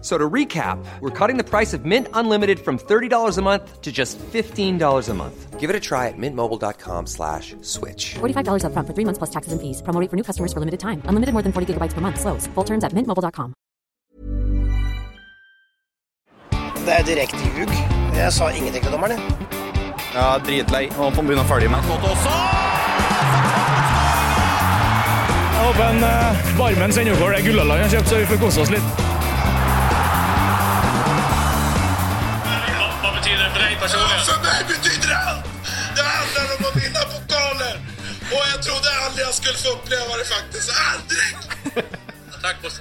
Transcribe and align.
So 0.00 0.16
to 0.16 0.28
recap, 0.30 0.82
we're 1.00 1.10
cutting 1.10 1.36
the 1.36 1.44
price 1.44 1.74
of 1.74 1.84
Mint 1.84 2.08
Unlimited 2.14 2.58
from 2.58 2.78
$30 2.78 3.36
a 3.38 3.42
month 3.42 3.82
to 3.82 3.92
just 3.92 4.18
$15 4.18 5.08
a 5.08 5.14
month. 5.14 5.60
Give 5.60 5.68
it 5.68 5.76
a 5.76 5.80
try 5.80 6.08
at 6.08 6.14
mintmobile.com 6.16 7.06
slash 7.06 7.54
switch. 7.60 8.14
$45 8.14 8.64
upfront 8.64 8.86
for 8.86 8.94
three 8.94 9.04
months 9.04 9.18
plus 9.18 9.30
taxes 9.30 9.52
and 9.52 9.60
fees. 9.60 9.82
Promo 9.82 10.00
rate 10.00 10.08
for 10.08 10.16
new 10.16 10.24
customers 10.24 10.54
for 10.54 10.60
limited 10.60 10.80
time. 10.80 11.02
Unlimited 11.04 11.34
more 11.34 11.42
than 11.42 11.52
40 11.52 11.74
gigabytes 11.74 11.92
per 11.92 12.00
month. 12.00 12.18
Slows. 12.18 12.46
Full 12.54 12.64
terms 12.64 12.82
at 12.82 12.94
mintmobile.com. 12.94 13.52
Det 16.80 16.94
er 16.98 17.04
direkte 17.04 17.36
ljug. 17.36 17.68
Jeg 18.16 18.32
sa 18.32 18.48
ingenting 18.48 18.82
til 18.84 18.92
dommeren. 18.92 19.12
jeg. 19.12 19.20
Ja, 20.14 20.38
dritlei. 20.38 20.88
Nå 20.88 21.10
får 21.10 21.20
han 21.20 21.26
begynne 21.28 21.44
å 21.44 21.50
følge 21.50 21.68
med. 21.68 21.84
Jeg 25.54 25.66
håper 25.66 25.84
en 25.90 26.02
uh, 26.02 26.56
Barmen 26.58 26.92
sender 26.92 27.14
over 27.20 27.36
det 27.36 27.44
Gullaland 27.44 27.84
jeg 27.84 27.88
har 27.90 27.96
kjøpt, 27.98 28.08
så 28.08 28.18
vi 28.24 28.26
får 28.32 28.42
kose 28.42 28.64
oss 28.64 28.72
litt. 28.74 29.09
Betyr 33.80 33.98
Ja? 33.98 34.24
För 34.24 34.42
mig 34.42 34.64
betyder 34.68 35.08
det 35.08 35.18
allt! 35.18 35.44
Det 35.96 36.02
handlar 36.02 36.56
om 36.56 36.64
att 36.68 36.76
vinna 36.82 37.00
pokaler! 37.14 37.76
Och 38.32 38.44
jag 38.52 38.62
trodde 38.62 38.88
aldrig 39.04 39.26
jag 39.26 39.34
skulle 39.34 39.58
få 39.58 39.68
uppleva 39.68 40.16
det 40.16 40.24
faktiskt. 40.24 40.70
Aldrig! 40.92 41.59
Takk, 42.42 42.62
Bosse. 42.62 42.80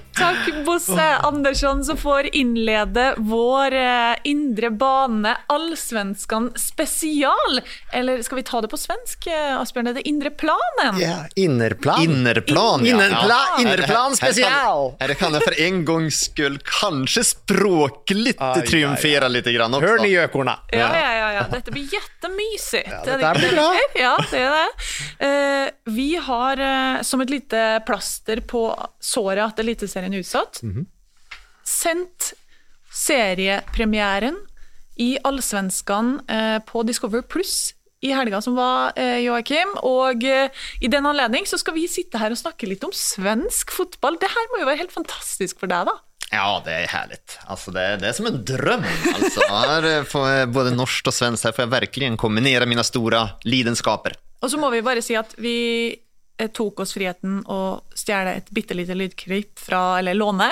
Takk, 0.16 0.64
Bosse 0.64 1.16
Andersson, 1.16 1.84
som 1.84 1.96
får 1.96 2.34
innlede 2.36 3.14
vår 3.18 3.72
eh, 3.72 4.14
indre 4.24 4.70
bane 4.70 5.36
Allsvenskan 5.46 6.52
spesial. 6.56 7.60
Eller 7.92 8.22
skal 8.22 8.36
vi 8.40 8.42
ta 8.42 8.60
det 8.60 8.68
på 8.72 8.78
svensk, 8.80 9.26
eh, 9.26 9.60
Asbjørn? 9.60 9.90
Det 9.90 9.90
er 9.90 10.00
det 10.00 10.06
indre 10.08 10.30
planen. 10.30 11.00
Ja, 11.00 11.16
innerplan. 11.36 12.02
Innerplan, 12.02 12.86
ja. 12.86 12.94
Innerpla, 12.94 13.40
innerplan 13.60 14.16
spesial! 14.16 14.94
Her, 15.00 15.08
her, 15.08 15.14
kan- 15.14 15.34
jeg 15.34 15.42
för 15.42 15.60
en 15.66 15.84
gangs 15.84 16.20
skull 16.30 16.58
kanskje 16.66 17.24
språklig 17.24 18.36
triumfere 18.66 19.28
litt 19.28 19.48
grann 19.54 19.74
også. 19.76 19.86
Hør 19.86 20.02
ni 20.04 20.12
gjøkorna. 20.14 20.56
Ja, 20.72 20.88
ja, 20.96 21.12
ja, 21.18 21.28
ja. 21.38 21.44
Dette 21.52 21.72
blir 21.74 21.88
jettemysig. 21.92 22.84
Ja, 22.86 23.02
dette 23.06 23.34
blir 23.38 23.56
bra. 23.56 23.68
Ja, 24.00 24.14
det 24.30 24.40
er 24.40 24.52
det. 24.54 24.68
Uh, 25.20 25.92
vi 25.92 26.08
har 26.16 26.60
uh, 26.62 27.02
som 27.04 27.20
et 27.20 27.30
lite 27.32 27.80
plaster 27.90 28.40
på 28.46 28.64
såret 29.02 29.42
at 29.50 29.58
Eliteserien 29.66 30.14
er 30.14 30.22
utsatt, 30.22 30.62
Mhm. 30.62 30.86
sendt 31.66 32.32
seriepremieren 32.92 34.36
i 35.00 35.16
Allsvenskan 35.24 36.20
eh, 36.28 36.58
på 36.66 36.82
Discover 36.86 37.22
Pluss 37.22 37.72
i 38.02 38.12
helga 38.16 38.40
som 38.42 38.54
var, 38.56 38.92
eh, 38.96 39.18
Joakim. 39.24 39.74
Og 39.84 40.24
eh, 40.24 40.48
i 40.80 40.88
den 40.92 41.06
anledning 41.08 41.46
så 41.48 41.58
skal 41.60 41.74
vi 41.76 41.86
sitte 41.88 42.18
her 42.20 42.32
og 42.32 42.40
snakke 42.40 42.68
litt 42.68 42.84
om 42.86 42.92
svensk 42.96 43.70
fotball. 43.76 44.16
Det 44.20 44.30
her 44.32 44.46
må 44.52 44.60
jo 44.62 44.68
være 44.70 44.80
helt 44.84 44.94
fantastisk 44.94 45.60
for 45.60 45.68
deg, 45.72 45.88
da. 45.90 45.96
Ja, 46.30 46.60
det 46.64 46.72
er 46.84 46.86
herlig. 46.92 47.18
Altså, 47.50 47.72
det, 47.74 47.80
är- 47.82 47.96
det 48.00 48.08
er 48.08 48.12
som 48.20 48.26
en 48.30 48.44
drøm. 48.46 48.84
Altså. 49.14 49.40
Här 49.50 49.84
eh, 49.84 50.04
får 50.04 50.46
både 50.52 50.72
norsk 50.76 51.08
og 51.10 51.16
svensk 51.16 51.44
her 51.48 51.52
får 51.56 51.66
jeg 51.66 51.74
virkelig 51.76 52.12
kombinere 52.22 52.68
mine 52.70 52.84
store 52.86 53.24
lidenskaper. 53.44 54.14
Og 54.42 54.48
så 54.52 54.56
må 54.60 54.70
vi 54.72 54.80
bare 54.86 55.02
si 55.04 55.16
at 55.18 55.34
vi 55.42 55.56
tok 56.48 56.80
oss 56.80 56.92
friheten 56.96 57.42
å 57.46 57.80
stjele 57.94 58.36
et 58.40 58.50
bitte 58.50 58.74
lite 58.74 58.94
lydklipp 58.96 59.58
fra, 59.58 59.98
eller 59.98 60.14
låne, 60.14 60.50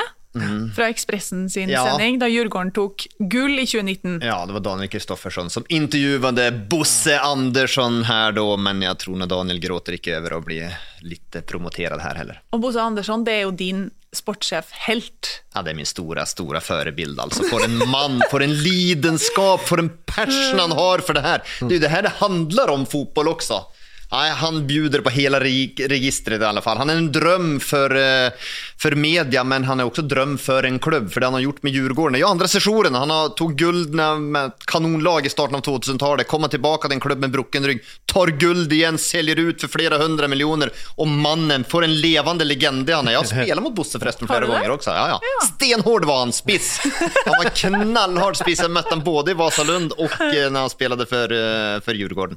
fra 0.76 0.86
Ekspressen 0.92 1.48
sin 1.50 1.68
Ja. 1.68 1.80
sending, 1.84 2.18
da 2.20 2.26
Djurgården 2.28 2.70
tok 2.72 3.06
gull 3.18 3.58
i 3.58 3.64
2019. 3.66 4.20
Ja, 4.22 4.46
det 4.46 4.52
var 4.52 4.60
Daniel 4.60 4.88
Kristoffersson 4.88 5.50
som 5.50 5.64
intervjuade 5.68 6.68
Bosse 6.68 7.18
Andersson 7.18 8.04
her 8.04 8.32
da, 8.32 8.56
men 8.56 8.82
jeg 8.82 8.98
tror 8.98 9.26
Daniel 9.26 9.58
gråter 9.58 9.96
ikke 9.98 10.18
over 10.20 10.36
å 10.36 10.44
bli 10.44 10.60
litt 11.02 11.40
promotert 11.48 12.00
her 12.04 12.14
heller. 12.14 12.38
Og 12.52 12.60
Bosse 12.60 12.78
Andersson, 12.78 13.24
det 13.24 13.32
er 13.32 13.42
jo 13.48 13.50
din 13.50 13.90
sportssjef-helt. 14.14 15.42
Ja, 15.54 15.62
det 15.62 15.72
er 15.72 15.76
min 15.78 15.88
store, 15.88 16.24
store 16.28 16.60
forbilde, 16.64 17.20
altså. 17.22 17.44
For 17.48 17.64
en 17.64 17.78
mann, 17.90 18.20
for 18.30 18.44
en 18.44 18.54
lidenskap, 18.62 19.60
for 19.66 19.78
en 19.82 19.90
passion 20.08 20.58
han 20.62 20.72
har 20.76 21.02
for 21.04 21.18
det 21.18 21.24
her! 21.24 21.42
Det 21.60 21.72
er 21.72 21.76
jo 21.80 21.84
det 21.86 21.90
her 21.92 22.02
det 22.06 22.14
handler 22.22 22.70
om 22.72 22.86
fotball 22.88 23.28
också. 23.34 23.64
Nej, 24.12 24.30
han 24.30 24.66
bjuder 24.66 25.00
på 25.00 25.10
hela 25.10 25.40
reg- 25.40 25.88
registret 25.88 26.40
i 26.42 26.44
alla 26.44 26.60
fall. 26.62 26.78
Han 26.78 26.90
är 26.90 26.96
en 26.96 27.12
dröm 27.12 27.60
för, 27.60 27.90
eh, 27.90 28.30
för 28.78 28.92
media, 28.94 29.44
men 29.44 29.64
han 29.64 29.80
är 29.80 29.84
också 29.84 30.02
dröm 30.02 30.38
för 30.38 30.62
en 30.62 30.78
klubb. 30.78 31.12
För 31.12 31.20
det 31.20 31.26
han 31.26 31.34
har 31.34 31.40
gjort 31.40 31.62
med 31.62 31.72
Djurgården. 31.72 32.14
Är 32.14 32.18
ju 32.18 32.24
andra 32.26 32.48
sessionen. 32.48 32.94
Han 32.94 33.10
har 33.10 33.28
tog 33.28 33.56
guld 33.56 33.94
med 33.94 34.44
ett 34.46 34.66
kanonlag 34.66 35.26
i 35.26 35.28
starten 35.28 35.54
av 35.56 35.60
2000-talet. 35.62 36.28
Kommer 36.28 36.48
tillbaka 36.48 36.88
till 36.88 36.94
en 36.94 37.00
klubb 37.00 37.18
med 37.18 37.30
brucken 37.30 37.66
rygg. 37.66 37.80
Tar 38.06 38.26
guld 38.26 38.72
igen, 38.72 38.98
säljer 38.98 39.36
ut 39.36 39.60
för 39.60 39.68
flera 39.68 39.98
hundra 39.98 40.28
miljoner. 40.28 40.70
Och 40.96 41.08
mannen 41.08 41.64
får 41.64 41.84
en 41.84 42.00
levande 42.00 42.44
legend 42.44 42.90
i 42.90 42.92
han 42.92 43.08
är. 43.08 43.12
Jag 43.12 43.18
har 43.20 43.24
spelat 43.26 43.62
mot 43.64 43.74
Bosse 43.74 43.98
förresten 43.98 44.26
flere 44.28 44.40
flera 44.40 44.50
også. 44.52 44.58
gånger 44.60 44.70
också. 44.74 44.90
Ja, 44.90 45.08
ja. 45.08 45.46
Stenhård 45.56 46.04
var 46.04 46.18
han, 46.18 46.32
spiss. 46.32 46.80
Han 47.26 47.34
var 47.44 47.50
knallhård 47.56 48.36
spiss. 48.36 48.58
Jag 48.60 48.70
mötte 48.70 48.88
han 48.90 49.04
både 49.04 49.30
i 49.30 49.34
Vasalund 49.34 49.92
och 49.92 50.20
eh, 50.20 50.50
när 50.50 50.60
han 50.60 50.70
spelade 50.70 51.06
för, 51.06 51.22
eh, 51.32 51.80
för 51.80 51.94
Djurgården. 51.94 52.36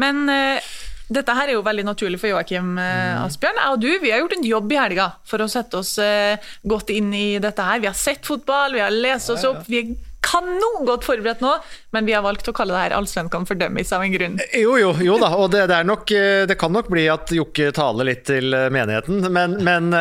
Men 0.00 0.24
uh, 0.30 0.74
Dette 1.14 1.34
her 1.36 1.50
er 1.50 1.58
jo 1.58 1.64
veldig 1.66 1.84
naturlig 1.84 2.16
for 2.22 2.32
Joakim 2.32 2.78
uh, 2.80 3.24
Asbjørn. 3.26 3.60
Jeg 3.60 3.74
og 3.74 3.82
du 3.82 3.90
vi 4.00 4.12
har 4.14 4.22
gjort 4.22 4.38
en 4.38 4.48
jobb 4.48 4.72
i 4.72 4.80
helga 4.80 5.10
for 5.28 5.44
å 5.44 5.50
sette 5.52 5.82
oss 5.82 5.98
uh, 6.00 6.40
godt 6.64 6.94
inn 6.94 7.12
i 7.12 7.36
dette 7.42 7.66
her. 7.66 7.82
Vi 7.82 7.90
har 7.90 7.98
sett 7.98 8.24
fotball, 8.24 8.78
vi 8.78 8.82
har 8.84 8.94
lest 8.94 9.34
oss 9.34 9.44
opp. 9.44 9.66
Vi 9.68 9.82
er 9.82 9.92
kanongodt 10.24 11.04
forberedt 11.04 11.42
nå, 11.44 11.50
men 11.92 12.08
vi 12.08 12.14
har 12.16 12.24
valgt 12.24 12.48
å 12.48 12.54
kalle 12.56 12.72
det 12.72 12.86
her 12.86 12.94
Allsvenskan 12.96 13.44
kan 13.44 13.60
dummies 13.60 13.92
av 13.92 14.06
en 14.06 14.14
grunn. 14.14 14.40
Jo, 14.56 14.78
jo, 14.80 14.94
jo 15.04 15.18
da, 15.20 15.28
og 15.36 15.50
det, 15.52 15.66
det, 15.68 15.82
nok, 15.84 16.08
det 16.48 16.56
kan 16.58 16.72
nok 16.72 16.88
bli 16.88 17.04
at 17.12 17.28
Jokke 17.36 17.68
taler 17.76 18.08
litt 18.08 18.24
til 18.30 18.48
menigheten. 18.72 19.20
Men, 19.28 19.58
men, 19.60 19.92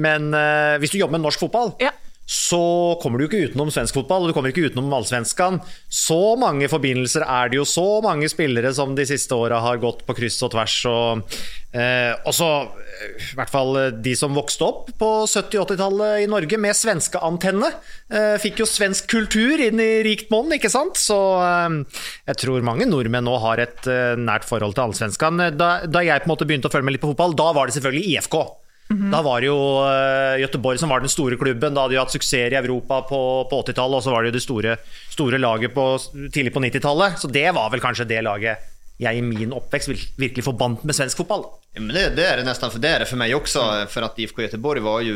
men 0.00 0.32
hvis 0.80 0.96
du 0.96 0.98
jobber 1.02 1.18
med 1.18 1.28
norsk 1.28 1.44
fotball, 1.44 1.76
Ja. 1.84 1.92
Så 2.26 2.98
kommer 2.98 3.20
du 3.22 3.28
ikke 3.28 3.44
utenom 3.46 3.68
svensk 3.70 3.94
fotball, 3.94 4.24
og 4.24 4.32
du 4.32 4.34
kommer 4.34 4.50
ikke 4.50 4.66
utenom 4.66 4.90
allsvenskan. 4.96 5.60
Så 5.86 6.34
mange 6.40 6.66
forbindelser 6.66 7.22
er 7.22 7.52
det 7.52 7.60
jo, 7.60 7.66
så 7.68 8.00
mange 8.02 8.26
spillere 8.30 8.72
som 8.74 8.96
de 8.98 9.06
siste 9.06 9.36
åra 9.36 9.60
har 9.62 9.78
gått 9.82 10.02
på 10.08 10.16
kryss 10.18 10.40
og 10.42 10.50
tvers. 10.56 10.74
Og, 10.90 11.38
eh, 11.70 12.18
og 12.26 12.34
så, 12.34 12.48
eh, 12.66 13.14
i 13.28 13.38
hvert 13.38 13.54
fall 13.54 13.78
eh, 13.78 13.94
de 14.02 14.16
som 14.18 14.34
vokste 14.34 14.66
opp 14.66 14.90
på 14.98 15.12
70-80-tallet 15.30 16.24
i 16.24 16.28
Norge 16.34 16.58
med 16.58 16.74
svenskeantenne, 16.74 17.70
eh, 18.10 18.34
fikk 18.42 18.64
jo 18.64 18.70
svensk 18.74 19.06
kultur 19.14 19.62
inn 19.62 19.78
i 19.78 20.02
rikt 20.02 20.26
monn, 20.34 20.50
ikke 20.58 20.72
sant? 20.72 20.98
Så 20.98 21.20
eh, 21.46 22.02
jeg 22.32 22.42
tror 22.42 22.66
mange 22.66 22.90
nordmenn 22.90 23.30
nå 23.30 23.38
har 23.46 23.62
et 23.62 23.86
eh, 23.86 24.18
nært 24.18 24.50
forhold 24.50 24.74
til 24.74 24.88
allsvenskan. 24.88 25.46
Da, 25.54 25.72
da 25.86 26.02
jeg 26.02 26.26
på 26.26 26.26
en 26.26 26.34
måte 26.34 26.50
begynte 26.50 26.66
å 26.66 26.74
følge 26.74 26.90
med 26.90 26.98
litt 26.98 27.06
på 27.06 27.14
fotball, 27.14 27.38
da 27.38 27.52
var 27.54 27.70
det 27.70 27.78
selvfølgelig 27.78 28.16
IFK. 28.16 28.40
Da 28.86 29.18
var 29.26 29.42
det 29.42 29.48
jo 29.48 29.58
uh, 29.82 30.38
Göteborg 30.38 30.78
som 30.78 30.92
var 30.92 31.02
den 31.02 31.10
store 31.10 31.38
klubben. 31.40 31.74
Da 31.74 31.84
hadde 31.84 31.96
de 31.96 32.00
hatt 32.00 32.14
suksess 32.14 32.54
i 32.54 32.58
Europa 32.58 33.00
på, 33.08 33.20
på 33.50 33.60
80-tallet, 33.64 33.98
og 33.98 34.04
så 34.04 34.14
var 34.14 34.22
det 34.22 34.30
jo 34.30 34.36
det 34.36 34.44
store, 34.44 34.76
store 35.10 35.40
laget 35.42 35.74
på, 35.74 35.88
tidlig 36.30 36.54
på 36.54 36.62
90-tallet. 36.62 37.18
Så 37.18 37.30
det 37.32 37.48
var 37.56 37.72
vel 37.74 37.82
kanskje 37.82 38.06
det 38.06 38.22
laget 38.26 38.75
jeg 38.98 39.18
i 39.18 39.22
min 39.22 39.52
oppvekst 39.52 39.88
vir- 39.92 40.08
virkelig 40.16 40.44
forbandt 40.46 40.84
med 40.88 40.94
svensk 40.96 41.16
fotball. 41.20 41.44
Men 41.76 41.90
det, 41.92 42.02
det 42.16 42.24
er 42.24 42.38
det 42.40 42.44
nesten, 42.46 42.70
för 42.72 42.78
det 42.80 42.92
for 42.92 42.98
det 43.00 43.06
för 43.10 43.16
mig 43.16 43.34
också. 43.34 43.86
För 43.88 44.02
att 44.02 44.18
IFK 44.18 44.42
Göteborg 44.42 44.80
var 44.80 45.00
jo 45.04 45.14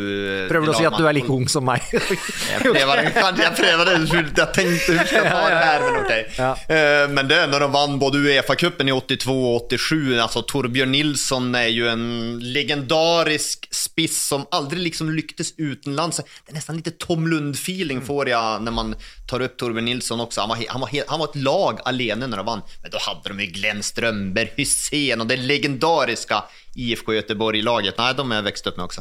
Prøver 0.48 0.66
du 0.66 0.72
å 0.72 0.74
si 0.76 0.84
at 0.84 0.98
du 0.98 1.06
er 1.08 1.14
like 1.16 1.32
ung 1.32 1.46
som 1.48 1.64
meg? 1.64 1.80
Jeg 1.92 2.60
prøver 2.60 3.00
det 3.00 3.50
prövade, 3.56 3.94
jag 4.36 4.54
tänkte 4.54 4.92
hur 4.92 5.04
ska 5.06 5.16
jag 5.16 5.30
ta 5.32 5.48
det 5.48 5.54
här, 5.56 5.80
men 5.80 6.02
ok. 6.04 6.12
Ja. 6.36 6.50
Eh, 6.68 7.08
Men 7.08 7.28
det 7.28 7.46
når 7.46 7.60
de 7.60 7.72
vann 7.72 7.98
både 7.98 8.18
Uefa-cupen 8.18 8.88
i 8.88 8.92
82 8.92 9.32
og 9.54 9.70
87, 9.72 10.20
altså 10.20 10.42
Torbjørn 10.42 10.92
Nilsson 10.92 11.48
er 11.56 11.68
jo 11.72 11.88
en 11.88 12.04
legendarisk 12.84 13.68
spiss 13.72 14.18
som 14.28 14.44
aldri 14.50 14.80
liksom 14.84 15.10
lyktes 15.16 15.54
utenlands. 15.58 16.20
Det 16.20 16.52
er 16.52 16.58
nesten 16.58 16.76
litt 16.80 16.92
Tom 17.00 17.26
Lund-feeling 17.30 18.02
får 18.04 18.30
jeg 18.32 18.62
når 18.66 18.76
man 18.76 18.92
tar 19.30 19.44
opp 19.46 19.56
Torbjørn 19.60 19.88
Nilsson 19.88 20.20
også. 20.24 20.44
Han 20.44 20.52
var, 20.52 20.62
han 20.68 20.84
var, 20.84 20.94
han 21.08 21.20
var 21.24 21.32
et 21.32 21.40
lag 21.44 21.82
alene 21.88 22.28
når 22.30 22.42
de 22.44 22.46
vann, 22.52 22.64
men 22.84 22.94
da 22.94 23.02
hadde 23.08 23.32
de 23.32 23.46
ju 23.48 23.50
Glenn 23.70 23.82
Strömberg, 23.82 24.52
Hussein 24.56 25.20
och 25.20 25.26
det 25.26 25.36
legendariska 25.36 26.44
IFK 26.74 27.14
Göteborg-laget. 27.14 27.94
Nej, 27.98 28.14
de 28.14 28.30
har 28.30 28.36
jag 28.36 28.42
växt 28.42 28.66
upp 28.66 28.76
med 28.76 28.84
också. 28.84 29.00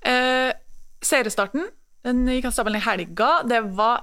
Eh, 0.00 0.52
seriestarten 1.00 1.68
den 2.02 2.28
gikk 2.28 2.44
av 2.44 2.50
stabelen 2.50 2.80
i 2.80 2.84
helga. 2.84 3.42
Det 3.44 3.60
var, 3.60 4.00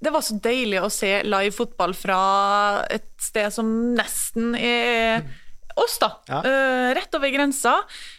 det 0.00 0.10
var 0.10 0.20
så 0.20 0.34
deilig 0.34 0.82
å 0.82 0.90
se 0.92 1.22
live 1.24 1.52
fotball 1.56 1.94
fra 1.96 2.18
et 2.92 3.08
sted 3.20 3.48
som 3.54 3.66
nesten 3.96 4.54
er 4.54 5.24
oss, 5.74 5.96
da. 5.98 6.10
Ja. 6.28 6.42
Eh, 6.44 6.94
rett 6.94 7.14
over 7.16 7.32
grensa. 7.32 7.78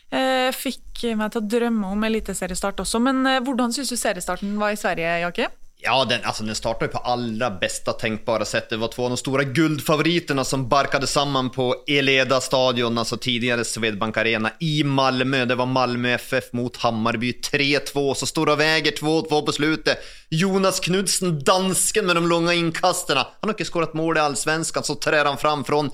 Eh, 0.09 0.49
fikk 0.55 1.05
meg 1.15 1.31
til 1.31 1.43
å 1.43 1.49
drømme 1.55 1.93
om 1.93 2.07
eliteseriestart 2.09 2.81
også. 2.83 2.99
Men 2.99 3.21
eh, 3.29 3.41
hvordan 3.45 3.75
syns 3.75 3.93
du 3.93 3.99
seriestarten 3.99 4.57
var 4.59 4.73
i 4.73 4.81
Sverige, 4.81 5.19
Jakob? 5.27 5.59
Ja, 5.85 6.05
den, 6.05 6.19
alltså, 6.23 6.43
den 6.43 6.55
startade 6.55 6.91
på 6.91 6.97
allra 6.97 7.51
bästa 7.51 7.93
tänkbara 7.93 8.45
sätt. 8.45 8.69
Det 8.69 8.77
var 8.77 8.87
två 8.87 9.03
av 9.03 9.09
de 9.09 9.17
stora 9.17 9.43
guldfavoriterna 9.43 10.43
som 10.43 10.69
barkade 10.69 11.07
samman 11.07 11.49
på 11.49 11.75
Eleda 11.87 12.41
stadion, 12.41 12.97
alltså 12.97 13.17
tidigare 13.17 13.65
Swedbank 13.65 14.17
Arena 14.17 14.51
i 14.59 14.83
Malmö. 14.83 15.45
Det 15.45 15.55
var 15.55 15.65
Malmö 15.65 16.09
FF 16.09 16.53
mot 16.53 16.77
Hammarby 16.77 17.31
3-2, 17.31 18.13
så 18.13 18.51
och 18.51 18.59
väger 18.59 18.91
2-2 18.91 19.45
på 19.45 19.51
slutet. 19.51 19.97
Jonas 20.29 20.79
Knudsen, 20.79 21.43
dansken 21.43 22.05
med 22.05 22.15
de 22.15 22.27
långa 22.27 22.53
inkasterna. 22.53 23.19
Han 23.19 23.49
har 23.49 23.49
inte 23.49 23.65
skårat 23.65 23.93
mål 23.93 24.17
i 24.17 24.19
allsvenskan, 24.19 24.83
så 24.83 24.95
trär 24.95 25.25
han 25.25 25.37
fram 25.37 25.63
från 25.63 25.89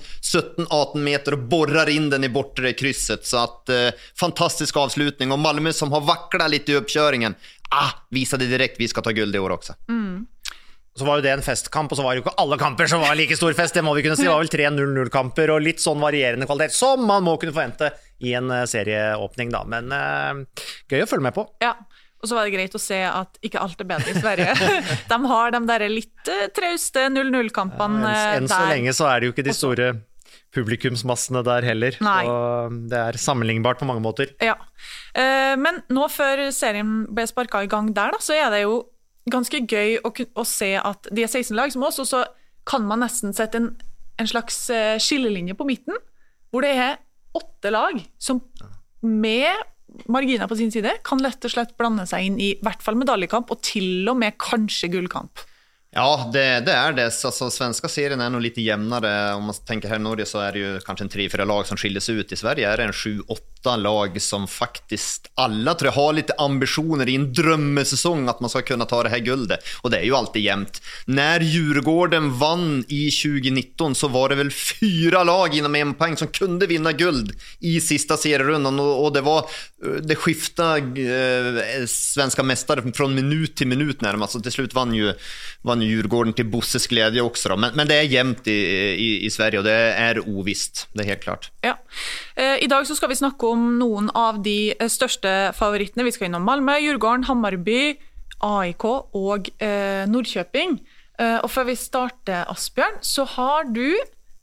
17-18 0.56 0.98
meter 0.98 1.32
och 1.32 1.38
borrar 1.38 1.88
in 1.88 2.10
den 2.10 2.24
i 2.24 2.28
bortre 2.28 2.72
krysset. 2.72 3.26
Så 3.26 3.36
att 3.36 3.68
eh, 3.68 3.88
fantastisk 4.14 4.76
avslutning 4.76 5.32
och 5.32 5.38
Malmö 5.38 5.72
som 5.72 5.92
har 5.92 6.00
vacklat 6.00 6.50
lite 6.50 6.72
i 6.72 6.74
uppköringen. 6.74 7.34
Ah, 7.70 7.92
visade 8.10 8.48
direkt 8.50 8.80
vi 8.80 8.88
skal 8.90 9.02
ta 9.06 9.12
guld 9.14 9.36
i 9.36 9.38
år 9.38 9.50
också. 9.50 9.74
Så 10.98 11.04
var 11.04 11.20
jo 11.20 11.22
det 11.22 11.30
en 11.30 11.42
festkamp, 11.42 11.92
og 11.92 11.96
så 11.96 12.02
var 12.02 12.12
det 12.12 12.20
jo 12.20 12.24
ikke 12.26 12.40
alle 12.42 12.58
kamper 12.58 12.88
som 12.90 13.00
var 13.00 13.14
like 13.14 13.36
stor 13.38 13.54
fest. 13.54 13.74
Det 13.74 13.84
må 13.86 13.94
vi 13.94 14.02
kunne 14.02 14.18
si. 14.18 14.26
Det 14.26 14.32
var 14.32 14.42
vel 14.42 14.50
tre 14.50 14.66
0-0-kamper 14.74 15.52
og 15.54 15.62
litt 15.62 15.82
sånn 15.82 16.02
varierende 16.02 16.48
kvalitet, 16.50 16.74
som 16.74 17.06
man 17.06 17.22
må 17.24 17.36
kunne 17.40 17.54
forvente 17.54 17.92
i 18.26 18.34
en 18.36 18.50
eh, 18.50 18.66
serieåpning, 18.68 19.52
da. 19.54 19.62
Men 19.70 19.94
uh, 19.94 20.66
gøy 20.90 21.04
å 21.04 21.08
følge 21.08 21.28
med 21.30 21.36
på. 21.38 21.46
Ja. 21.62 21.76
Og 22.20 22.28
så 22.28 22.36
var 22.36 22.44
det 22.44 22.52
greit 22.52 22.74
å 22.76 22.82
se 22.82 22.98
at 23.06 23.38
ikke 23.46 23.62
alt 23.62 23.80
er 23.80 23.88
bedre 23.88 24.12
i 24.12 24.18
Sverige. 24.18 24.52
de 25.12 25.18
har 25.30 25.54
de 25.54 25.60
der 25.70 25.86
litt 25.88 26.28
eh, 26.28 26.48
trauste 26.52 27.06
0-0-kampene 27.14 28.10
Enn, 28.10 28.42
enn 28.42 28.50
så 28.50 28.60
lenge 28.68 28.92
så 28.96 29.08
er 29.08 29.22
det 29.22 29.30
jo 29.30 29.36
ikke 29.36 29.46
de 29.46 29.56
store 29.56 29.92
publikumsmassene 30.54 31.42
der 31.46 31.66
heller. 31.66 31.96
Nei. 32.02 32.22
Og 32.28 32.78
det 32.90 32.98
er 32.98 33.18
sammenlignbart 33.20 33.80
på 33.80 33.88
mange 33.88 34.02
måter. 34.04 34.32
Ja. 34.42 34.56
Eh, 35.14 35.54
men 35.60 35.82
nå 35.92 36.08
før 36.12 36.48
serien 36.54 37.04
ble 37.10 37.26
sparka 37.30 37.62
i 37.64 37.70
gang 37.70 37.92
der, 37.96 38.16
da, 38.16 38.22
så 38.22 38.36
er 38.36 38.50
det 38.54 38.64
jo 38.64 38.82
ganske 39.30 39.62
gøy 39.68 40.00
å, 40.02 40.10
å 40.10 40.46
se 40.48 40.72
at 40.80 41.10
de 41.12 41.24
er 41.24 41.30
16 41.30 41.54
lag 41.56 41.72
som 41.72 41.84
oss, 41.86 42.00
og 42.02 42.08
så 42.08 42.24
kan 42.68 42.86
man 42.86 43.02
nesten 43.04 43.34
sette 43.36 43.60
en, 43.60 43.70
en 44.20 44.30
slags 44.30 44.64
eh, 44.74 44.96
skillelinje 45.02 45.56
på 45.58 45.66
midten, 45.68 45.98
hvor 46.50 46.66
det 46.66 46.74
er 46.74 46.98
åtte 47.36 47.70
lag 47.70 48.00
som 48.18 48.42
med 49.06 49.54
marginer 50.10 50.48
på 50.50 50.58
sin 50.58 50.72
side 50.72 50.92
kan 51.06 51.22
lett 51.22 51.44
og 51.46 51.52
slett 51.52 51.76
blande 51.78 52.06
seg 52.08 52.26
inn 52.26 52.38
i 52.42 52.50
hvert 52.62 52.82
fall 52.84 52.98
medaljekamp, 52.98 53.50
og 53.50 53.62
til 53.66 54.08
og 54.10 54.18
med 54.20 54.38
kanskje 54.40 54.90
gullkamp. 54.92 55.46
Ja, 55.92 56.30
det, 56.32 56.60
det 56.60 56.72
är 56.72 56.92
det. 56.92 57.04
Alltså, 57.24 57.50
svenska 57.50 57.88
serien 57.88 58.20
är 58.20 58.30
nog 58.30 58.40
lite 58.40 58.60
jämnare. 58.60 59.34
Om 59.34 59.44
man 59.44 59.54
tänker 59.54 59.88
här 59.88 59.96
i 59.96 59.98
Norge 59.98 60.26
så 60.26 60.38
är 60.38 60.52
det 60.52 60.58
ju 60.58 60.80
kanske 60.80 61.04
en 61.04 61.08
tre, 61.08 61.30
fyra 61.30 61.44
lag 61.44 61.66
som 61.66 61.76
skiljer 61.76 62.00
sig 62.00 62.14
ut. 62.14 62.32
I 62.32 62.36
Sverige 62.36 62.70
är 62.70 62.76
det 62.76 62.84
en 62.84 62.92
sju, 62.92 63.20
åtta 63.28 63.76
lag 63.76 64.22
som 64.22 64.48
faktiskt 64.48 65.30
alla 65.34 65.74
tror 65.74 65.86
jag 65.86 65.92
har 65.92 66.12
lite 66.12 66.34
ambitioner 66.38 67.08
i 67.08 67.14
en 67.14 67.32
drömmesäsong 67.32 68.28
att 68.28 68.40
man 68.40 68.50
ska 68.50 68.62
kunna 68.62 68.84
ta 68.84 69.02
det 69.02 69.08
här 69.08 69.18
guldet. 69.18 69.60
Och 69.82 69.90
det 69.90 69.98
är 69.98 70.02
ju 70.02 70.14
alltid 70.14 70.42
jämnt. 70.42 70.82
När 71.06 71.40
Djurgården 71.40 72.38
vann 72.38 72.84
i 72.88 73.10
2019 73.10 73.94
så 73.94 74.08
var 74.08 74.28
det 74.28 74.34
väl 74.34 74.50
fyra 74.50 75.24
lag 75.24 75.54
inom 75.54 75.74
en 75.74 75.94
poäng 75.94 76.16
som 76.16 76.28
kunde 76.28 76.66
vinna 76.66 76.92
guld 76.92 77.32
i 77.58 77.80
sista 77.80 78.16
serierundan 78.16 78.80
och, 78.80 79.04
och 79.04 79.12
det 79.12 79.20
var 79.20 79.38
eh, 79.38 79.90
det 80.02 80.16
skiftade 80.16 81.00
eh, 81.00 81.86
svenska 81.86 82.42
mästare 82.42 82.92
från 82.92 83.14
minut 83.14 83.56
till 83.56 83.66
minut 83.66 84.00
närmast. 84.00 84.32
Så 84.32 84.40
till 84.40 84.52
slut 84.52 84.74
vann 84.74 84.94
ju, 84.94 85.14
vann 85.62 85.79
ju 85.82 85.88
Djurgården 85.88 86.32
till 86.32 86.46
Bosses 86.46 86.86
glädje 86.86 87.22
också. 87.22 87.48
Då. 87.48 87.56
Men, 87.56 87.74
men 87.74 87.88
det 87.88 87.94
är 87.94 88.02
jämnt 88.02 88.46
i, 88.46 88.52
i, 88.52 89.26
i 89.26 89.30
Sverige 89.30 89.58
och 89.58 89.64
det 89.64 89.72
är 89.72 90.28
ovisst. 90.28 90.88
Det 90.92 91.02
är 91.02 91.06
helt 91.06 91.22
klart. 91.22 91.50
Ja. 91.60 91.78
Eh, 92.36 92.62
I 92.64 92.66
dag 92.66 92.86
så 92.86 92.94
skal 92.94 93.08
vi 93.08 93.16
snakke 93.16 93.46
om 93.46 93.78
noen 93.78 94.10
av 94.10 94.42
de 94.42 94.74
eh, 94.80 94.88
største 94.88 95.52
favorittene. 95.58 96.04
Vi 96.04 96.12
skal 96.12 96.30
innom 96.30 96.44
Malmö, 96.44 96.78
Djurgården, 96.78 97.24
Hammarby, 97.24 97.96
AIK 98.40 98.84
og 98.84 99.50
eh, 99.62 100.06
Nordkjøping. 100.08 100.78
Eh, 101.20 101.38
og 101.44 101.50
før 101.52 101.68
vi 101.68 101.76
starter, 101.76 102.48
Asbjørn, 102.48 103.00
så 103.04 103.26
har 103.36 103.68
du, 103.74 103.96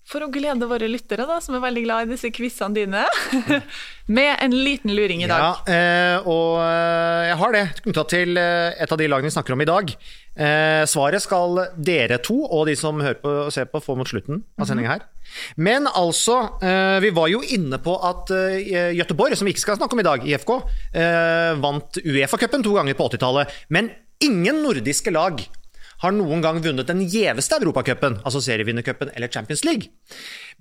for 0.07 0.23
å 0.23 0.29
glede 0.31 0.67
våre 0.69 0.87
lyttere, 0.87 1.25
da, 1.27 1.41
som 1.43 1.57
er 1.57 1.63
veldig 1.65 1.83
glad 1.83 2.05
i 2.05 2.13
disse 2.13 2.31
quizene 2.31 2.75
dine, 2.77 3.03
med 4.17 4.29
en 4.43 4.55
liten 4.55 4.93
luring 4.95 5.25
i 5.25 5.27
dag. 5.27 5.43
Ja, 5.43 5.73
eh, 5.73 6.29
og 6.31 6.61
eh, 6.63 7.25
jeg 7.27 7.39
har 7.41 7.55
det 7.57 7.65
knytta 7.81 8.05
til 8.13 8.39
eh, 8.39 8.77
et 8.79 8.93
av 8.93 9.01
de 9.01 9.09
lagene 9.11 9.27
vi 9.27 9.35
snakker 9.35 9.57
om 9.57 9.65
i 9.65 9.69
dag. 9.69 9.93
Svaret 10.85 11.23
skal 11.23 11.55
dere 11.81 12.19
to 12.21 12.35
og 12.45 12.67
de 12.69 12.75
som 12.77 12.99
hører 13.01 13.17
på 13.17 13.31
og 13.47 13.53
ser 13.55 13.65
på, 13.71 13.79
få 13.81 13.95
mot 13.97 14.05
slutten 14.05 14.43
av 14.61 14.67
sendinga 14.69 14.91
her. 14.91 15.05
Men 15.57 15.89
altså, 15.89 16.35
vi 17.01 17.09
var 17.09 17.31
jo 17.31 17.39
inne 17.41 17.79
på 17.81 17.95
at 18.05 18.29
Gøteborg, 18.29 19.33
som 19.33 19.49
vi 19.49 19.55
ikke 19.55 19.63
skal 19.63 19.79
snakke 19.79 19.97
om 19.97 20.03
i 20.03 20.05
dag, 20.05 20.27
IFK, 20.29 20.53
vant 21.57 21.97
Uefa-cupen 22.05 22.67
to 22.67 22.75
ganger 22.77 22.99
på 22.99 23.09
80-tallet. 23.09 23.57
Men 23.73 23.89
ingen 24.21 24.61
nordiske 24.61 25.09
lag 25.17 25.41
har 26.03 26.13
noen 26.13 26.43
gang 26.45 26.59
vunnet 26.61 26.89
den 26.89 27.03
gjeveste 27.09 27.57
Europacupen, 27.57 28.19
altså 28.23 28.41
serievinnercupen 28.45 29.13
eller 29.15 29.31
Champions 29.33 29.63
League. 29.65 29.89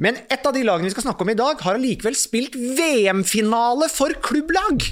Men 0.01 0.21
et 0.33 0.47
av 0.47 0.55
de 0.57 0.65
lagene 0.65 0.89
vi 0.89 0.95
skal 0.95 1.09
snakke 1.09 1.27
om 1.27 1.33
i 1.33 1.39
dag, 1.39 1.61
har 1.61 1.77
allikevel 1.77 2.17
spilt 2.17 2.57
VM-finale 2.57 3.91
for 3.93 4.17
klubblag! 4.25 4.87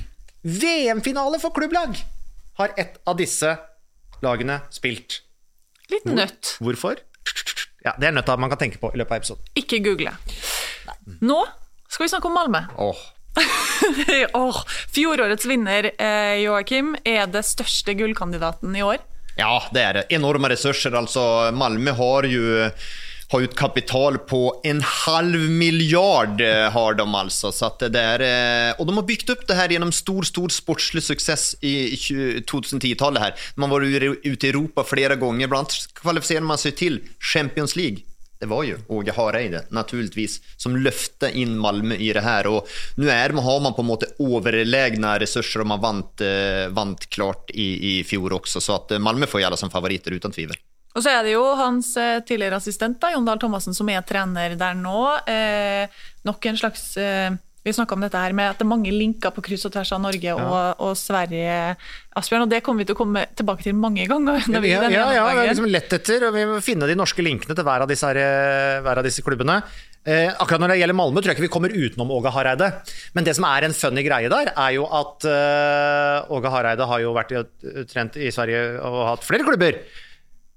VM-finale 0.45 1.41
for 1.41 1.57
klubblag 1.57 1.97
har 2.61 2.75
et 2.79 3.01
av 3.09 3.17
disse 3.19 3.51
lagene 4.25 4.61
spilt. 4.75 5.21
Litt 5.93 6.07
nøtt. 6.09 6.57
Hvorfor? 6.65 7.01
Ja, 7.85 7.95
Det 7.99 8.09
er 8.09 8.15
nøtta 8.17 8.37
man 8.41 8.53
kan 8.53 8.63
tenke 8.63 8.81
på 8.81 8.93
i 8.95 9.01
løpet 9.01 9.13
av 9.13 9.21
episoden. 9.21 9.51
Ikke 9.59 9.83
google. 9.85 10.15
Nå 11.21 11.41
skal 11.89 12.07
vi 12.07 12.13
snakke 12.13 12.31
om 12.31 12.39
Malmö. 12.39 12.63
Åh. 12.81 13.03
oh, 14.39 14.61
fjorårets 14.95 15.47
vinner, 15.51 15.91
eh, 15.99 16.39
Joakim, 16.45 16.95
er 17.05 17.27
det 17.27 17.43
største 17.45 17.97
gullkandidaten 17.99 18.77
i 18.79 18.85
år. 18.87 19.03
Ja, 19.39 19.57
det 19.75 19.83
er 19.83 19.99
det. 19.99 20.05
Enorme 20.15 20.51
resurser. 20.53 20.95
Altså, 20.99 21.51
Malmö 21.55 21.95
har 21.99 22.29
jo 22.31 22.71
ha 23.33 23.41
ut 23.41 23.55
kapital 23.57 24.19
på 24.31 24.41
en 24.69 24.83
halv 24.85 25.49
miljard 25.51 26.43
eh, 26.45 26.69
har 26.71 26.95
de 26.95 27.07
altså. 27.19 27.51
Så 27.51 27.71
det 27.83 27.99
er, 27.99 28.25
og 28.79 28.87
de 28.87 28.95
har 28.95 29.07
bygd 29.09 29.33
opp 29.35 29.47
det 29.49 29.57
her 29.59 29.75
gjennom 29.75 29.91
stor, 29.97 30.29
stor 30.29 30.53
sportslig 30.55 31.03
suksess 31.03 31.55
i 31.65 31.75
i 31.95 31.97
20 31.99 32.45
2010-talet 32.51 33.23
här. 33.23 33.35
Man 33.57 33.71
var 33.71 33.83
ute 33.83 34.47
i 34.47 34.51
Europa 34.51 34.85
flere 34.85 35.17
ganger. 35.17 35.49
Blant 35.49 35.73
annet 35.73 35.95
kvalifiserer 35.99 36.47
man 36.47 36.61
seg 36.61 36.77
til 36.79 37.01
Champions 37.33 37.75
League. 37.77 38.05
Det 38.45 38.49
var 38.49 38.65
ju 38.65 38.79
Åge 38.89 39.13
Hareide, 39.17 39.63
naturligtvis, 39.69 40.41
som 40.57 40.75
løfte 40.77 41.31
inn 41.33 41.55
Malmö 41.59 41.95
i 41.97 42.11
det 42.13 42.21
her. 42.21 42.45
Og 42.47 42.69
nå 43.01 43.09
har 43.09 43.33
man 43.33 43.73
på 43.73 43.81
en 43.81 43.89
måte 43.89 44.11
overlegne 44.21 45.15
ressurser, 45.23 45.63
og 45.63 45.71
man 45.71 45.81
vant, 45.81 46.21
eh, 46.21 46.69
vant 46.69 47.07
klart 47.09 47.49
i, 47.55 47.69
i 48.01 48.05
fjor 48.05 48.37
også. 48.37 48.61
Så 48.61 48.75
at 48.77 48.93
eh, 48.93 49.01
Malmö 49.01 49.25
får 49.25 49.41
gjelda 49.41 49.57
som 49.57 49.73
favoritter, 49.73 50.13
uten 50.13 50.37
tvil. 50.37 50.53
Og 50.93 51.01
så 51.01 51.15
er 51.15 51.25
det 51.25 51.33
jo 51.33 51.47
hans 51.57 51.97
eh, 51.97 52.21
tidligere 52.21 52.61
assistent, 52.61 53.01
da, 53.01 53.15
Jon 53.15 53.25
Dahl 53.25 53.41
Thomassen, 53.41 53.73
som 53.73 53.89
er 53.89 54.05
trener 54.05 54.59
der 54.61 54.77
nå. 54.77 55.01
Eh, 55.25 56.05
nok 56.29 56.51
en 56.53 56.61
slags 56.61 56.85
eh, 57.01 57.33
Vi 57.65 57.73
snakka 57.73 57.97
om 57.97 58.03
dette 58.05 58.21
her 58.21 58.35
med 58.37 58.51
at 58.53 58.59
det 58.61 58.67
er 58.67 58.69
mange 58.69 58.91
linker 58.93 59.33
på 59.33 59.41
kryss 59.47 59.65
og 59.65 59.73
tvers 59.73 59.93
av 59.97 60.03
Norge 60.05 60.35
og, 60.37 60.83
og 60.85 60.93
Sverige, 61.01 61.77
Asbjørn, 62.21 62.45
og 62.45 62.51
det 62.53 62.61
kommer 62.67 62.85
vi 62.85 62.89
til 62.91 62.97
å 62.97 62.99
komme 62.99 63.23
tilbake 63.39 63.65
til 63.65 63.75
mange 63.79 64.05
ganger. 64.11 64.43
Ja, 64.45 64.53
når 64.53 64.61
vi- 64.67 64.73
ja, 64.75 64.83
ja, 64.93 65.07
ja, 65.17 65.25
det 65.33 65.41
er 65.47 65.51
liksom 65.55 65.71
lett 65.73 65.97
etter, 65.97 66.27
og 66.29 66.35
vi 66.37 66.45
må 66.51 66.61
finne 66.63 66.87
de 66.91 66.95
norske 67.01 67.25
linkene 67.25 67.57
til 67.57 67.65
hver 67.65 67.81
av 67.87 67.89
disse, 67.89 68.05
her, 68.05 68.21
eh, 68.21 68.83
hver 68.85 68.99
av 69.01 69.05
disse 69.09 69.25
klubbene. 69.25 69.63
Eh, 70.05 70.29
akkurat 70.37 70.61
når 70.61 70.69
det 70.75 70.79
gjelder 70.83 70.99
Malmö, 71.01 71.23
tror 71.25 71.33
jeg 71.33 71.39
ikke 71.39 71.47
vi 71.49 71.55
kommer 71.57 71.73
utenom 71.73 72.11
Åge 72.13 72.31
Hareide. 72.37 72.69
Men 73.17 73.25
det 73.25 73.35
som 73.39 73.45
er 73.49 73.65
en 73.65 73.73
funny 73.73 74.05
greie 74.05 74.29
der, 74.29 74.53
er 74.53 74.71
jo 74.77 74.85
at 74.85 75.25
eh, 75.25 76.29
Åge 76.37 76.51
Hareide 76.53 76.85
har 76.87 77.01
jo 77.01 77.15
vært 77.17 77.33
trent 77.89 78.17
i 78.21 78.29
Sverige 78.29 78.79
og 78.85 79.07
hatt 79.09 79.25
flere 79.25 79.43
klubber. 79.49 79.81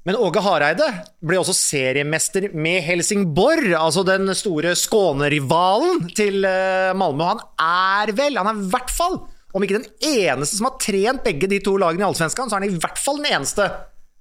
Men 0.07 0.15
Åge 0.23 0.39
Hareide 0.39 0.85
ble 1.19 1.35
også 1.41 1.51
seriemester 1.51 2.45
med 2.55 2.79
Helsingborg, 2.85 3.73
altså 3.75 4.05
den 4.07 4.31
store 4.39 4.71
skånerivalen 4.79 6.05
til 6.15 6.47
eh, 6.47 6.93
Malmö. 6.95 7.27
Han 7.33 7.41
er 7.59 8.13
vel, 8.15 8.39
han 8.39 8.47
er 8.53 8.61
i 8.61 8.69
hvert 8.71 8.93
fall, 8.93 9.17
om 9.51 9.65
ikke 9.65 9.81
den 9.81 9.89
eneste 10.07 10.61
som 10.61 10.69
har 10.69 10.77
trent 10.79 11.25
begge 11.27 11.51
de 11.51 11.59
to 11.63 11.75
lagene 11.81 12.05
i 12.05 12.07
Allsvenskan, 12.07 12.47
så 12.47 12.55
er 12.55 12.63
han 12.63 12.69
i 12.69 12.79
hvert 12.79 13.01
fall 13.03 13.19
den 13.19 13.33
eneste 13.35 13.67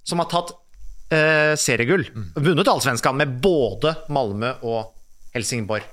som 0.07 0.19
har 0.19 0.27
tatt 0.33 0.51
eh, 1.15 1.55
seriegull. 1.55 2.03
Vunnet 2.35 2.67
Allsvenskan 2.67 3.15
med 3.23 3.39
både 3.39 3.95
Malmö 4.11 4.57
og 4.67 4.91
Helsingborg. 5.37 5.87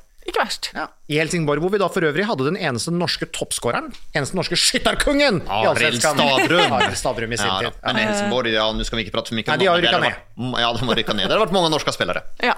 Verst. 0.45 0.71
Ja. 0.77 0.87
I 1.09 1.19
Helsingborg, 1.23 1.63
hvor 1.65 1.73
vi 1.73 1.81
da 1.81 1.89
for 1.93 2.05
øvrig 2.05 2.27
hadde 2.29 2.45
den 2.51 2.59
eneste 2.61 2.93
norske 2.93 3.27
toppskåreren, 3.33 3.89
eneste 4.15 4.37
norske 4.39 4.59
skytterkongen 4.61 5.41
Arild. 5.49 5.99
Stavrum. 6.05 6.73
Arild 6.79 6.99
Stavrum 7.01 7.33
i 7.33 7.41
sin 7.41 7.49
Ja, 7.49 7.59
tid. 7.65 7.81
men 7.89 8.01
Helsingborg, 8.03 8.53
ja, 8.53 8.67
nå 8.77 8.85
skal 8.87 9.01
vi 9.01 9.07
ikke 9.07 9.17
prate 9.17 9.33
for 9.33 9.39
mye 9.41 9.49
Nei, 9.49 9.57
om 9.57 9.65
de 9.65 9.71
har 9.73 9.81
rykka 9.81 10.01
Det 10.05 10.13
Ja, 10.61 10.71
de 10.77 10.89
har 10.91 11.01
rykket 11.01 11.17
ned. 11.19 11.27
Det 11.31 11.37
har 11.39 11.45
vært 11.47 11.57
mange 11.57 11.73
norske 11.73 11.95
spillere. 11.97 12.23
Ja. 12.45 12.55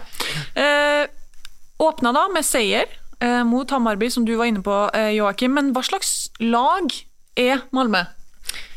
Eh, 0.58 1.06
åpna 1.86 2.12
da 2.16 2.26
med 2.32 2.46
seier 2.48 2.86
eh, 3.20 3.42
mot 3.46 3.70
Hammarby, 3.70 4.10
som 4.12 4.24
du 4.26 4.34
var 4.40 4.50
inne 4.50 4.62
på, 4.66 4.76
eh, 4.96 5.12
Joakim. 5.18 5.54
Men 5.56 5.72
hva 5.76 5.84
slags 5.86 6.30
lag 6.42 6.90
er 7.36 7.62
Malmö? 7.76 8.04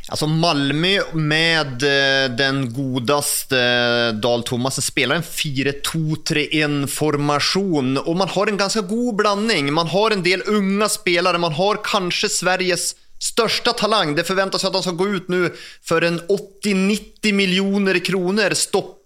Alltså 0.10 0.28
Malmö 0.28 1.00
med 1.14 1.84
eh, 1.84 2.32
den 2.36 2.74
godaste 2.74 3.60
eh, 3.60 4.20
Dahl 4.20 4.44
Thomasen 4.44 4.82
spelar 4.82 5.16
en 5.16 5.24
4-2-3-1 5.24 6.88
formation 6.88 7.98
och 7.98 8.16
man 8.16 8.30
har 8.30 8.48
en 8.48 8.58
ganska 8.58 8.82
god 8.82 9.16
blandning. 9.16 9.74
Man 9.74 9.88
har 9.88 10.12
en 10.12 10.24
del 10.24 10.44
unga 10.46 10.90
spelare, 10.90 11.38
man 11.38 11.54
har 11.54 11.80
kanske 11.84 12.30
Sveriges 12.30 12.96
största 13.20 13.74
talang. 13.74 14.16
Det 14.16 14.24
förväntas 14.24 14.66
att 14.66 14.74
de 14.74 14.82
ska 14.82 14.92
gå 14.92 15.08
ut 15.08 15.28
nu 15.28 15.54
för 15.84 16.02
en 16.02 16.22
80-90 16.64 17.34
miljoner 17.34 18.06
kronor. 18.06 18.54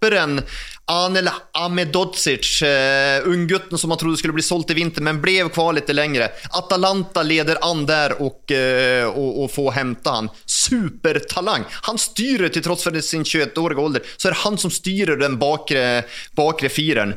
Stopperen 0.04 0.42
Anel 0.86 1.30
Amedodzic, 1.52 2.62
uh, 2.62 3.30
unggutten 3.30 3.78
som 3.78 3.90
man 3.90 3.98
trodde 3.98 4.18
skulle 4.18 4.34
bli 4.34 4.44
sålt 4.44 4.70
i 4.70 4.74
vinter 4.74 5.02
men 5.02 5.22
blev 5.22 5.50
kvar 5.50 5.74
lite 5.74 5.94
längre. 5.94 6.30
Atalanta 6.50 7.24
leder 7.24 7.58
an 7.62 7.86
där 7.86 8.22
och, 8.22 8.52
uh, 8.52 9.06
och, 9.06 9.44
och 9.44 9.52
får 9.52 9.72
hämta 9.72 10.12
han. 10.12 10.30
Supertalang. 10.46 11.64
Han 11.70 11.98
styrer 11.98 12.50
till 12.50 12.64
trots 12.64 12.84
för 12.84 13.02
sin 13.02 13.24
21-åriga 13.24 13.82
ålder 13.82 14.02
så 14.18 14.28
är 14.28 14.32
det 14.32 14.38
han 14.38 14.58
som 14.58 14.72
styrer 14.72 15.18
den 15.18 15.40
bakre, 15.40 16.04
bakre 16.32 16.70
firen. 16.70 17.14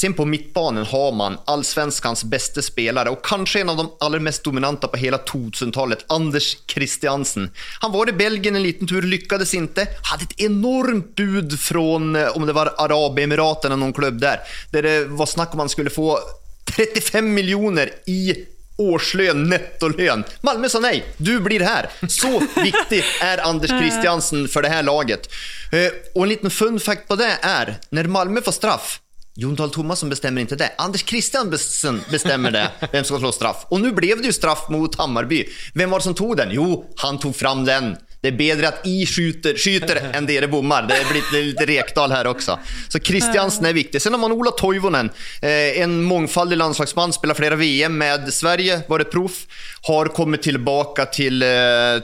Sen 0.00 0.14
på 0.14 0.24
mittbanen 0.24 0.84
har 0.84 1.12
man 1.12 1.38
allsvenskans 1.44 2.24
bästa 2.24 2.62
spelare 2.62 3.10
och 3.10 3.24
kanske 3.24 3.60
en 3.60 3.68
av 3.68 3.76
de 3.76 3.90
allra 4.00 4.20
mest 4.20 4.44
dominanta 4.44 4.88
på 4.88 4.96
hela 4.96 5.16
2000-talet, 5.16 6.04
Anders 6.08 6.56
Christiansen. 6.66 7.50
Han 7.80 7.92
var 7.92 8.08
i 8.08 8.12
Belgien 8.12 8.56
en 8.56 8.62
liten 8.62 8.88
tur, 8.88 9.02
lyckades 9.02 9.54
inte. 9.54 9.86
Hade 10.02 10.24
ett 10.24 10.40
enormt 10.40 11.14
bud 11.14 11.52
eh, 12.16 12.27
om 12.34 12.46
det 12.46 12.56
var 12.56 12.74
Arabemiraten 12.78 13.70
eller 13.70 13.80
noen 13.80 13.96
klubb 13.96 14.20
der, 14.22 14.44
der 14.74 14.86
det 14.86 14.96
var 15.18 15.30
snakk 15.30 15.54
om 15.54 15.64
han 15.64 15.72
skulle 15.72 15.92
få 15.94 16.14
35 16.76 17.24
miljoner 17.34 17.90
i 18.06 18.34
årslønn, 18.78 19.48
nettolønn. 19.50 20.22
Malmö 20.46 20.68
sa 20.70 20.78
nej, 20.78 21.02
du 21.18 21.40
blir 21.42 21.64
her. 21.66 21.88
Så 22.06 22.30
viktig 22.54 23.00
er 23.24 23.42
Anders 23.42 23.72
Kristiansen 23.74 24.46
for 24.52 24.62
det 24.62 24.70
her 24.70 24.86
laget. 24.86 25.26
Og 26.14 26.22
en 26.22 26.30
liten 26.30 26.52
fun 26.54 26.78
fact 26.78 27.08
på 27.08 27.18
det 27.18 27.32
er, 27.42 27.78
når 27.90 28.10
Malmö 28.14 28.44
får 28.46 28.58
straff, 28.60 28.98
Jon 29.38 29.54
Dahl 29.54 29.70
Thomassen 29.70 30.10
bestemmer 30.10 30.42
ikke 30.42 30.58
det. 30.58 30.72
Anders 30.82 31.04
Kristiansen 31.06 32.00
bestemmer 32.10 32.50
det, 32.54 32.64
hvem 32.90 33.04
som 33.04 33.12
skal 33.12 33.22
slå 33.22 33.30
straff. 33.36 33.66
Og 33.70 33.78
nå 33.82 33.92
ble 33.94 34.10
det 34.18 34.32
jo 34.32 34.34
straff 34.34 34.64
mot 34.74 34.96
Hammarby. 34.98 35.44
Vem 35.78 35.94
var 35.94 36.02
det 36.02 36.08
som 36.08 36.16
tog 36.18 36.32
den? 36.40 36.50
Jo, 36.56 36.82
han 37.02 37.20
tog 37.22 37.36
fram 37.38 37.62
den. 37.66 37.92
Det 38.20 38.28
är 38.28 38.32
bättre 38.32 38.68
att 38.68 38.86
I 38.86 39.06
skjuter, 39.06 39.54
skjuter 39.54 40.10
än 40.12 40.26
det 40.26 40.50
bommar. 40.50 40.82
Det 40.82 41.30
blir 41.30 41.42
lite 41.42 41.66
Rekdal 41.66 42.12
här 42.12 42.26
också. 42.26 42.58
Så 42.88 42.98
Christiansen 42.98 43.64
är 43.64 43.72
viktig. 43.72 44.02
Sen 44.02 44.12
har 44.12 44.20
man 44.20 44.32
Ola 44.32 44.50
Toivonen, 44.50 45.10
eh, 45.42 45.80
en 45.80 46.02
mångfaldig 46.02 46.56
landslagsman, 46.56 47.12
spelar 47.12 47.34
flera 47.34 47.56
VM 47.56 47.98
med 47.98 48.34
Sverige, 48.34 48.80
var 48.88 48.98
det 48.98 49.04
proff, 49.04 49.46
har 49.82 50.06
kommit 50.06 50.42
tillbaka 50.42 51.06
till, 51.06 51.42
eh, 51.42 51.48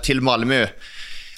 till 0.02 0.20
Malmö. 0.20 0.66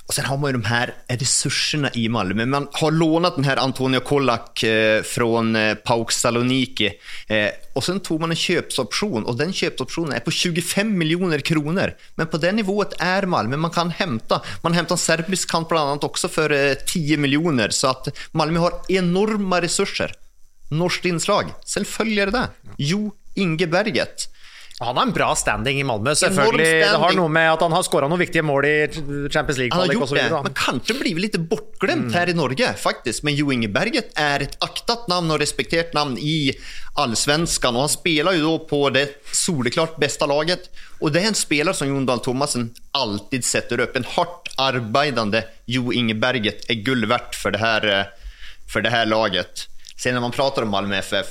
Och 0.07 0.15
sen 0.15 0.25
har 0.25 0.37
man 0.37 0.49
ju 0.49 0.53
de 0.53 0.65
här 0.65 0.95
resurserna 1.09 1.91
i 1.95 2.09
Malmö. 2.09 2.47
Man 2.47 2.69
har 2.73 2.91
lånat 2.91 3.35
den 3.35 3.45
här 3.45 3.57
Antonio 3.57 4.01
Kollak 4.01 4.63
eh, 4.63 5.03
från 5.03 5.57
eh, 5.57 5.75
Pauk 5.75 6.13
Saloniki. 6.13 6.93
Eh, 7.29 7.49
och 7.73 7.85
sen 7.85 8.01
tog 8.01 8.21
man 8.21 8.31
en 8.31 8.37
köpsoption 8.37 9.25
och 9.25 9.37
den 9.37 9.53
köpsoptionen 9.53 10.13
är 10.13 10.21
på 10.21 10.31
25 10.31 10.99
miljoner 10.99 11.39
kronor. 11.39 11.95
Men 12.15 12.27
på 12.27 12.37
den 12.37 12.57
nivået 12.57 12.93
är 12.99 13.23
Malmö. 13.23 13.57
Man 13.57 13.71
kan 13.71 13.91
hämta, 13.91 14.43
man 14.63 14.73
hämtar 14.73 14.97
serbisk 14.97 15.51
kant 15.51 15.69
bland 15.69 15.91
annat 15.91 16.05
också 16.05 16.29
för 16.29 16.51
eh, 16.51 16.75
10 16.75 17.17
miljoner. 17.17 17.71
Så 17.71 17.87
att 17.87 18.09
Malmö 18.33 18.59
har 18.59 18.73
enorma 18.89 19.61
resurser. 19.61 20.13
Norskt 20.71 21.05
inslag, 21.05 21.45
selvfølgelig 21.65 22.33
det. 22.33 22.49
Jo 22.77 23.13
Inge 23.35 23.67
Berget. 23.67 24.36
Han 24.81 24.97
har 24.97 25.07
en 25.07 25.13
bra 25.13 25.31
standing 25.37 25.81
i 25.81 25.85
Malmö, 25.85 26.13
selvfølgelig. 26.15 26.65
Det 26.85 26.99
har 27.01 27.15
noe 27.17 27.33
med 27.33 27.47
at 27.49 27.63
han 27.65 27.73
har 27.73 27.85
skåra 27.87 28.09
noen 28.13 28.21
viktige 28.21 28.45
mål 28.45 28.67
i 28.69 28.75
Champions 29.33 29.61
League. 29.61 29.73
Han 29.73 29.87
har 29.87 29.95
gjort 29.95 30.13
det, 30.17 30.27
men 30.45 30.57
kanskje 30.57 30.99
blir 30.99 31.17
vi 31.17 31.25
litt 31.25 31.39
bortglemt 31.49 32.13
her 32.17 32.29
i 32.29 32.37
Norge 32.37 32.73
faktisk. 32.81 33.25
Men 33.25 33.39
Jo 33.39 33.53
Inge 33.55 33.71
Berget 33.73 34.13
et 34.45 34.59
aktet 34.65 35.09
navn 35.09 35.33
og 35.33 35.41
respektert 35.41 35.95
navn 35.97 36.07
namn 36.07 36.19
i 36.19 36.53
allsvenskan 36.95 37.77
Og 37.77 37.87
han 37.87 37.93
spiller 37.93 38.37
jo 38.39 38.43
då 38.45 38.59
på 38.69 38.91
det 38.91 39.09
soleklart 39.33 39.97
beste 40.01 40.27
laget. 40.27 40.71
Og 41.01 41.13
det 41.13 41.23
er 41.23 41.29
en 41.29 41.39
spiller 41.39 41.73
som 41.77 41.89
Jon 41.89 42.07
Dahl 42.07 42.21
Thomasen 42.21 42.71
alltid 42.93 43.45
setter 43.45 43.81
opp. 43.81 43.97
En 43.97 44.05
hardt 44.17 44.53
arbeidende 44.59 45.45
Jo 45.67 45.93
Inge 45.93 46.15
Berget 46.15 46.69
gull 46.85 47.07
verdt 47.07 47.35
for 47.35 47.47
för 47.47 47.51
det 47.51 47.59
her, 47.59 48.09
for 48.69 48.81
det 48.83 48.91
her 48.91 49.07
laget. 49.07 49.69
Se 49.97 50.13
når 50.13 50.21
man 50.21 50.33
prater 50.33 50.63
om 50.63 50.71
Malmö 50.71 50.99
FF, 50.99 51.27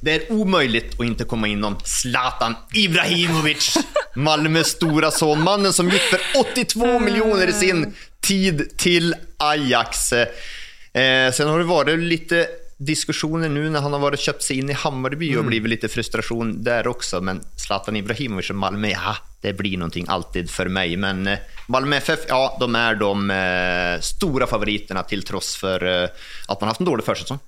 det 0.00 0.12
är 0.12 0.32
omöjligt 0.32 1.00
att 1.00 1.06
inte 1.06 1.24
komma 1.24 1.48
inom 1.48 1.76
Zlatan 1.84 2.54
Ibrahimovic, 2.74 3.78
Malmös 4.14 4.66
stora 4.68 5.10
son. 5.10 5.42
Mannen 5.42 5.72
som 5.72 5.88
gick 5.90 6.02
för 6.02 6.20
82 6.40 6.98
miljoner 6.98 7.46
i 7.46 7.52
sin 7.52 7.94
tid 8.20 8.76
till 8.76 9.14
Ajax. 9.36 10.12
Eh, 10.12 11.32
sen 11.32 11.48
har 11.48 11.58
det 11.58 11.64
varit 11.64 11.98
lite 11.98 12.48
diskussioner 12.76 13.48
nu 13.48 13.70
när 13.70 13.80
han 13.80 13.92
har 13.92 14.00
varit 14.00 14.20
köpt 14.20 14.42
sig 14.42 14.58
in 14.58 14.70
i 14.70 14.72
Hammarby 14.72 15.36
och 15.36 15.44
blivit 15.44 15.70
lite 15.70 15.88
frustration 15.88 16.64
där 16.64 16.86
också. 16.86 17.20
Men 17.20 17.40
Zlatan 17.56 17.96
Ibrahimovic 17.96 18.50
och 18.50 18.56
Malmö, 18.56 18.88
ja, 18.88 19.16
det 19.40 19.52
blir 19.52 19.78
någonting 19.78 20.06
alltid 20.08 20.50
för 20.50 20.68
mig. 20.68 20.96
Men 20.96 21.26
eh, 21.26 21.38
Malmö 21.66 21.96
FF, 21.96 22.20
ja, 22.28 22.56
de 22.60 22.74
är 22.74 22.94
de 22.94 23.30
eh, 23.30 24.00
stora 24.00 24.46
favoriterna 24.46 25.02
till 25.02 25.22
trots 25.22 25.56
för 25.56 26.02
eh, 26.02 26.08
att 26.48 26.60
man 26.60 26.68
haft 26.68 26.80
en 26.80 26.86
dårlig 26.86 27.04
försäsong. 27.04 27.38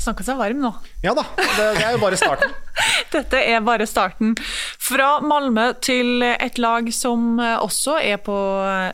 Snakka 0.00 0.24
seg 0.24 0.38
varm 0.40 0.62
nå. 0.62 0.72
Ja 1.04 1.12
da, 1.16 1.26
det, 1.36 1.66
det 1.76 1.84
er 1.84 1.94
jo 1.96 2.02
bare 2.02 2.18
starten. 2.20 2.52
Dette 3.14 3.40
er 3.42 3.62
bare 3.64 3.86
starten. 3.88 4.34
Fra 4.80 5.18
Malmö 5.24 5.70
til 5.82 6.24
et 6.30 6.60
lag 6.62 6.88
som 6.94 7.40
eh, 7.42 7.56
også 7.60 7.98
er 8.00 8.20
på 8.24 8.36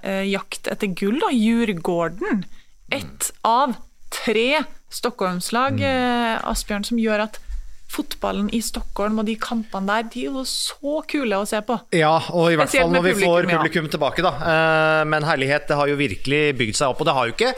eh, 0.02 0.24
jakt 0.32 0.70
etter 0.72 0.92
gull, 0.96 1.20
da, 1.22 1.32
Djurgården. 1.34 2.44
Ett 2.92 3.32
av 3.46 3.76
tre 4.14 4.64
Stockholmslag, 4.92 5.82
eh, 5.82 6.36
Asbjørn, 6.46 6.86
som 6.86 6.98
gjør 7.02 7.26
at 7.26 7.40
fotballen 7.92 8.48
i 8.54 8.58
Stockholm 8.64 9.20
og 9.22 9.28
de 9.28 9.36
kampene 9.38 9.86
der, 9.86 10.06
de 10.10 10.24
er 10.26 10.34
jo 10.34 10.42
så 10.48 11.00
kule 11.08 11.38
å 11.38 11.46
se 11.46 11.60
på. 11.64 11.78
Ja, 11.94 12.16
og 12.34 12.50
i 12.50 12.58
hvert 12.58 12.72
fall 12.72 12.90
når 12.92 13.04
vi 13.06 13.16
får 13.22 13.46
publikum, 13.50 13.86
ja. 13.86 13.92
tilbake, 13.94 14.24
da. 14.26 15.04
Men 15.06 15.26
herlighet, 15.26 15.68
det 15.70 15.78
har 15.78 15.90
jo 15.92 15.98
virkelig 16.00 16.40
bygd 16.58 16.80
seg 16.80 16.90
opp. 16.90 17.02
Og 17.02 17.08
det 17.08 17.14
har 17.14 17.30
jo 17.30 17.36
ikke 17.36 17.52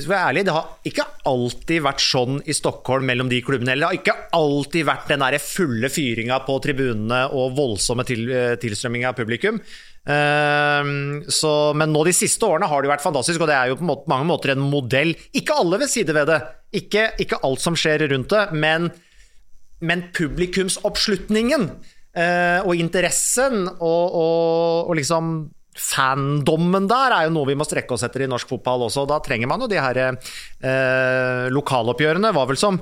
skal 0.00 0.12
være 0.14 0.28
ærlig, 0.30 0.42
det 0.48 0.54
har 0.56 0.88
ikke 0.88 1.04
alltid 1.28 1.84
vært 1.84 2.02
sånn 2.02 2.38
i 2.48 2.54
Stockholm 2.56 3.04
mellom 3.10 3.28
de 3.28 3.42
klubbene. 3.44 3.74
Eller 3.74 3.84
det 3.84 3.90
har 3.90 3.98
ikke 4.00 4.36
alltid 4.38 4.86
vært 4.88 5.12
den 5.12 5.24
der 5.24 5.36
fulle 5.44 5.90
fyringa 5.92 6.38
på 6.46 6.56
tribunene 6.64 7.22
og 7.36 7.56
voldsomme 7.58 8.06
til, 8.08 8.24
eh, 8.32 8.54
tilstrømming 8.62 9.04
av 9.08 9.18
publikum. 9.18 9.60
Uh, 10.02 11.22
så, 11.30 11.50
men 11.78 11.92
nå 11.94 12.00
de 12.08 12.14
siste 12.16 12.42
årene 12.42 12.66
har 12.66 12.82
det 12.82 12.88
jo 12.88 12.94
vært 12.96 13.04
fantastisk, 13.04 13.44
og 13.44 13.46
det 13.52 13.54
er 13.54 13.70
jo 13.70 13.78
på 13.78 13.86
måte, 13.86 14.08
mange 14.10 14.26
måter 14.26 14.54
en 14.54 14.64
modell. 14.64 15.14
Ikke 15.38 15.60
alle 15.60 15.78
ved 15.84 15.92
side 15.92 16.16
ved 16.16 16.26
det, 16.32 16.40
ikke, 16.82 17.06
ikke 17.22 17.38
alt 17.46 17.62
som 17.62 17.78
skjer 17.78 18.08
rundt 18.10 18.32
det, 18.32 18.42
men, 18.56 18.90
men 19.84 20.08
publikumsoppslutningen 20.16 21.68
uh, 21.70 22.60
og 22.64 22.74
interessen 22.80 23.68
og, 23.76 24.04
og, 24.10 24.88
og 24.88 24.98
liksom 24.98 25.36
fandommen 25.78 26.88
der 26.90 27.14
er 27.16 27.28
jo 27.28 27.36
noe 27.36 27.48
vi 27.48 27.56
må 27.56 27.64
strekke 27.64 27.94
oss 27.96 28.04
etter 28.06 28.26
i 28.26 28.30
norsk 28.30 28.50
fotball 28.50 28.88
også. 28.88 29.06
Da 29.08 29.20
trenger 29.24 29.48
man 29.50 29.64
jo 29.64 29.70
de 29.70 29.80
her 29.80 30.02
eh, 30.04 31.46
lokaloppgjørene. 31.52 32.32
Var 32.36 32.50
vel 32.50 32.60
som 32.60 32.80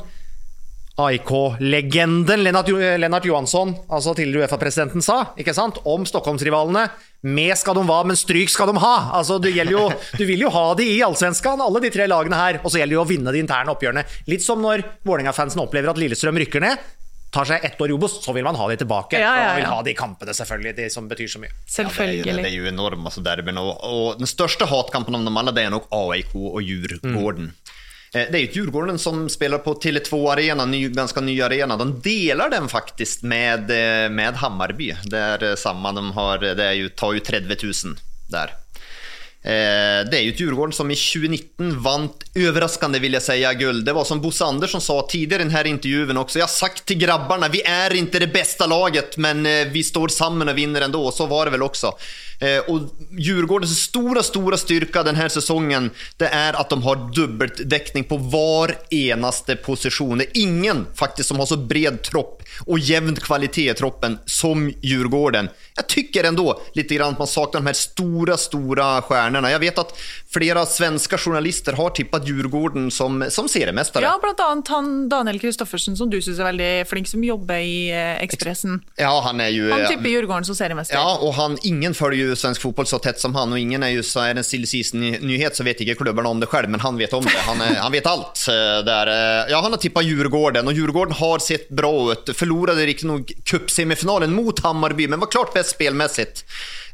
AIK-legenden 1.00 2.42
Lennart, 2.42 2.68
Lennart, 3.00 3.24
Johansson, 3.24 3.72
altså 3.88 4.12
tidligere 4.16 4.44
Uefa-presidenten, 4.44 5.00
sa 5.04 5.30
ikke 5.40 5.54
sant? 5.56 5.78
om 5.88 6.04
Stockholmsrivalene. 6.04 6.88
Med 7.30 7.52
skal 7.60 7.76
de 7.76 7.84
ha, 7.88 7.98
men 8.08 8.18
stryk 8.18 8.52
skal 8.52 8.72
de 8.72 8.80
ha! 8.82 8.94
Altså, 9.16 9.38
du, 9.40 9.48
jo, 9.52 9.86
du 10.16 10.24
vil 10.28 10.44
jo 10.44 10.52
ha 10.52 10.66
de 10.76 10.86
i 10.88 11.00
Allsvenskan, 11.04 11.60
alle 11.60 11.82
de 11.84 11.92
tre 11.94 12.08
lagene 12.10 12.36
her. 12.36 12.60
Og 12.64 12.72
så 12.72 12.80
gjelder 12.80 12.96
det 12.96 12.98
jo 12.98 13.04
å 13.04 13.10
vinne 13.10 13.34
de 13.34 13.42
interne 13.44 13.72
oppgjørene. 13.74 14.06
Litt 14.30 14.44
som 14.44 14.60
når 14.60 14.84
Vålerenga-fansen 15.08 15.62
opplever 15.62 15.92
at 15.92 16.00
Lillestrøm 16.00 16.40
rykker 16.42 16.64
ned 16.64 16.88
tar 17.30 17.46
seg 17.46 17.64
ett 17.64 17.80
år 17.80 17.90
i 17.90 17.94
Obos, 17.94 18.18
så 18.24 18.32
vil 18.34 18.44
man 18.44 18.58
ha 18.58 18.68
de 18.70 18.76
tilbake. 18.80 19.18
Ja, 19.18 19.34
ja, 19.36 19.42
ja. 19.42 19.50
Og 19.50 19.60
vil 19.60 19.68
ha 19.70 19.82
de 19.86 19.94
kampene, 19.98 20.34
selvfølgelig, 20.34 20.76
de 20.76 20.88
som 20.90 21.08
betyr 21.10 21.30
så 21.30 21.42
mye. 21.42 21.52
Selvfølgelig. 21.66 22.24
Ja, 22.24 22.24
det, 22.24 22.38
er, 22.38 22.42
det 22.42 22.52
er 22.52 22.56
jo 22.58 22.70
enormt, 22.70 23.06
altså, 23.06 23.22
derbyen. 23.26 23.60
Og, 23.62 23.72
og, 23.86 24.06
den 24.18 24.30
største 24.30 24.68
hatkampen 24.70 25.18
av 25.18 25.28
dem 25.28 25.42
alle, 25.42 25.54
det 25.54 25.66
er 25.66 25.74
nok 25.74 25.90
AIK 25.94 26.34
og 26.34 26.62
Djurgården. 26.62 27.52
Mm. 27.52 27.76
Det 28.12 28.34
är 28.34 28.38
ju 28.38 28.48
Djurgården 28.52 28.98
som 28.98 29.28
spelar 29.28 29.58
på 29.58 29.74
Tele2 29.74 30.32
Arena, 30.32 30.64
ny, 30.64 30.88
ganska 30.88 31.20
ny 31.20 31.42
arena. 31.42 31.76
De 31.76 32.00
deler 32.00 32.50
den 32.50 32.68
faktiskt 32.68 33.22
med, 33.22 33.68
med 34.10 34.34
Hammarby. 34.34 34.96
Det 35.04 35.18
är 35.18 35.56
samma, 35.56 35.92
de 35.92 36.12
har, 36.12 36.38
det 36.38 36.64
är 36.64 36.72
ju, 36.72 36.88
tar 36.88 37.12
ju 37.12 37.20
30 37.20 37.66
000 37.66 37.96
där. 38.30 38.50
Det 39.42 40.16
er 40.18 40.24
jo 40.26 40.34
Djurgården 40.36 40.74
som 40.76 40.90
i 40.92 40.96
2019 41.00 41.78
vant 41.80 42.26
overraskende, 42.36 43.00
vil 43.00 43.16
jeg 43.16 43.24
si, 43.24 43.38
guld. 43.56 43.86
Det 43.86 43.94
var 43.96 44.04
som 44.04 44.20
Bosse 44.20 44.44
Andersson 44.44 44.82
sa 44.84 44.98
tidligere 45.08 45.46
i 45.46 45.48
denne 45.48 45.62
intervjuen 45.72 46.20
også. 46.20 46.42
Jeg 46.42 46.44
har 46.44 46.52
sagt 46.52 46.84
til 46.84 47.00
grabbarna, 47.00 47.48
vi 47.48 47.62
er 47.64 47.94
ikke 47.96 48.20
det 48.20 48.28
beste 48.34 48.68
laget, 48.68 49.16
men 49.16 49.46
vi 49.72 49.80
står 49.86 50.12
sammen 50.12 50.52
og 50.52 50.58
vinner 50.58 50.84
enda. 50.84 51.00
Så 51.16 51.24
var 51.30 51.48
det 51.48 51.56
vel 51.56 51.64
også. 51.64 51.94
Og 52.68 52.90
Djurgårdens 53.16 53.78
store 53.86 54.22
store 54.24 54.60
styrke 54.60 55.04
denne 55.08 55.26
sesongen 55.32 55.90
det 56.20 56.28
er 56.32 56.56
at 56.60 56.72
de 56.72 56.78
har 56.84 57.02
dobbeltdekning 57.16 58.06
på 58.08 58.20
hver 58.32 58.76
eneste 58.92 59.56
position. 59.64 60.20
Det 60.20 60.30
er 60.30 60.44
ingen 60.44 60.86
faktisk 60.96 61.32
som 61.32 61.40
har 61.40 61.48
så 61.48 61.56
bred 61.60 62.02
tropp 62.08 62.39
och 62.58 62.78
jämn 62.78 63.16
kvalitet 63.16 63.70
i 63.70 63.74
troppen 63.74 64.18
som 64.26 64.72
Djurgården. 64.80 65.48
Jag 65.76 65.86
tycker 65.86 66.24
ändå 66.24 66.60
lite 66.72 66.94
grann 66.94 67.12
att 67.12 67.18
man 67.18 67.26
saknar 67.26 67.60
de 67.60 67.66
här 67.66 67.74
stora, 67.74 68.36
stora 68.36 69.02
stjärnorna. 69.02 69.50
Jag 69.50 69.58
vet 69.58 69.78
att 69.78 69.98
flera 70.32 70.66
svenska 70.66 71.18
journalister 71.18 71.72
har 71.72 71.90
tippat 71.90 72.28
Djurgården 72.28 72.90
som, 72.90 73.24
som 73.30 73.48
seriemästare. 73.48 74.04
Ja, 74.04 74.18
blant 74.22 74.40
annet 74.40 74.68
han 74.68 75.08
Daniel 75.08 75.40
Kristoffersen, 75.40 75.96
som 75.96 76.10
du 76.10 76.20
syns 76.22 76.38
er 76.38 76.44
veldig 76.44 76.70
flink, 76.86 77.08
som 77.08 77.24
jobber 77.24 77.58
i 77.58 77.90
eh, 77.90 78.22
Ekspressen. 78.22 78.80
Ja, 78.96 79.20
han 79.24 79.40
er 79.40 79.48
ju... 79.48 79.70
Han 79.72 79.86
tipper 79.86 80.08
Djurgården 80.08 80.44
som 80.44 80.54
seriemester. 80.54 80.96
Ja, 80.96 81.18
og 81.20 81.34
han, 81.34 81.58
ingen 81.62 81.94
følger 81.94 82.30
jo 82.30 82.36
svensk 82.38 82.62
fotball 82.62 82.86
så 82.86 83.00
tett 83.02 83.20
som 83.20 83.34
han 83.34 83.52
og 83.52 83.58
ingen 83.58 83.82
er 83.82 83.88
ju 83.88 84.02
så 84.02 84.20
är 84.20 84.34
det 84.34 84.40
en 84.40 84.44
stille 84.44 84.66
season-nyhet 84.66 85.56
så 85.56 85.64
vet 85.64 85.80
ikke 85.80 85.94
klubbarna 85.94 86.28
om 86.28 86.40
det 86.40 86.50
selv, 86.50 86.68
men 86.68 86.80
han 86.80 86.96
vet 86.98 87.12
om 87.12 87.24
det. 87.24 87.38
Han, 87.46 87.60
han 87.60 87.92
vet 87.92 88.06
alt. 88.06 88.46
Der, 88.86 89.06
Ja, 89.50 89.60
han 89.60 89.72
har 89.72 89.78
tippat 89.78 90.04
Djurgården 90.04 90.66
og 90.66 90.72
Djurgården 90.74 91.14
har 91.14 91.38
sett 91.38 91.68
bra 91.68 92.12
ut. 92.12 92.30
Förlorade 92.36 92.86
riktignok 92.86 93.32
cupsemifinalen 93.44 94.34
mot 94.34 94.60
Hammarby, 94.60 95.08
men 95.08 95.20
var 95.20 95.26
klart 95.26 95.54
best 95.54 95.76
spelmässigt. 95.78 96.44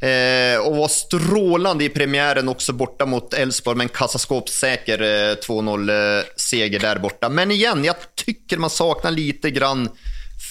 Eh, 0.01 0.59
och 0.59 0.77
var 0.77 0.89
strålande 0.89 1.85
i 1.85 1.89
premiären 1.89 2.49
också 2.49 2.73
borta 2.73 3.07
mot 3.07 3.35
Elfsborg 3.35 3.77
med 3.77 3.85
en 3.85 3.89
kassaskåpssäker 3.89 5.03
eh, 5.03 5.37
2-0-seger 5.37 6.81
där 6.81 6.99
borta. 6.99 7.29
Men 7.29 7.51
igen, 7.51 7.85
jag 7.85 7.97
tycker 8.15 8.57
man 8.57 8.71
saknar 8.71 9.11
lite 9.11 9.51
grann 9.51 9.89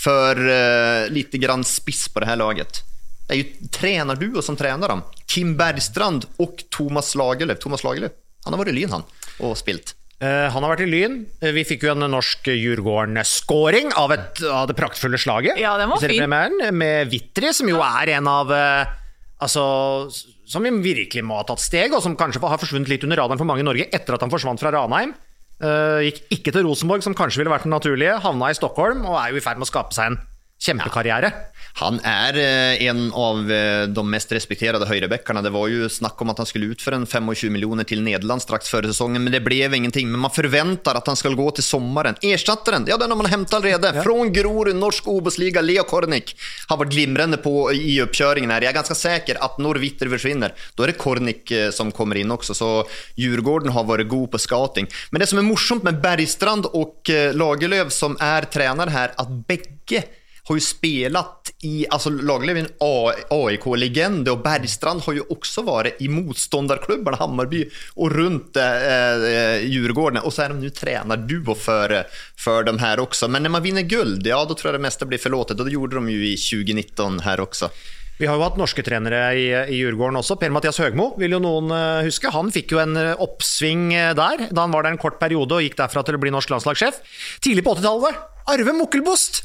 för 0.03 0.49
eh, 0.49 1.09
lite 1.09 1.37
grann 1.37 1.63
spiss 1.63 2.09
på 2.09 2.19
det 2.19 2.25
här 2.25 2.35
laget. 2.35 2.81
Det 3.27 3.33
är 3.33 3.37
ju 3.37 3.45
tränarduo 3.71 4.41
som 4.41 4.55
tränar 4.55 4.89
dem. 4.89 5.01
Kim 5.25 5.57
Bergstrand 5.57 6.25
och 6.37 6.63
Thomas 6.69 7.15
Lagerlöf. 7.15 7.59
Thomas 7.59 7.83
Lagerlöf, 7.83 8.11
han 8.43 8.53
har 8.53 8.57
varit 8.57 8.69
i 8.69 8.75
Lyn 8.75 8.89
han, 8.89 9.03
och 9.39 9.57
spilt. 9.57 9.95
Uh, 10.23 10.29
han 10.29 10.63
har 10.63 10.71
vært 10.71 10.85
i 10.85 10.87
Lyn. 10.87 11.15
Uh, 11.43 11.49
vi 11.51 11.65
fikk 11.67 11.83
jo 11.83 11.91
en 11.91 12.05
norsk 12.11 12.47
Djurgården-scoring 12.47 13.89
av, 13.99 14.13
av, 14.51 14.67
det 14.69 14.75
praktfulle 14.77 15.17
slaget. 15.19 15.59
Ja, 15.59 15.73
den 15.77 15.89
var 15.89 15.99
fin. 15.99 16.77
Med 16.77 17.09
Vitri, 17.11 17.51
som 17.53 17.69
jo 17.69 17.81
er 17.83 18.13
en 18.15 18.29
av 18.31 18.53
uh, 18.53 18.93
Altså, 19.43 19.63
som 20.47 20.63
vi 20.63 20.71
virkelig 20.79 21.23
må 21.27 21.39
ha 21.39 21.45
tatt 21.47 21.63
steg, 21.63 21.91
og 21.95 22.03
som 22.03 22.15
kanskje 22.15 22.39
har 22.43 22.61
forsvunnet 22.61 22.91
litt 22.91 23.03
under 23.03 23.19
radaren 23.19 23.41
for 23.41 23.49
mange 23.49 23.65
i 23.65 23.67
Norge 23.67 23.89
etter 23.91 24.15
at 24.15 24.23
han 24.23 24.31
forsvant 24.31 24.61
fra 24.61 24.71
Ranheim. 24.75 25.15
gikk 26.05 26.21
ikke 26.37 26.53
til 26.55 26.67
Rosenborg, 26.67 27.03
som 27.03 27.15
kanskje 27.15 27.41
ville 27.41 27.51
vært 27.51 27.67
den 27.67 27.75
naturlige. 27.75 28.15
Havna 28.23 28.51
i 28.51 28.57
Stockholm 28.57 29.03
og 29.07 29.19
er 29.19 29.33
jo 29.33 29.39
i 29.39 29.43
ferd 29.43 29.59
med 29.59 29.67
å 29.67 29.71
skape 29.71 29.95
seg 29.95 30.13
en 30.13 30.21
kjempekarriere. 30.63 31.31
Han 31.81 31.99
er 32.07 32.37
en 32.87 33.09
av 33.11 33.41
de 33.91 34.03
mest 34.09 34.31
respekterade 34.31 34.85
höjrebäckarna. 34.85 35.41
Det 35.41 35.49
var 35.49 35.67
jo 35.67 35.89
snakk 35.89 36.21
om 36.21 36.29
at 36.31 36.37
han 36.39 36.47
skulle 36.47 36.71
ut 36.71 36.81
for 36.81 36.95
en 36.95 37.05
25 37.05 37.51
miljoner 37.51 37.83
til 37.83 37.99
Nederland 38.05 38.41
straks 38.41 38.69
før 38.71 38.87
sesongen, 38.87 39.23
men 39.25 39.33
det 39.33 39.43
ble 39.43 39.59
ingenting. 39.67 40.07
Men 40.11 40.23
man 40.23 40.33
forventer 40.33 40.95
at 40.95 41.11
han 41.11 41.19
skal 41.19 41.35
gå 41.35 41.49
til 41.57 41.67
sommaren. 41.67 42.15
Erstatteren 42.23 42.87
ja 42.87 42.95
den 43.01 43.11
har 43.11 43.19
man 43.19 43.31
hentet 43.31 43.57
allerede. 43.57 43.91
Ja. 43.91 44.05
Fra 44.05 44.15
Grorud, 44.37 44.75
norsk 44.79 45.07
Obosliga, 45.11 45.61
Leo 45.61 45.83
Kornik 45.89 46.31
har 46.69 46.79
vært 46.79 46.95
glimrende 46.95 47.41
på 47.43 47.67
i 47.75 47.99
oppkjøringen 48.05 48.55
her. 48.55 48.63
Jeg 48.63 48.71
er 48.71 48.79
ganske 48.79 48.99
sikker 48.99 49.43
at 49.43 49.59
når 49.59 49.75
Norrvitter 49.75 50.07
forsvinner, 50.13 50.53
da 50.77 50.85
er 50.85 50.93
det 50.93 50.99
Kornik 51.01 51.51
som 51.75 51.91
kommer 51.91 52.15
in 52.21 52.31
også. 52.31 52.55
så 52.55 52.69
Djurgården 53.19 53.73
har 53.75 53.87
vært 53.87 54.07
god 54.07 54.29
på 54.31 54.39
scouting. 54.39 54.87
Men 55.11 55.19
det 55.19 55.27
som 55.27 55.41
er 55.41 55.47
morsomt 55.47 55.83
med 55.83 55.99
Bergstrand 56.03 56.69
og 56.71 57.11
Lagerlöf 57.35 57.91
som 57.91 58.15
er 58.21 58.47
trener 58.47 58.93
her, 58.93 59.11
at 59.19 59.41
bägge 59.49 60.05
har 60.47 60.55
ju 60.55 60.61
spelat 60.61 61.53
i, 61.61 61.85
alltså 61.89 62.09
Lagerlöf 62.09 62.57
är 62.57 62.61
en 62.61 63.15
AIK-legend 63.29 64.29
och 64.29 64.41
Bergstrand 64.41 65.01
har 65.01 65.13
ju 65.13 65.21
också 65.29 65.61
varit 65.61 66.01
i 66.01 66.07
motståndarklubbarna 66.07 67.17
Hammarby 67.17 67.69
och 67.93 68.11
runt 68.11 68.55
eh, 68.57 68.63
Djurgården 69.63 70.23
och 70.23 70.33
så 70.33 70.41
er 70.41 70.49
de 70.49 70.59
nu 70.59 70.69
tränarduo 70.69 71.55
för, 71.55 72.05
de 72.63 72.79
här 72.79 72.99
också. 72.99 73.27
Men 73.27 73.43
när 73.43 73.49
man 73.49 73.63
vinner 73.63 73.81
guld, 73.81 74.27
ja 74.27 74.45
då 74.49 74.53
tror 74.53 74.73
jag 74.73 74.79
det 74.79 74.81
mesta 74.81 75.05
blir 75.05 75.17
förlåtet 75.17 75.59
och 75.59 75.65
det 75.65 75.71
gjorde 75.71 75.95
de 75.95 76.09
ju 76.09 76.27
i 76.27 76.37
2019 76.37 77.19
här 77.19 77.39
också. 77.39 77.69
Vi 78.19 78.29
har 78.29 78.37
jo 78.37 78.45
hatt 78.45 78.59
norske 78.59 78.83
trenere 78.85 79.23
i, 79.35 79.47
i 79.51 79.81
Djurgården 79.81 80.19
også. 80.21 80.37
Per-Mathias 80.39 80.79
Høgmo 80.83 81.11
vil 81.19 81.35
jo 81.35 81.41
noen 81.43 81.73
uh, 81.73 82.05
huske. 82.05 82.31
Han 82.31 82.53
fikk 82.53 82.75
jo 82.75 82.83
en 82.83 82.95
oppsving 82.95 83.89
der 84.17 84.47
da 84.49 84.63
han 84.63 84.75
var 84.75 84.85
der 84.85 84.95
en 84.95 85.01
kort 85.01 85.19
periode 85.19 85.57
og 85.57 85.65
gikk 85.65 85.75
derfra 85.81 86.05
til 86.05 86.17
å 86.17 86.23
bli 86.23 86.33
norsk 86.35 86.55
landslagssjef. 86.55 87.01
Tidlig 87.43 87.65
på 87.65 87.75
80-tallet 87.75 88.23
Arve 88.45 88.75
Mukkelbost! 88.77 89.39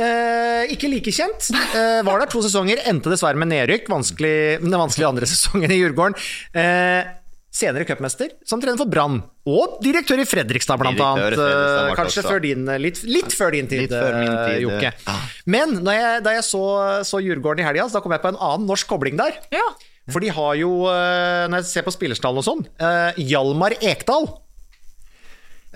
Eh, 0.00 0.72
ikke 0.72 0.88
like 0.88 1.12
kjent. 1.12 1.50
Eh, 1.52 2.00
var 2.06 2.22
der 2.22 2.30
to 2.32 2.40
sesonger, 2.44 2.80
endte 2.88 3.12
dessverre 3.12 3.36
med 3.36 3.50
nedrykk. 3.52 3.90
Vanskelig, 3.92 4.62
den 4.62 4.72
vanskelige 4.72 5.10
andre 5.12 5.28
sesongen 5.32 5.72
i 5.72 5.80
Djurgården. 5.82 6.16
Eh, 6.56 7.10
senere 7.56 7.86
cupmester, 7.88 8.34
som 8.44 8.60
trener 8.60 8.76
for 8.76 8.90
Brann. 8.92 9.22
Og 9.48 9.78
direktør 9.84 10.20
i 10.20 10.26
Fredrikstad, 10.28 10.76
blant 10.82 11.00
annet. 11.00 11.32
Fredrikstad, 11.32 11.92
Kanskje 11.96 12.24
før 12.26 12.42
din, 12.44 12.68
litt, 12.82 13.00
litt, 13.08 13.32
før 13.32 13.56
din 13.56 13.70
tid, 13.70 13.88
tid 13.88 14.62
Jokke. 14.66 14.92
Ja. 14.92 15.18
Men 15.48 15.78
jeg, 15.80 16.22
da 16.26 16.36
jeg 16.36 16.44
så, 16.44 16.64
så 17.08 17.22
Djurgården 17.24 17.64
i 17.64 17.68
helga, 17.68 17.88
da 17.92 18.02
kom 18.04 18.12
jeg 18.12 18.24
på 18.24 18.34
en 18.34 18.40
annen 18.50 18.68
norsk 18.68 18.90
kobling 18.92 19.16
der. 19.20 19.38
Ja. 19.54 19.66
For 20.12 20.22
de 20.22 20.30
har 20.30 20.58
jo, 20.60 20.72
når 20.86 21.62
jeg 21.62 21.70
ser 21.72 21.86
på 21.86 21.94
spillerstallen 21.94 22.42
og 22.42 22.46
sånn, 22.46 22.66
Hjalmar 23.18 23.74
Ekdal. 23.80 24.28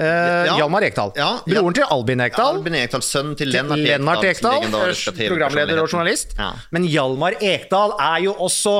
Uh, 0.00 0.06
ja. 0.46 0.54
Hjalmar 0.56 0.84
Ekdal. 0.86 1.10
Ja, 1.18 1.32
Broren 1.44 1.74
til 1.76 1.84
Albin 1.92 2.22
Ekdal. 2.24 2.60
Albin 2.60 2.76
Ekdal 2.78 3.02
Sønnen 3.04 3.34
til 3.36 3.50
Lennart, 3.52 3.82
Lennart 3.84 4.24
Ekdal. 4.24 4.64
Programleder 4.70 5.82
og 5.82 5.90
journalist. 5.90 6.32
Ja. 6.38 6.54
Men 6.72 6.86
Hjalmar 6.88 7.36
Ekdal 7.36 7.92
er 8.00 8.22
jo 8.24 8.36
også 8.46 8.76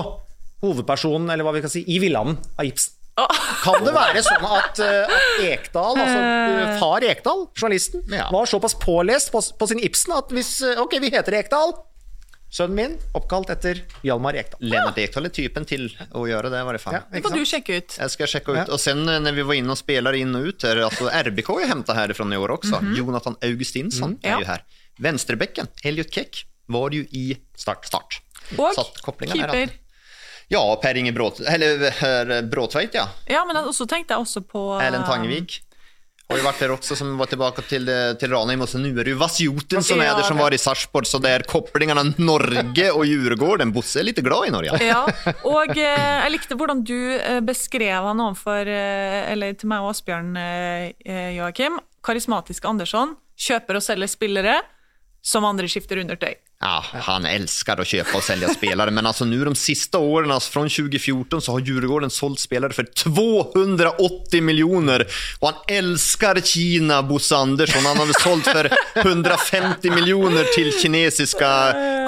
hovedpersonen, 0.64 1.31
eller 1.31 1.46
hva 1.46 1.55
vi 1.57 1.62
kan 1.64 1.73
si, 1.73 1.85
i 1.87 2.01
Villanden 2.03 2.40
av 2.57 2.68
Ibsen. 2.68 2.96
Kan 3.61 3.85
det 3.85 3.92
være 3.92 4.23
sånn 4.25 4.44
at, 4.49 4.79
uh, 4.81 5.11
at 5.12 5.42
Ekdal, 5.44 5.99
altså 5.99 6.20
uh, 6.20 6.79
far 6.81 7.05
Ekdal, 7.05 7.42
journalisten, 7.53 8.05
var 8.09 8.49
såpass 8.49 8.79
pålest 8.81 9.33
på, 9.35 9.42
på 9.61 9.68
sin 9.68 9.83
Ibsen 9.85 10.14
at 10.16 10.33
hvis 10.33 10.55
Ok, 10.81 10.96
vi 11.03 11.12
heter 11.12 11.37
Ekdal. 11.42 11.75
Sønnen 12.51 12.75
min 12.75 12.94
oppkalt 13.14 13.51
etter 13.53 13.79
Hjalmar 14.03 14.35
Ekdal. 14.40 14.59
Lennart 14.73 14.96
Ekdal 14.99 15.29
er 15.29 15.35
typen 15.35 15.66
til 15.68 15.85
å 16.18 16.25
gjøre 16.27 16.51
det 16.51 16.62
Var 16.66 16.79
det. 16.79 16.83
Ja, 16.96 17.03
det 17.12 17.23
får 17.23 17.37
du 17.37 17.44
sjekke 17.46 17.77
ut. 17.79 17.99
Jeg 18.01 18.14
skal 18.16 18.31
sjekke 18.33 18.55
ut. 18.57 18.59
Ja. 18.59 18.64
Og 18.75 18.83
sen 18.83 19.05
når 19.07 19.37
vi 19.37 19.44
var 19.46 19.59
inne 19.61 19.77
og 19.77 19.79
spiller 19.79 20.18
inn 20.18 20.35
og 20.35 20.49
ut 20.49 20.66
her, 20.66 20.81
altså 20.88 21.12
RBK 21.31 21.53
er 21.61 21.70
henta 21.70 21.94
härifrån 21.94 22.35
i 22.35 22.40
år 22.40 22.57
også. 22.57 22.81
Mm 22.81 22.88
-hmm. 22.88 22.96
Jonathan 22.99 23.37
Augustinsson 23.42 24.11
mm. 24.11 24.18
är 24.23 24.35
er 24.35 24.40
jo 24.40 24.46
her. 24.46 24.64
Venstrebekken, 24.99 25.68
Elliot 25.85 26.11
Keck, 26.11 26.46
var 26.66 26.90
jo 26.90 27.05
i 27.11 27.37
start. 27.57 27.87
start. 27.87 28.23
Og 28.59 28.75
keeper. 29.31 29.70
Ja, 30.50 30.62
Per 30.82 30.98
Inge 30.98 31.12
Bråt, 31.14 31.40
eller, 31.46 31.84
eh, 31.86 32.42
Bråtveit, 32.42 32.94
ja. 32.98 33.06
Ja, 33.30 33.44
men 33.46 33.72
så 33.72 33.86
tenkte 33.86 34.16
jeg 34.16 34.26
også 34.26 34.42
på 34.42 34.64
Erlend 34.82 35.06
Tangevik. 35.06 35.60
Har 36.30 36.38
jo 36.38 36.44
vært 36.46 36.60
der 36.62 36.72
også, 36.76 36.94
som 36.94 37.16
var 37.18 37.26
tilbake 37.26 37.62
til, 37.66 37.88
til 37.90 38.18
till 38.20 38.30
Ranheim 38.30 38.60
Og 38.62 38.68
så 38.70 38.78
nu 38.78 38.92
er 38.92 39.02
det 39.02 39.16
jo 39.16 39.18
Vasjoten 39.18 39.82
som 39.82 39.98
er 39.98 40.12
der, 40.14 40.22
som 40.22 40.38
var 40.38 40.54
i 40.54 40.60
Sarpsborg 40.62 41.08
så 41.10 41.18
det 41.18 41.32
er 41.34 41.44
koblingene 41.50 42.04
Norge 42.22 42.86
og 42.92 43.02
Djurgården. 43.08 43.72
Bosse 43.74 43.98
er 43.98 44.06
litt 44.06 44.20
glad 44.22 44.46
i 44.46 44.52
Norge. 44.54 44.78
Ja, 44.86 45.00
og 45.56 45.74
eh, 45.74 46.04
jeg 46.22 46.34
likte 46.36 46.58
hvordan 46.60 46.84
du 46.86 46.94
eh, 47.16 47.40
beskrev 47.42 48.06
han 48.06 48.22
overfor, 48.22 48.70
eh, 48.70 49.32
eller 49.32 49.58
til 49.58 49.72
meg 49.72 49.82
og 49.82 49.90
Asbjørn, 49.96 50.30
eh, 50.38 50.84
eh, 51.02 51.32
Joakim. 51.40 51.80
Karismatiske 52.06 52.70
Andersson 52.70 53.16
kjøper 53.34 53.80
og 53.80 53.84
selger 53.84 54.14
spillere 54.14 54.60
som 55.26 55.44
andre 55.48 55.66
skifter 55.70 55.98
under 56.04 56.18
tøy. 56.20 56.38
Ja, 56.61 56.83
han 57.07 57.25
elsker 57.25 57.81
å 57.81 57.87
kjøpe 57.88 58.18
og 58.18 58.25
selge 58.27 58.51
spillere, 58.53 58.92
men 58.92 59.07
altså, 59.09 59.25
de 59.25 59.55
siste 59.57 59.96
årene, 59.96 60.35
altså, 60.37 60.51
fra 60.53 60.64
2014, 60.68 61.40
så 61.40 61.55
har 61.55 61.64
Djurgården 61.64 62.12
sålt 62.12 62.42
spillere 62.42 62.77
for 62.77 62.90
280 63.01 64.44
miljoner. 64.44 65.07
Og 65.40 65.46
han 65.49 65.62
elsker 65.79 66.42
Kina, 66.44 67.01
Bosse 67.01 67.33
Andersson. 67.33 67.88
Han 67.88 68.03
hadde 68.03 68.18
sålt 68.20 68.51
for 68.53 68.68
150 69.01 69.96
miljoner 69.96 70.53
til 70.53 70.68
kinesiske 70.77 71.49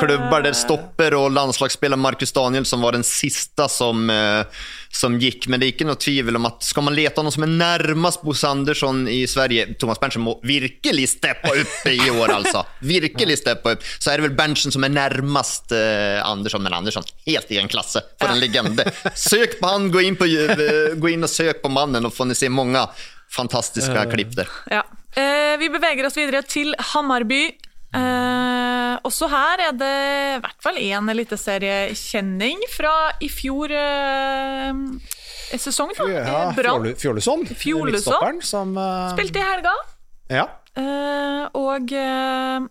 klubbar 0.02 0.44
der 0.44 0.52
Stopper 0.52 1.14
och 1.14 1.32
Markus 1.32 2.32
Daniel, 2.32 2.52
Danielsson 2.52 2.80
var 2.80 2.92
den 2.92 3.04
siste 3.04 3.68
som, 3.68 4.10
eh, 4.10 4.44
som 4.92 5.16
gikk. 5.20 5.48
Men 5.48 5.60
det 5.60 5.66
er 5.66 5.74
ikke 5.74 5.86
noe 5.88 6.00
tvivel 6.00 6.36
om 6.38 6.46
at 6.50 6.62
skal 6.66 6.84
man 6.86 6.96
lete 6.96 7.24
noen 7.24 7.34
som 7.34 7.46
er 7.46 7.52
nærmest 7.52 8.22
Bosse 8.26 8.48
Andersson 8.48 9.06
i 9.10 9.22
Sverige 9.30 9.72
Thomas 9.80 10.00
Berntsen 10.02 10.24
må 10.24 10.36
virkelig 10.46 11.08
steppe 11.14 11.52
opp 11.52 11.88
i 11.88 12.10
år, 12.12 12.34
altså. 12.36 12.64
Virkelig 12.84 13.40
steppe 13.40 13.74
opp. 13.74 13.86
Så 13.96 14.12
er 14.12 14.20
det 14.20 14.28
vel 14.28 14.36
Berntsen 14.38 14.74
som 14.74 14.84
er 14.84 14.92
nærmest 14.92 15.72
eh, 15.76 16.20
Andersson, 16.20 16.64
men 16.64 16.76
Andersson 16.76 17.08
helt 17.26 17.50
i 17.52 17.60
en 17.62 17.72
klasse. 17.72 18.04
For 18.20 18.32
en 18.32 18.42
legende. 18.42 18.86
Søk 19.16 19.58
på 19.60 19.72
han, 19.72 19.90
gå 19.94 20.04
inn, 20.04 20.20
på, 20.20 20.28
eh, 20.28 20.92
gå 21.00 21.14
inn 21.14 21.24
og 21.24 21.32
søk 21.32 21.64
på 21.64 21.72
mannen, 21.72 22.04
og 22.04 22.14
får 22.14 22.30
ni 22.30 22.38
se 22.38 22.52
mange 22.52 22.84
fantastiske 23.32 24.06
klipp 24.12 24.36
der. 24.36 24.50
Ja. 24.70 24.84
Eh, 25.16 25.56
vi 25.60 25.68
beveger 25.72 26.08
oss 26.08 26.16
videre 26.20 26.44
til 26.44 26.76
Hammarby. 26.92 27.46
Eh, 27.92 28.94
også 29.04 29.28
her 29.28 29.60
er 29.68 29.72
det 29.76 29.92
i 30.36 30.40
hvert 30.44 30.62
fall 30.64 30.78
én 30.80 31.10
eliteseriekjenning 31.12 32.62
fra 32.72 32.92
i 33.20 33.28
fjor 33.32 33.72
eh, 33.76 34.72
sesong. 35.60 35.92
Da. 35.98 36.06
Ja, 36.08 36.22
Eh, 36.50 36.54
Brann. 36.56 36.86
Midtstopperen, 37.92 38.42
som 38.42 38.76
eh, 38.78 39.10
Spilte 39.12 39.42
i 39.42 39.48
helga. 39.48 39.74
Ja. 40.32 40.46
Eh, 40.78 41.44
og 41.58 41.92
eh, 41.92 42.68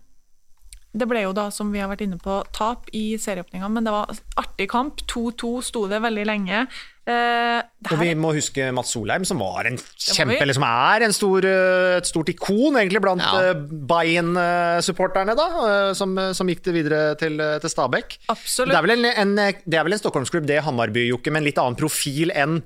det 0.92 1.08
ble 1.08 1.22
jo 1.24 1.34
da, 1.38 1.46
som 1.54 1.70
vi 1.72 1.80
har 1.80 1.88
vært 1.92 2.02
inne 2.04 2.18
på, 2.20 2.42
tap 2.52 2.90
i 2.98 3.14
serieåpninga, 3.22 3.70
men 3.72 3.86
det 3.88 3.94
var 3.94 4.10
artig 4.42 4.68
kamp. 4.74 5.00
2-2 5.08 5.52
sto 5.64 5.86
det 5.88 6.02
veldig 6.04 6.26
lenge. 6.28 6.66
Eh, 7.08 7.60
det 7.82 7.96
Og 7.96 8.00
vi 8.04 8.12
må 8.14 8.30
huske 8.36 8.68
Mats 8.78 8.92
Solheim, 8.94 9.24
som 9.26 9.40
var 9.42 9.66
en 9.66 9.74
kjempe, 9.98 10.36
vi. 10.36 10.42
eller 10.44 10.54
som 10.54 10.62
er 10.68 11.02
en 11.08 11.14
stor, 11.18 11.42
eh, 11.50 11.96
et 11.98 12.06
stort 12.06 12.30
ikon 12.30 12.78
egentlig 12.78 13.02
blant 13.02 13.24
Ja. 13.26 13.42
ja. 13.50 13.56
Bayern-supporterne, 13.92 15.34
da, 15.36 15.48
eh, 15.90 15.94
som, 15.98 16.14
som 16.38 16.48
gikk 16.52 16.62
det 16.68 16.74
videre 16.76 17.00
til, 17.18 17.40
eh, 17.42 17.56
til 17.64 17.70
Stabæk. 17.74 18.20
Absolutt. 18.30 18.70
Det 18.72 18.78
er 18.78 18.82
vel 18.86 18.94
en, 19.00 19.06
en, 19.10 19.34
det 19.66 19.78
er 19.80 19.84
vel 19.88 19.94
en 19.98 20.02
Stockholmsklubb, 20.04 20.46
det 20.50 20.62
Hammarby, 20.66 21.08
Jokke, 21.10 21.32
med 21.34 21.42
en 21.42 21.48
litt 21.50 21.58
annen 21.62 21.76
profil 21.80 22.30
enn 22.36 22.62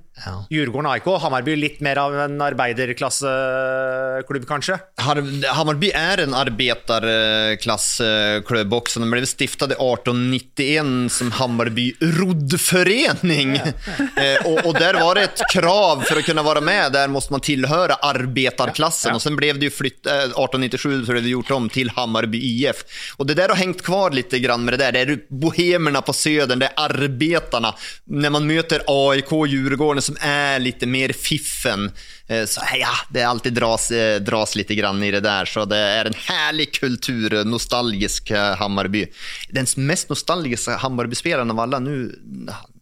Djurgården 0.52 0.88
og 0.88 0.94
AIK. 0.96 1.08
Hammarby 1.26 1.56
litt 1.60 1.80
mer 1.84 1.98
av 2.00 2.14
en 2.26 2.38
arbeiderklasseklubb, 2.46 4.46
kanskje. 4.48 4.76
Har- 5.04 5.20
Hammarby 5.58 5.90
er 5.96 6.18
en 6.24 6.34
arbeiderklasseklubb 6.38 8.72
også. 8.80 9.00
Den 9.04 9.12
ble 9.12 9.26
stiftet 9.28 9.72
i 9.76 9.78
1891 9.80 11.10
som 11.12 11.32
Hammarby 11.40 11.88
roddförening. 12.20 13.52
Eh, 14.16 14.38
og, 14.48 14.58
og 14.66 14.74
der 14.80 14.94
var 15.00 15.05
det 15.14 15.24
ett 15.24 15.42
krav 15.54 16.02
för 16.02 16.16
att 16.16 16.26
kunna 16.26 16.44
vara 16.44 16.62
med. 16.62 16.92
Där 16.92 17.08
måste 17.08 17.34
man 17.34 17.42
tillhöra 17.42 17.94
arbetarklassen. 17.94 19.16
Och 19.16 19.22
sen 19.22 19.36
blev 19.36 19.60
det 19.60 19.66
ju 19.66 19.72
flytt, 19.72 20.06
eh, 20.06 20.14
1897 20.14 21.06
så 21.06 21.12
blev 21.12 21.24
det 21.24 21.30
gjort 21.30 21.52
om 21.52 21.70
till 21.70 21.90
Hammarby 21.90 22.38
IF. 22.38 22.76
Och 23.18 23.26
det 23.26 23.34
där 23.34 23.50
har 23.50 23.56
hängt 23.56 23.82
kvar 23.84 24.12
lite 24.12 24.40
grann 24.40 24.66
med 24.66 24.74
det 24.74 24.78
där. 24.78 24.92
Det 24.92 25.00
är 25.00 25.20
bohemerna 25.30 26.02
på 26.02 26.14
södern, 26.14 26.60
det 26.60 26.66
är 26.66 26.74
arbetarna. 26.76 27.76
När 28.04 28.30
man 28.30 28.48
möter 28.48 28.82
AIK 28.88 29.32
och 29.32 29.48
Djurgården 29.48 30.02
som 30.02 30.18
är 30.20 30.60
lite 30.60 30.86
mer 30.86 31.14
fiffen. 31.14 31.92
Eh, 32.28 32.46
Så 32.46 32.62
ja, 32.80 32.88
det 33.10 33.24
alltid 33.24 33.54
dras, 33.54 33.92
eh, 33.92 34.22
dras 34.22 34.56
lite 34.56 34.76
grann 34.76 35.04
i 35.04 35.12
det 35.12 35.20
där. 35.20 35.46
Så 35.46 35.66
det 35.66 35.78
är 35.78 36.06
en 36.06 36.14
härlig 36.14 36.74
kultur, 36.74 37.34
eh, 37.34 37.44
nostalgisk 37.46 38.32
eh, 38.32 38.56
Hammarby. 38.56 39.08
Den 39.50 39.66
mest 39.76 40.10
nostalgiska 40.10 40.76
Hammarby-spelaren 40.78 41.52
av 41.52 41.60
alla 41.60 41.80
nu, 41.80 42.20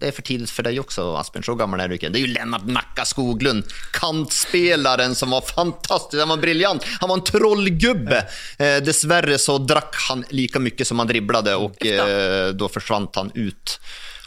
det 0.04 0.08
är 0.08 0.12
för 0.12 0.22
tidigt 0.22 0.50
för 0.50 0.64
dig 0.64 0.80
också 0.80 1.16
Aspen, 1.16 1.44
så 1.44 1.56
gammal 1.56 1.80
är 1.80 1.88
du 1.88 1.94
inte. 1.94 2.10
Det 2.10 2.20
är 2.20 2.28
ju 2.28 2.34
Lennart 2.34 2.66
Nacka 2.66 3.06
Skoglund, 3.06 3.64
kantspelaren 3.92 5.16
som 5.16 5.30
var 5.30 5.42
fantastisk, 5.42 6.20
han 6.20 6.30
var 6.30 6.38
briljant. 6.38 6.84
Han 7.00 7.10
var 7.10 7.18
en 7.18 7.24
trollgubbe. 7.24 8.28
Eh, 8.58 8.78
dessvärre 8.84 9.38
så 9.38 9.58
drack 9.58 9.96
han 10.10 10.26
lika 10.30 10.60
mycket 10.60 10.88
som 10.88 11.00
han 11.00 11.08
dribblade 11.08 11.56
och 11.56 11.86
eh, 11.86 12.50
då 12.50 12.70
försvann 12.70 13.08
han 13.14 13.32
ut 13.34 13.80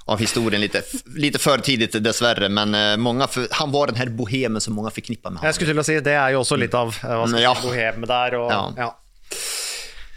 av 0.05 0.19
historien 0.19 0.61
lite, 0.61 0.83
lite 1.17 1.39
för 1.39 1.59
tidigt 1.59 2.05
dessvärre, 2.05 2.49
men 2.49 2.75
eh, 2.75 2.97
många 2.97 3.27
för, 3.27 3.49
han 3.51 3.73
var 3.73 3.87
den 3.87 3.97
här 3.97 4.07
bohemen 4.07 4.61
som 4.61 4.75
många 4.75 4.91
förknippar 4.91 5.31
med 5.31 5.43
Jeg 5.43 5.55
skulle 5.55 5.73
til 5.73 5.81
å 5.83 5.85
si, 5.85 6.01
Det 6.01 6.15
er 6.15 6.31
jo 6.37 6.45
også 6.45 6.57
litt 6.57 6.75
av 6.75 6.95
eh, 7.03 7.17
hva 7.17 7.27
skal 7.27 7.43
ja. 7.43 7.57
bohem 7.63 8.07
der. 8.07 8.39
Og, 8.39 8.53
Ja. 8.53 8.63
ja. 8.77 8.93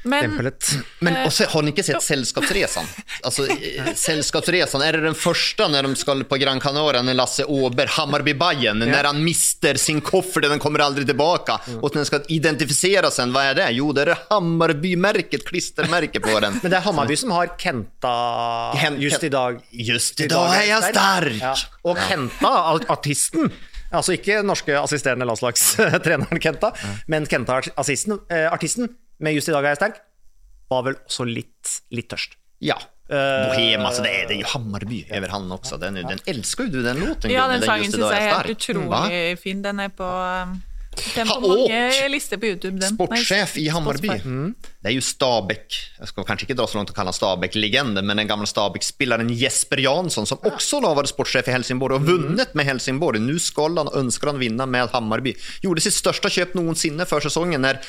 Men. 0.04 0.52
Men 1.00 1.26
och 1.26 1.34
så, 1.34 1.44
har 1.44 1.62
ni 1.62 1.72
ikke 1.72 1.84
sett 1.84 2.04
Sällskapsresan? 2.04 2.86
Alltså, 3.24 3.48
eh, 3.48 3.94
Sällskapsresan, 3.96 4.82
är 4.82 4.94
det 4.94 5.02
den 5.02 5.16
første 5.16 5.68
når 5.68 5.84
de 5.84 5.96
skal 5.96 6.24
på 6.24 6.38
Gran 6.38 6.60
Canaria, 6.60 7.02
när 7.02 7.14
Lasse 7.14 7.46
Bayern, 7.46 8.82
ja. 8.82 8.86
når 8.86 9.04
han 9.04 9.24
mister 9.24 9.76
sin 9.76 10.02
koffert, 10.02 10.44
den 10.44 10.60
kommer 10.60 10.80
aldri 10.80 11.06
tilbake, 11.06 11.52
ja. 11.52 11.80
og 11.82 11.92
den 11.94 12.06
skal 12.06 12.24
identifisere 12.28 13.12
sen, 13.12 13.34
hva 13.34 13.44
er 13.52 13.56
det? 13.56 13.70
Jo, 13.78 13.92
det 13.94 14.08
er 14.08 14.16
Hammarby-märket, 14.30 15.46
klistermärke 15.46 16.20
på 16.20 16.40
den. 16.40 16.60
Men 16.64 16.72
det 16.72 16.78
er 16.80 16.86
Hammarby 16.86 17.18
som 17.20 17.32
har 17.36 17.56
Kenta 17.60 18.14
Hen- 18.80 19.02
just 19.02 19.24
i 19.24 19.30
dag. 19.30 19.60
Just 19.72 20.20
i 20.20 20.28
dag 20.28 20.56
er 20.62 20.70
jeg 20.70 20.94
stark! 20.94 21.42
Ja. 21.42 21.56
Og 21.84 22.00
Kenta, 22.08 22.54
artisten 22.90 23.52
Altså 23.90 24.14
ikke 24.14 24.44
norske 24.46 24.76
assisterende 24.78 25.26
landslagstreneren 25.26 26.42
Kenta, 26.44 26.70
men 27.10 27.26
Kenta, 27.26 27.58
artisten, 27.74 28.20
eh, 28.30 28.46
artisten 28.46 28.92
med 29.20 29.36
'Just 29.36 29.50
i 29.50 29.56
dag 29.56 29.66
er 29.66 29.76
jeg 29.76 29.82
sterk', 29.82 30.00
var 30.70 30.86
vel 30.88 30.96
også 30.96 31.26
litt, 31.28 31.82
litt 31.92 32.10
tørst. 32.12 32.38
Ja. 32.62 32.78
Eh, 33.10 33.50
Bohem, 33.50 33.82
altså 33.82 34.04
det 34.06 34.12
er, 34.14 34.28
det 34.30 34.36
är 34.36 34.42
ju 34.44 34.50
Hammarby 34.52 35.00
over 35.18 35.32
han 35.34 35.52
også. 35.52 35.80
Den, 35.82 35.96
den 35.96 36.20
elsker 36.30 36.68
jo 36.68 36.76
du, 36.78 36.84
den 36.86 37.00
låten. 37.02 37.32
ja, 37.34 37.48
den 37.50 37.64
sangen 37.66 37.92
syns 37.92 38.06
jeg 38.06 38.28
er 38.28 38.36
helt. 38.36 38.46
Mm, 38.46 38.58
utrolig 38.58 39.40
fin. 39.42 39.64
Den 39.66 39.80
er 39.80 39.90
på 39.90 40.06
um, 40.06 40.60
den 41.16 41.28
på 41.28 41.40
mange 41.40 42.10
lister 42.10 42.38
på 42.38 42.50
YouTube. 42.50 42.80
Den. 42.80 42.96
Sportchef 42.96 43.58
i 43.58 43.68
Hammarby. 43.72 44.10
Mm. 44.24 44.54
Det 44.80 44.90
er 44.90 44.96
jo 44.96 45.04
Stabæk 45.04 45.76
Jeg 46.00 46.10
skal 46.12 46.26
kanskje 46.28 46.48
ikke 46.48 46.56
dra 46.60 46.66
så 46.70 46.80
langt 46.80 46.92
å 46.92 46.96
kalle 46.96 47.12
han 47.12 47.18
Stabæk-legenden, 47.18 48.06
men 48.06 48.22
den 48.22 48.30
gamle 48.30 48.48
Stabæk-spilleren 48.50 49.32
Jesper 49.36 49.82
Jansson 49.84 50.28
som 50.30 50.42
også 50.48 50.82
da 50.84 50.94
var 50.98 51.10
sportssjef 51.10 51.50
i 51.52 51.56
Helsingborg 51.56 52.00
og 52.00 52.08
vunnet 52.08 52.56
med 52.58 52.68
Helsingborg. 52.68 53.22
Nå 53.24 53.38
skal 53.44 53.78
han 53.80 53.92
og 53.92 54.00
ønsker 54.00 54.34
han 54.34 54.42
vinne 54.42 54.68
med 54.70 54.92
Hammarby. 54.96 55.36
Gjorde 55.66 55.84
sitt 55.86 55.98
største 55.98 56.32
kjøp 56.34 56.56
noensinne 56.60 57.08
før 57.10 57.28
sesongen, 57.28 57.64
når 57.64 57.82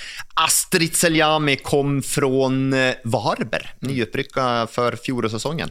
Astrid 0.45 0.99
Seljami 0.99 1.57
kom 1.63 2.01
fra 2.05 2.29
Varber. 2.31 2.95
Varberg, 3.11 4.69
for 4.69 4.69
för 4.69 4.97
fjolårssäsongen. 4.97 5.71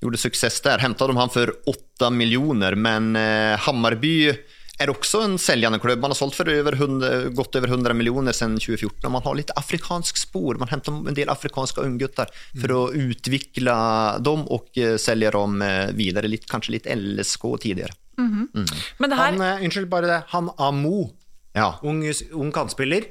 Gjorde 0.00 0.18
success 0.18 0.60
der. 0.60 0.78
hämtade 0.78 1.08
de 1.08 1.16
han 1.16 1.30
for 1.30 1.52
åtte 1.66 2.10
miljoner, 2.10 2.74
men 2.74 3.16
eh, 3.16 3.58
Hammarby 3.58 4.32
är 4.78 4.90
også 4.90 5.20
en 5.24 5.38
selgende 5.38 5.78
klubb. 5.78 6.00
Man 6.00 6.10
har 6.10 6.14
solgt 6.18 6.36
for 6.38 6.48
over 6.48 6.72
100, 6.72 7.30
godt 7.34 7.56
over 7.56 7.68
100 7.68 7.94
millioner 7.94 8.32
siden 8.32 8.58
2014. 8.58 9.04
Og 9.04 9.12
Man 9.12 9.22
har 9.24 9.34
litt 9.34 9.50
afrikansk 9.56 10.16
spor. 10.16 10.58
Man 10.58 10.68
henter 10.70 10.92
en 11.08 11.14
del 11.16 11.28
afrikanska 11.28 11.82
ungguttar 11.82 12.30
for 12.60 12.74
å 12.76 12.82
utvikle 12.94 13.74
dem 14.22 14.46
og 14.46 14.68
selge 14.74 14.98
sälja 14.98 15.30
dem 15.34 15.62
videre. 15.98 16.28
Litt, 16.28 16.44
Lite, 16.44 16.52
kanske 16.52 16.70
lite 16.72 16.94
LSK 16.94 17.44
Mm 18.18 18.48
Men 18.98 19.10
det 19.10 19.16
her 19.16 19.32
Han, 19.32 19.40
eh, 19.40 19.64
unnskyld, 19.64 19.88
bare 19.88 20.06
det. 20.06 20.22
Han 20.28 20.50
Amo, 20.58 21.10
Ja. 21.54 21.78
ung, 21.82 22.02
ung 22.32 22.52
kantspiller. 22.52 23.04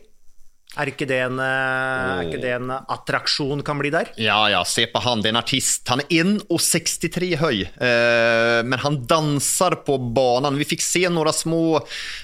Er 0.75 0.91
ikke 0.91 1.07
en, 1.25 1.39
eh, 1.39 1.45
er 1.47 2.27
ikke 2.27 2.41
det 2.43 2.51
en 2.53 2.69
attraksjon 2.69 3.63
kan 3.65 3.79
bli 3.79 3.89
der? 3.89 4.11
Ja, 4.21 4.49
ja, 4.51 4.59
se 4.67 4.85
på 4.91 4.99
han. 5.01 5.23
Det 5.23 5.31
er 5.31 5.33
en 5.33 5.39
artist. 5.39 5.87
Han 5.89 6.03
er 6.03 6.11
1,63 6.11 7.31
høy, 7.39 7.63
eh, 7.65 8.61
men 8.67 8.77
han 8.83 8.99
danser 9.07 9.79
på 9.87 9.97
banen. 10.13 10.59
Vi 10.59 10.67
fikk 10.69 10.83
se 10.85 11.07
noen 11.09 11.33
små 11.33 11.79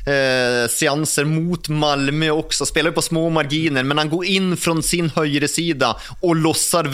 eh, 0.06 0.68
seanser 0.70 1.26
mot 1.26 1.72
Malmö 1.72 2.30
også. 2.36 2.68
Spiller 2.70 2.94
på 2.94 3.02
små 3.02 3.30
marginer, 3.34 3.84
men 3.84 3.98
han 3.98 4.12
går 4.12 4.30
inn 4.36 4.54
fra 4.60 4.76
sin 4.86 5.10
høyre 5.16 5.50
side 5.50 5.90
og 6.22 6.38
losser 6.38 6.92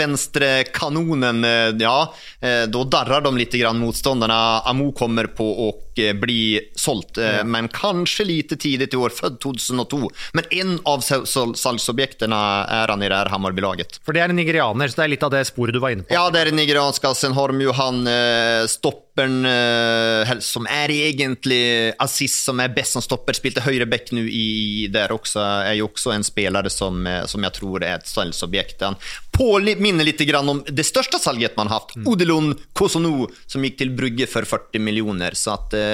kanonen. 0.71 1.43
Eh, 1.43 1.75
ja, 1.81 1.97
eh, 2.39 2.65
darrer 2.67 3.21
de 3.21 3.35
litt, 3.35 3.59
motstanderne. 3.75 4.61
Amo 4.65 4.91
kommer 4.91 5.27
på 5.27 5.67
och 5.67 5.88
eh, 6.07 6.13
bli 6.17 6.59
solgt, 6.75 7.17
Ja. 7.19 7.43
men 7.43 7.67
kanskje 7.67 8.25
lite 8.25 8.55
tidlig 8.59 8.93
i 8.93 8.97
år, 8.97 9.09
født 9.13 9.39
2002. 9.43 10.09
Men 10.33 10.45
en 10.51 10.79
av 10.85 11.01
sal- 11.05 11.25
sal- 11.27 11.55
salgsobjektene 11.55 12.39
er 12.69 12.87
han 12.93 13.03
i 13.03 13.09
det 13.09 13.15
her 13.17 13.29
Hammarby-laget. 13.33 13.99
For 14.05 14.13
det 14.13 14.21
er 14.23 14.29
en 14.33 14.39
nigerianer, 14.39 14.87
så 14.89 14.95
det 15.01 15.05
er 15.05 15.13
litt 15.15 15.23
av 15.27 15.31
det 15.31 15.45
sporet 15.47 15.73
du 15.73 15.79
var 15.83 15.91
inne 15.95 16.03
på. 16.07 16.13
Ja, 16.15 16.29
det 16.29 16.41
er 16.41 16.51
en 16.53 16.59
nigeriansk 16.59 17.05
Sen 17.15 17.33
har 17.33 17.47
de 17.51 17.63
jo 17.63 17.71
han 17.73 18.05
eh, 18.07 18.65
stopperen 18.69 19.45
eh, 19.45 20.39
som 20.43 20.65
er 20.69 20.91
egentlig 20.93 21.93
assist, 21.99 22.43
som 22.45 22.59
er 22.63 22.69
best 22.75 22.93
som 22.95 23.03
stopper. 23.03 23.33
Spilte 23.37 23.63
høyreback 23.65 24.11
nå 24.15 24.23
i 24.29 24.87
der 24.91 25.09
også. 25.15 25.41
Er 25.69 25.75
jo 25.79 25.87
også 25.89 26.13
en 26.15 26.23
spiller 26.27 26.69
som, 26.71 27.01
eh, 27.07 27.25
som 27.25 27.43
jeg 27.45 27.55
tror 27.57 27.83
er 27.83 27.97
et 27.99 28.07
salgsobjekt. 28.09 28.83
Han 28.85 28.97
påminner 29.35 30.05
litt 30.07 30.21
grann 30.27 30.49
om 30.51 30.61
det 30.67 30.85
største 30.87 31.19
salget 31.21 31.55
man 31.57 31.67
har 31.71 31.79
hatt. 31.81 31.93
Odilon 32.09 32.53
Kosono, 32.77 33.27
som 33.49 33.63
gikk 33.65 33.77
til 33.81 33.93
Brygge 33.95 34.27
for 34.29 34.47
40 34.47 34.81
millioner. 34.83 35.35
Så 35.39 35.53
at 35.55 35.73
eh, 35.77 35.88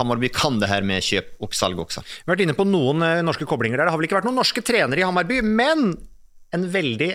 Hammarby 0.00 0.30
kan 0.34 0.58
det 0.62 0.70
her 0.70 0.86
med 0.86 1.04
kjøp 1.04 1.44
og 1.44 1.54
salg 1.56 1.80
også. 1.84 2.04
Vi 2.04 2.26
har 2.26 2.34
vært 2.36 2.46
inne 2.46 2.56
på 2.58 2.66
noen 2.68 3.04
eh, 3.06 3.22
norske 3.26 3.48
koblinger 3.48 3.80
der. 3.80 3.88
Det 3.88 3.94
har 3.94 4.00
vel 4.00 4.08
ikke 4.08 4.18
vært 4.20 4.28
noen 4.30 4.42
norske 4.42 4.64
trenere 4.66 5.02
i 5.02 5.06
Hammarby, 5.06 5.42
men 5.44 5.92
en 6.54 6.68
veldig 6.70 7.12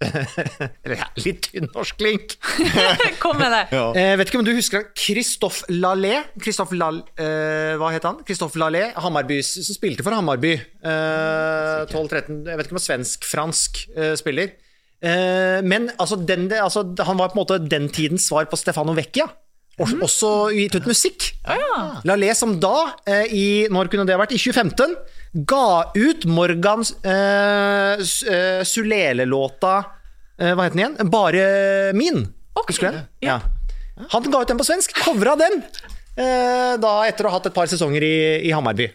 Eller 0.84 1.02
litt 1.20 1.50
tynn 1.50 1.68
norsk 1.74 2.00
link. 2.00 2.36
Kom 3.22 3.36
med 3.40 3.52
det. 3.52 3.62
Eh, 4.00 4.14
vet 4.16 4.30
ikke 4.30 4.40
om 4.40 4.46
du 4.46 4.54
husker 4.56 4.80
han 4.80 4.88
Christophe 4.96 5.68
Lallé. 5.76 6.22
Christophe 6.40 6.78
Lal, 6.80 7.02
eh, 7.20 7.76
hva 7.80 7.90
het 7.92 8.06
han? 8.08 8.22
Christophe 8.24 8.60
Lallé, 8.62 8.86
Hammarby, 8.96 9.42
som 9.44 9.76
spilte 9.76 10.06
for 10.06 10.16
Hammarby. 10.16 10.54
Eh, 10.56 11.82
12-13, 11.92 12.40
jeg 12.48 12.60
vet 12.60 12.70
ikke 12.70 12.78
om 12.78 12.84
svensk-fransk 12.86 13.82
eh, 13.92 14.14
spiller. 14.20 14.56
Eh, 15.00 15.60
men 15.64 15.90
altså, 15.98 16.16
den, 16.16 16.48
altså, 16.56 16.86
han 17.04 17.20
var 17.20 17.32
på 17.32 17.36
en 17.36 17.42
måte 17.42 17.60
den 17.64 17.88
tidens 17.92 18.28
svar 18.30 18.48
på 18.48 18.58
Stefano 18.60 18.96
Vecchia. 18.96 19.28
Også, 19.80 19.98
også 20.04 20.30
gitt 20.54 20.76
ut 20.76 20.88
musikk. 20.90 21.30
Lalé 22.06 22.32
som 22.36 22.56
da, 22.60 22.92
eh, 23.08 23.32
i, 23.32 23.46
når 23.72 23.90
kunne 23.92 24.06
det 24.08 24.18
vært, 24.20 24.34
i 24.36 24.40
2015, 24.40 24.96
ga 25.48 25.92
ut 25.96 26.26
Morgan 26.28 26.84
eh, 27.06 28.02
eh, 28.02 28.60
Sulele-låta 28.66 29.74
eh, 30.40 30.52
Hva 30.52 30.66
het 30.66 30.74
den 30.74 30.82
igjen? 30.82 31.10
Bare 31.12 31.44
min. 31.96 32.26
Husker 32.66 32.90
du 32.90 32.98
den? 32.98 33.06
Ja. 33.24 33.38
Han 34.12 34.30
ga 34.32 34.42
ut 34.42 34.50
den 34.52 34.60
på 34.60 34.66
svensk, 34.68 34.94
covra 35.04 35.36
den! 35.40 35.62
Eh, 36.20 36.74
da 36.82 36.94
etter 37.08 37.26
å 37.26 37.32
ha 37.32 37.38
hatt 37.38 37.48
et 37.48 37.56
par 37.56 37.70
sesonger 37.70 38.04
i, 38.04 38.16
i 38.48 38.52
Hammarby. 38.52 38.90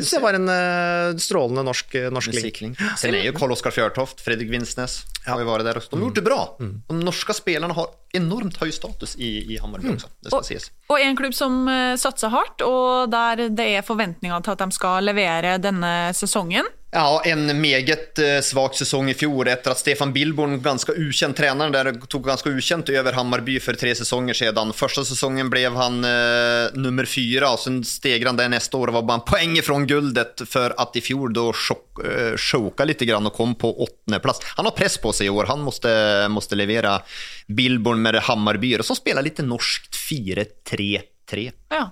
Så 0.00 0.16
det 0.16 0.22
var 0.22 0.36
en 0.38 0.48
uh, 0.48 1.18
strålende 1.20 1.64
norsk, 1.66 1.96
norsk 2.14 2.36
link. 2.38 2.80
Sen 3.00 3.16
er 3.16 3.26
jo 3.26 3.34
Karl 3.36 3.52
Oskar 3.52 3.74
Fjørtoft, 3.74 4.22
Fredrik 4.24 4.48
Vinsnes 4.52 5.02
har 5.26 5.42
jo 5.42 5.48
vært 5.48 5.66
der 5.68 5.80
også. 5.80 5.92
De 5.92 5.98
har 5.98 6.06
gjort 6.06 6.20
det 6.20 6.24
bra. 6.24 6.40
De 6.60 6.98
norske 7.00 7.36
spillerne 7.36 7.76
har 7.76 7.90
enormt 8.16 8.56
høy 8.62 8.70
status 8.74 9.16
i, 9.20 9.30
i 9.52 9.58
Hammarby 9.60 9.92
også. 9.94 10.10
Det 10.22 10.32
skal 10.32 10.46
sies. 10.48 10.70
Og 10.90 11.02
en 11.02 11.18
klubb 11.18 11.36
som 11.36 11.62
uh, 11.68 11.94
satser 12.00 12.32
hardt, 12.32 12.64
og 12.64 13.10
der 13.12 13.48
det 13.52 13.68
er 13.76 13.86
forventninger 13.86 14.46
til 14.46 14.56
at 14.56 14.64
de 14.64 14.78
skal 14.78 15.10
levere 15.10 15.58
denne 15.62 15.94
sesongen. 16.16 16.68
Ja, 16.92 17.22
en 17.24 17.60
meget 17.60 18.18
svak 18.18 18.44
svag 18.44 18.74
sesong 18.74 19.10
i 19.10 19.14
fjor 19.14 19.46
etter 19.46 19.70
at 19.70 19.78
Stefan 19.78 20.10
Billborn, 20.12 20.56
ganske 20.62 20.90
ukjent 20.98 21.38
trener, 21.38 21.70
der 21.70 21.92
tok 22.10 22.24
ganske 22.26 22.50
ukjent 22.50 22.90
over 22.90 23.14
Hammarby 23.14 23.60
for 23.62 23.78
tre 23.78 23.92
sesonger 23.94 24.34
siden. 24.34 24.72
Første 24.74 25.04
sesongen 25.06 25.52
ble 25.52 25.68
han 25.70 26.00
eh, 26.06 26.74
nummer 26.74 27.06
fyra, 27.06 27.52
og 27.54 27.62
så 27.62 27.76
steg 27.86 28.26
han 28.26 28.40
det 28.40 28.48
neste 28.50 28.74
år 28.74 28.90
og 28.90 28.98
var 28.98 29.06
bare 29.06 29.26
poeng 29.28 29.54
fra 29.62 29.78
guldet, 29.86 30.42
for 30.50 30.74
at 30.82 30.98
i 30.98 31.04
fjor 31.04 31.30
da 31.36 31.46
sjok, 31.54 32.02
eh, 32.02 32.34
choka 32.34 32.88
grann 33.06 33.30
og 33.30 33.36
kom 33.38 33.54
på 33.54 33.70
åttendeplass. 33.86 34.42
Han 34.58 34.66
har 34.66 34.74
press 34.74 34.98
på 34.98 35.14
seg 35.14 35.30
i 35.30 35.30
år, 35.30 35.46
han 35.46 35.62
måste, 35.62 35.94
måste 36.26 36.58
levere 36.58 36.98
Billborn 37.46 38.02
med 38.02 38.18
Hammarby, 38.26 38.74
og 38.78 38.84
så 38.84 38.98
spiller 38.98 39.22
litt 39.22 39.38
norskt 39.46 39.94
4-3-3. 39.94 41.52
Ja. 41.70 41.86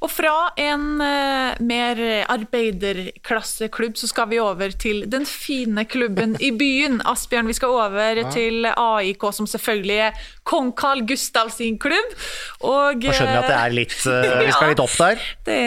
Og 0.00 0.10
fra 0.12 0.34
en 0.60 0.86
uh, 1.02 1.60
mer 1.64 2.00
arbeiderklasseklubb 2.32 3.98
så 4.00 4.10
skal 4.10 4.30
vi 4.32 4.40
over 4.42 4.74
til 4.80 5.04
den 5.10 5.26
fine 5.28 5.84
klubben 5.90 6.36
i 6.40 6.52
byen. 6.56 7.00
Asbjørn, 7.08 7.50
vi 7.50 7.56
skal 7.58 7.76
over 7.76 8.22
til 8.34 8.68
AIK, 8.70 9.28
som 9.36 9.48
selvfølgelig 9.50 10.00
er 10.08 10.26
kong 10.48 10.72
Carl 10.78 11.04
Gustav 11.08 11.52
sin 11.54 11.78
klubb. 11.80 12.16
Og 12.64 13.00
Da 13.02 13.14
skjønner 13.16 13.38
vi 13.38 13.44
at 13.44 13.50
det 13.50 13.60
er 13.60 13.78
litt 13.80 13.96
uh, 14.10 14.20
Vi 14.46 14.52
skal 14.56 14.74
litt 14.74 14.84
opp 14.84 14.98
der. 15.00 15.24
det, 15.48 15.62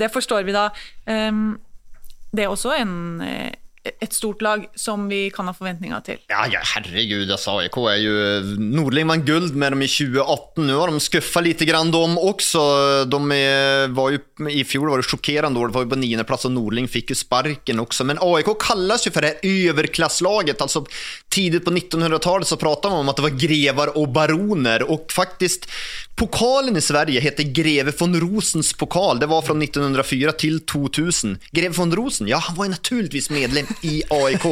det 0.00 0.12
forstår 0.14 0.46
vi 0.46 0.56
da. 0.56 0.68
Um, 1.06 1.56
det 2.36 2.44
er 2.44 2.52
også 2.52 2.74
en, 2.76 3.20
eh, 3.22 3.52
et 4.00 4.12
stort 4.14 4.42
lag 4.44 4.66
som 4.78 5.06
vi 5.10 5.26
kan 5.34 5.48
ha 5.48 5.54
forventninger 5.56 6.04
til. 6.06 6.20
Ja, 6.30 6.44
ja, 6.50 6.62
herregud, 6.74 7.30
altså 7.30 7.58
AIK 7.62 7.78
er 7.92 8.00
jo 8.02 8.14
Nordling 8.60 9.08
vant 9.10 9.26
guld 9.26 9.54
med 9.54 9.74
dem 9.74 9.84
i 9.84 9.90
2018. 9.90 10.64
Nå 10.66 10.78
har 10.80 10.92
de 10.92 11.02
skuffa 11.02 11.42
litt, 11.44 11.64
grann 11.68 11.92
de 11.94 12.02
også. 12.20 12.64
De 13.10 13.20
var 13.96 14.14
jo, 14.14 14.22
I 14.50 14.64
fjor 14.68 14.90
var 14.90 15.02
det 15.02 15.08
sjokkerende 15.10 15.60
år, 15.60 15.70
det 15.70 15.78
var 15.78 15.86
jo 15.86 15.92
på 15.94 16.00
niendeplass, 16.02 16.48
og 16.48 16.56
Nordling 16.56 16.90
fikk 16.90 17.14
jo 17.14 17.20
sparken 17.20 17.82
også. 17.82 18.08
Men 18.08 18.22
AIK 18.22 18.52
kalles 18.62 19.06
jo 19.06 19.14
for 19.14 19.26
det 19.26 19.36
overklasselaget. 19.46 20.62
altså 20.62 20.84
Tidlig 21.32 21.62
på 21.66 21.74
1900-tallet 21.74 22.48
så 22.48 22.58
pratade 22.60 22.94
man 22.94 23.04
om 23.04 23.12
at 23.12 23.20
det 23.20 23.26
var 23.26 23.40
grevar 23.46 23.94
og 23.96 24.10
baroner 24.14 24.86
og 24.86 25.10
faktisk 25.12 25.66
Pokalen 26.16 26.78
i 26.78 26.80
Sverige 26.80 27.20
heter 27.20 27.44
Greve 27.52 27.92
von 27.98 28.14
Rosens 28.16 28.72
pokal. 28.72 29.18
Det 29.20 29.28
var 29.28 29.42
fra 29.44 29.52
1904 29.52 30.32
til 30.40 30.62
2000. 30.64 31.34
Greve 31.52 31.76
von 31.76 31.92
Rosen, 31.92 32.30
ja, 32.30 32.38
han 32.40 32.56
var 32.56 32.64
jo 32.64 32.72
naturligvis 32.72 33.28
medlem 33.28 33.68
i 33.82 34.02
AIK. 34.10 34.46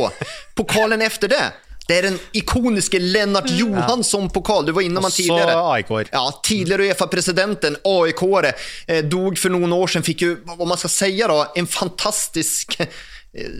Pokalen 0.54 1.02
efter 1.02 1.28
det, 1.28 1.44
det 1.86 1.96
er 1.98 2.06
den 2.08 2.18
ikoniske 2.32 2.98
Lennart 2.98 3.50
Johansson-pokal. 3.50 4.66
Du 4.66 4.72
var 4.72 4.82
innom 4.82 5.04
han 5.04 5.12
tidligere. 5.12 5.56
AIK-er. 5.74 6.08
Ja, 6.12 6.40
tidligere 6.44 6.88
Uefa-presidenten, 6.88 7.76
AIK-are, 7.84 8.54
eh, 8.88 9.04
dog 9.04 9.38
for 9.38 9.52
noen 9.52 9.72
år 9.76 9.92
siden. 9.92 10.06
Fikk 10.06 10.24
jo, 10.24 10.36
om 10.56 10.68
man 10.68 10.80
skal 10.80 10.94
si 10.94 11.10
da, 11.20 11.40
en 11.60 11.68
fantastisk 11.68 12.78
eh, 12.80 12.88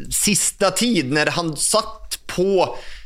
sista 0.08 0.72
tid 0.72 1.12
når 1.12 1.34
han 1.36 1.52
satt 1.60 2.18
på 2.32 2.64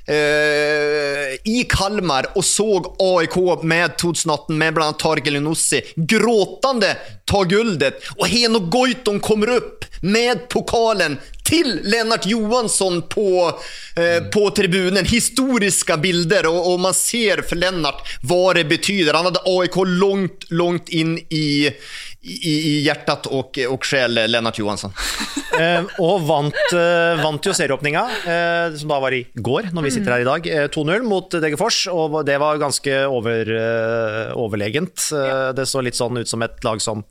eh, 0.09 1.35
i 1.44 1.64
Kalmar 1.68 2.27
og 2.35 2.44
så 2.44 2.68
AIK 2.99 3.37
med 3.62 3.97
2018 3.97 4.59
med 4.59 4.75
bland 4.75 4.87
annat 4.87 4.99
Tarek 4.99 5.25
gråtende 5.25 5.83
gråtande 5.97 6.97
ta 7.25 7.42
guldet 7.42 8.03
och 8.16 8.29
Heno 8.29 8.59
Goitom 8.59 9.21
kommer 9.21 9.49
upp 9.49 9.85
med 10.03 10.49
pokalen 10.49 11.18
till 11.44 11.81
Lennart 11.83 12.27
Johansson 12.27 13.03
på, 13.03 13.59
eh, 13.97 14.25
på 14.25 14.51
tribunen. 14.51 15.05
Historiska 15.05 15.97
bilder 15.97 16.47
och, 16.47 16.73
och 16.73 16.81
man 16.81 16.94
ser 16.94 17.42
för 17.42 17.57
Lennart 17.57 18.09
vad 18.23 18.57
det 18.57 18.64
betyder. 18.64 19.14
Han 19.14 19.25
hade 19.25 19.40
AIK 19.44 19.77
långt, 19.87 20.51
långt 20.51 20.88
in 20.88 21.18
i, 21.18 21.71
i, 22.22 22.48
i 22.48 22.81
hjärtat 22.83 23.26
och, 23.26 23.59
och 23.70 23.85
själ, 23.85 24.14
Lennart 24.31 24.59
Johansson. 24.59 24.92
Eh, 25.59 25.83
og 26.04 26.20
vant, 26.28 26.54
eh, 26.76 27.18
vant 27.18 27.42
jo 27.42 27.50
serieåpninga, 27.57 28.02
eh, 28.31 28.76
som 28.78 28.90
da 28.92 28.98
var 29.02 29.14
i 29.16 29.24
går, 29.42 29.72
når 29.74 29.87
vi 29.88 29.90
sitter 29.90 30.12
her 30.14 30.22
i 30.22 30.26
dag, 30.28 30.44
eh, 30.46 30.66
2-0 30.70 31.02
mot 31.09 31.35
Degerfors. 31.35 31.78
Og 31.90 32.14
det 32.28 32.37
var 32.38 32.61
ganske 32.61 32.92
over, 33.11 33.48
eh, 33.50 34.37
overlegent. 34.38 35.09
Eh, 35.11 35.48
Det 35.59 35.64
så 35.66 35.83
litt 35.83 35.96
sånn 35.98 36.20
ut 36.20 36.28
som 36.31 36.44
et 36.46 36.62
lag 36.62 36.78
som 36.85 37.02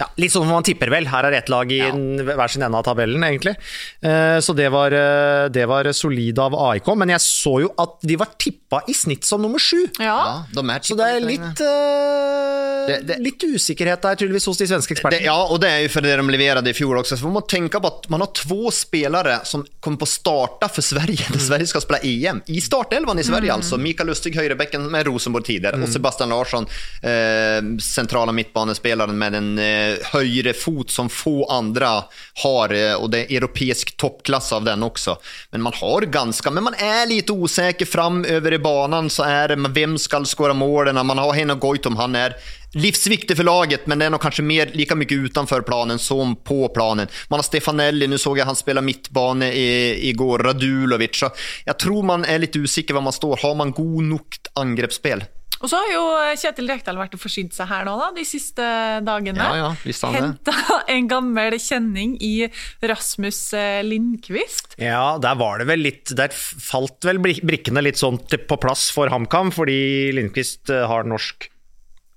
ja, 0.00 0.06
Litt 0.18 0.32
sånn 0.34 0.44
som 0.44 0.52
man 0.58 0.66
tipper, 0.66 0.90
vel. 0.92 1.06
Her 1.08 1.30
er 1.30 1.38
ett 1.38 1.48
lag 1.48 1.72
i 1.72 1.78
ja. 1.78 1.92
hver 1.94 2.48
sin 2.52 2.62
ende 2.66 2.76
av 2.76 2.84
tabellen, 2.84 3.24
egentlig. 3.24 3.56
Eh, 4.02 4.36
Så 4.44 4.52
det 4.58 4.68
var, 4.74 4.92
eh, 4.92 5.48
det 5.48 5.64
var 5.66 5.88
solid 5.92 6.38
av 6.38 6.52
AIK. 6.54 6.92
Men 6.94 7.08
jeg 7.08 7.20
så 7.24 7.60
jo 7.62 7.72
at 7.78 7.96
de 8.02 8.16
var 8.16 8.34
tippa 8.36 8.82
i 8.88 8.92
snitt 8.92 9.24
som 9.24 9.40
nummer 9.40 9.58
sju. 9.58 9.86
Ja, 9.98 10.44
de 10.52 10.60
Så 10.82 10.94
det 10.98 11.06
er 11.08 11.20
litt, 11.24 11.60
eh, 11.60 12.86
Det- 12.88 13.06
det- 13.06 13.18
litt 13.20 13.38
usikkerhet 13.44 14.00
der, 14.02 14.14
tydeligvis, 14.16 14.37
hos 14.46 14.58
de 14.58 14.66
svenske 14.66 14.94
ekspertene. 14.94 15.24
ja, 15.24 15.48
och 15.50 15.60
det 15.60 15.70
är 15.70 15.78
ju 15.78 15.88
för 15.88 16.00
det 16.00 16.16
de 16.16 16.30
leverade 16.30 16.70
i 16.70 16.74
fjol 16.74 16.98
också. 16.98 17.16
Så 17.16 17.22
får 17.22 17.30
man 17.30 17.46
tänka 17.46 17.80
på 17.80 17.86
att 17.86 18.08
man 18.08 18.20
har 18.20 18.28
två 18.32 18.70
spelare 18.70 19.38
som 19.44 19.66
kommer 19.80 19.96
på 19.96 20.06
starta 20.06 20.68
för 20.68 20.82
Sverige 20.82 21.26
när 21.30 21.38
Sverige 21.38 21.66
ska 21.66 21.80
spela 21.80 21.98
EM. 21.98 22.42
I 22.46 22.60
startelvan 22.60 23.18
i 23.18 23.24
Sverige 23.24 23.52
alltså. 23.52 23.76
Mikael 23.76 24.06
Lustig, 24.06 24.36
högerbecken 24.36 24.90
med 24.90 25.06
Rosenborg 25.06 25.44
tidigare. 25.44 25.82
Och 25.82 25.88
Sebastian 25.88 26.28
Larsson, 26.28 26.66
eh, 27.02 27.78
centrala 27.94 28.32
mittbanespelaren 28.32 29.18
med 29.18 29.34
en 29.34 29.58
eh, 29.58 29.96
högre 30.04 30.52
fot 30.52 30.90
som 30.90 31.08
få 31.08 31.44
andra 31.50 32.04
har. 32.34 32.74
Eh, 32.74 32.94
och 32.94 33.10
det 33.10 33.32
är 33.32 33.36
europeisk 33.36 33.96
toppklass 33.96 34.52
av 34.52 34.64
den 34.64 34.82
också. 34.82 35.18
Men 35.50 35.62
man 35.62 35.72
har 35.76 36.02
ganska, 36.02 36.50
men 36.50 36.64
man 36.64 36.74
är 36.74 37.06
lite 37.06 37.32
osäker 37.32 37.86
framover 37.86 38.52
i 38.52 38.58
banan. 38.58 39.10
Så 39.10 39.22
är 39.22 39.48
det, 39.48 39.56
men 39.56 39.72
vem 39.72 39.98
ska 39.98 40.24
skåra 40.24 40.52
målen? 40.52 41.06
Man 41.06 41.18
har 41.18 41.32
Heino 41.32 41.54
Goitom, 41.54 41.96
han 41.96 42.14
är 42.14 42.34
livsviktig 42.74 43.36
för 43.36 43.44
laget, 43.44 43.86
men 43.86 43.98
det 43.98 44.06
er 44.06 44.10
nok 44.10 44.22
kanske 44.22 44.42
mer, 44.42 44.70
lika 44.74 44.94
mycket 44.94 45.16
utanför 45.16 45.62
planen 45.62 45.98
som 45.98 46.36
på 46.36 46.68
planen. 46.68 47.08
Man 47.28 47.38
har 47.38 47.42
Stefanelli, 47.42 48.06
nu 48.06 48.18
såg 48.18 48.38
jag 48.38 48.46
han 48.46 48.56
spela 48.56 48.80
mittbane 48.80 49.52
i, 49.52 50.08
igår, 50.08 50.38
Radulovic. 50.38 51.16
Så 51.16 51.30
jag 51.64 51.78
tror 51.78 52.02
man 52.02 52.24
er 52.24 52.38
litt 52.38 52.56
usikker 52.56 52.94
var 52.94 53.00
man 53.00 53.12
står. 53.12 53.36
Har 53.42 53.54
man 53.54 53.72
god 53.72 54.02
nok 54.04 54.36
angrepsspel? 54.54 55.24
Og 55.58 55.66
så 55.66 55.78
har 55.80 55.88
jo 55.90 56.02
Kjetil 56.38 56.68
Rekdal 56.70 56.98
vært 57.00 57.16
og 57.16 57.20
forsynt 57.22 57.56
seg 57.56 57.66
her 57.66 57.82
nå 57.88 57.96
da, 57.98 58.12
de 58.14 58.22
siste 58.26 58.62
dagene. 59.02 59.42
Ja, 59.42 59.56
ja, 59.58 59.70
visst 59.82 60.04
har 60.06 60.14
han 60.14 60.36
det. 60.36 60.54
Henta 60.54 60.78
en 60.94 61.10
gammel 61.10 61.58
kjenning 61.58 62.14
i 62.22 62.46
Rasmus 62.86 63.40
eh, 63.58 63.80
Lindqvist. 63.86 64.78
Ja, 64.78 65.16
der 65.22 65.38
var 65.40 65.58
det 65.58 65.66
vel 65.72 65.82
litt 65.82 66.14
Der 66.14 66.30
falt 66.32 67.02
vel 67.06 67.18
brikkene 67.18 67.82
litt 67.82 67.98
sånn 67.98 68.20
på 68.22 68.60
plass 68.62 68.86
for 68.94 69.10
HamKam, 69.10 69.50
fordi 69.54 69.78
Lindqvist 70.14 70.70
eh, 70.70 70.86
har 70.86 71.10
norsk 71.10 71.50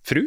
fru 0.08 0.26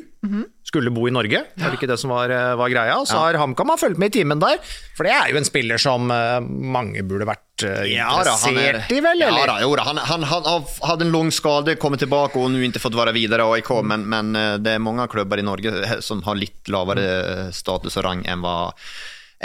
skulle 0.74 0.90
bo 0.90 1.06
i 1.08 1.12
Norge. 1.14 1.44
Var 1.54 1.70
det 1.70 1.78
ikke 1.78 1.88
det 1.90 1.98
som 2.00 2.10
var, 2.10 2.30
eh, 2.32 2.54
var 2.58 2.72
greia? 2.72 2.96
Så 3.06 3.18
har 3.20 3.36
HamKam 3.38 3.70
har 3.70 3.78
fulgt 3.78 3.98
med 3.98 4.10
i 4.10 4.18
timen 4.18 4.40
der, 4.42 4.58
for 4.96 5.06
det 5.06 5.12
er 5.12 5.30
jo 5.30 5.38
en 5.38 5.46
spiller 5.46 5.78
som 5.78 6.10
eh, 6.10 6.40
mange 6.40 7.04
burde 7.06 7.28
vært 7.28 7.66
eh, 7.68 7.92
Ja, 7.92 8.08
han 8.10 8.26
interessert 8.26 8.90
i, 8.90 9.00
vel? 9.04 9.22
Ja, 9.22 9.28
Eller? 9.28 9.46
da, 9.52 9.58
jo, 9.62 9.76
da, 9.78 9.84
han, 9.86 10.00
han, 10.02 10.26
han 10.26 10.48
hadde 10.88 11.06
en 11.06 11.14
lang 11.14 11.30
skade, 11.34 11.76
kommet 11.78 12.02
tilbake 12.02 12.40
og 12.40 12.50
nå 12.50 12.64
ikke 12.66 12.82
fått 12.82 12.98
være 12.98 13.14
videre 13.14 13.46
i 13.46 13.60
AIK. 13.60 13.70
Men, 13.86 14.08
men 14.10 14.34
det 14.64 14.74
er 14.74 14.82
mange 14.82 15.06
klubber 15.12 15.38
i 15.38 15.46
Norge 15.46 16.00
som 16.02 16.24
har 16.26 16.40
litt 16.40 16.72
lavere 16.72 17.52
status 17.54 18.00
og 18.00 18.08
rang 18.08 18.24
enn 18.26 18.42
hva 18.42 18.56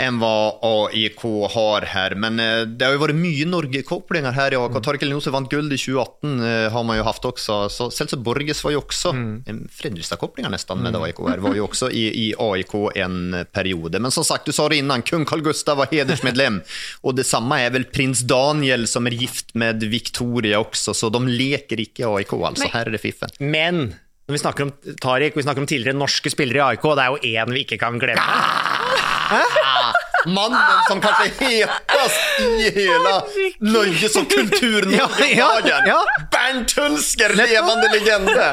enn 0.00 0.18
hva 0.20 0.56
AIK 0.64 1.22
har 1.54 1.86
her. 1.92 2.16
Men 2.20 2.40
eh, 2.42 2.62
det 2.64 2.86
har 2.86 2.96
jo 2.96 3.02
vært 3.04 3.18
mye 3.18 3.46
Norge-koblinger 3.48 4.34
her 4.36 4.54
i 4.54 4.58
AIK. 4.60 4.80
Torkel 4.84 5.12
Nose 5.12 5.32
vant 5.34 5.50
gull 5.52 5.68
i 5.68 5.78
2018, 5.78 6.34
eh, 6.46 6.66
har 6.74 6.86
man 6.86 6.98
jo 6.98 7.06
haft 7.06 7.26
også. 7.28 7.60
Så 7.72 7.90
Celso 7.94 8.18
Borges 8.20 8.64
var 8.64 8.74
jo 8.76 8.82
også 8.82 9.14
en 9.14 9.62
Fredrikstad-koblinger 9.76 10.52
nesten 10.52 10.82
med 10.84 10.98
AIK 10.98 11.22
her, 11.28 11.44
var 11.44 11.56
jo 11.58 11.68
også 11.68 11.90
i, 11.92 12.06
i 12.24 12.26
AIK 12.34 12.76
en 13.04 13.40
periode. 13.52 14.00
Men 14.00 14.14
som 14.14 14.26
sagt, 14.26 14.48
du 14.48 14.56
sa 14.56 14.68
det 14.72 14.80
innan, 14.80 15.04
kung 15.06 15.26
Carl 15.28 15.44
Gustav 15.44 15.80
var 15.80 15.90
hedersmedlem. 15.92 16.60
Og 17.06 17.16
det 17.18 17.28
samme 17.28 17.60
er 17.60 17.74
vel 17.74 17.88
prins 17.92 18.24
Daniel 18.28 18.86
som 18.90 19.08
er 19.08 19.18
gift 19.20 19.54
med 19.58 19.84
Victoria 19.90 20.60
også, 20.60 20.94
så 20.96 21.10
de 21.12 21.22
leker 21.28 21.82
ikke 21.84 22.08
AIK, 22.08 22.36
altså. 22.40 22.66
Men, 22.66 22.74
Her 22.74 22.88
er 22.88 22.96
det 22.96 23.02
fiffen. 23.02 23.36
Men 23.40 23.82
når 24.30 24.36
vi 24.38 24.42
snakker 24.44 24.66
om 24.68 24.70
Tariq, 25.02 25.34
vi 25.34 25.42
snakker 25.42 25.64
om 25.64 25.66
tidligere 25.66 25.98
norske 25.98 26.30
spillere 26.30 26.60
i 26.60 26.62
AIK, 26.76 26.84
det 26.94 27.02
er 27.02 27.10
jo 27.10 27.18
én 27.42 27.50
vi 27.56 27.64
ikke 27.64 27.78
kan 27.82 27.98
glemme. 27.98 28.22
Mannen 30.30 30.82
som 30.86 31.00
kanskje 31.00 31.30
hetest 31.40 32.40
i 32.44 32.70
hele 32.76 33.12
Nöjes- 33.64 34.18
og 34.20 34.28
kultur-Norge 34.30 35.28
Ja, 35.32 35.48
ja, 35.56 35.60
dagen. 35.64 35.88
ja. 35.88 36.00
Bernt 36.30 36.74
Hulsker, 36.76 37.34
levende 37.38 37.88
legende. 37.94 38.50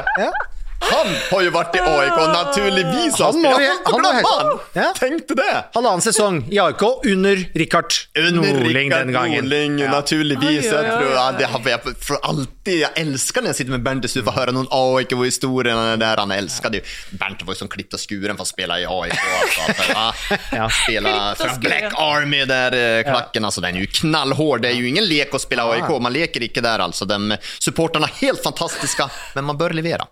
Han 0.80 1.08
har 1.32 1.42
jo 1.42 1.52
vært 1.52 1.76
i 1.76 1.80
AIK, 1.82 2.18
naturligvis. 2.34 3.18
Han 3.20 3.40
må 3.42 3.50
jo, 3.52 3.58
vi- 3.58 3.92
han 3.92 4.02
må 4.04 4.12
han. 4.28 4.60
Ja. 4.78 4.92
Tenkte 4.94 5.36
det. 5.36 5.48
Halvannen 5.76 6.02
sesong 6.06 6.38
i 6.54 6.60
AIK 6.62 6.84
under 7.12 7.36
Rikard 7.58 7.96
Under 8.16 8.54
Norling 8.54 8.90
den 8.94 9.12
gangen. 9.12 9.44
Norling, 9.44 9.80
Ja. 9.80 9.92
naturligvis. 9.92 10.64
Jeg 10.70 10.86
tror, 10.86 11.12
ja, 11.16 11.32
det 11.32 11.48
har 11.50 11.60
jeg 11.66 11.96
for 12.00 12.20
alltid, 12.24 12.80
jeg 12.80 12.92
elsker 12.96 13.42
når 13.42 13.48
jeg 13.48 13.56
sitter 13.56 13.72
med 13.72 13.84
Bernt 13.84 14.06
i 14.06 14.08
studiet 14.08 14.28
og 14.28 14.34
hører 14.38 14.54
noen 14.54 14.68
AIK-historier 14.72 15.98
der. 15.98 16.16
Han 16.22 16.32
det 16.72 16.84
jo 16.84 17.18
Bernt 17.18 17.42
var 17.46 17.54
jo 17.54 17.58
som 17.58 17.68
klippte 17.68 17.98
skuren 17.98 18.38
for 18.38 18.46
å 18.46 18.48
spille 18.48 18.78
i 18.80 18.86
AIK. 18.86 19.18
Altså, 19.18 20.38
ja, 20.60 20.68
Spille 20.70 21.36
för 21.38 21.60
Black. 21.60 21.94
Army 21.98 22.46
der, 22.46 23.04
klakken. 23.04 23.44
Altså, 23.46 23.62
den 23.62 23.76
er 23.76 23.80
jo 23.82 23.88
knallhård. 24.02 24.62
Det 24.62 24.72
er 24.72 24.80
jo 24.80 24.88
ingen 24.88 25.06
lek 25.10 25.32
å 25.34 25.40
spille 25.42 25.64
AIK, 25.64 25.90
man 26.02 26.14
leker 26.14 26.40
ikke 26.48 26.62
der 26.62 26.80
altså. 26.86 27.08
De 27.08 27.38
supporterne 27.60 28.06
er 28.08 28.16
helt 28.28 28.44
fantastiske, 28.44 29.10
men 29.36 29.44
man 29.46 29.58
bør 29.58 29.74
levera. 29.74 30.08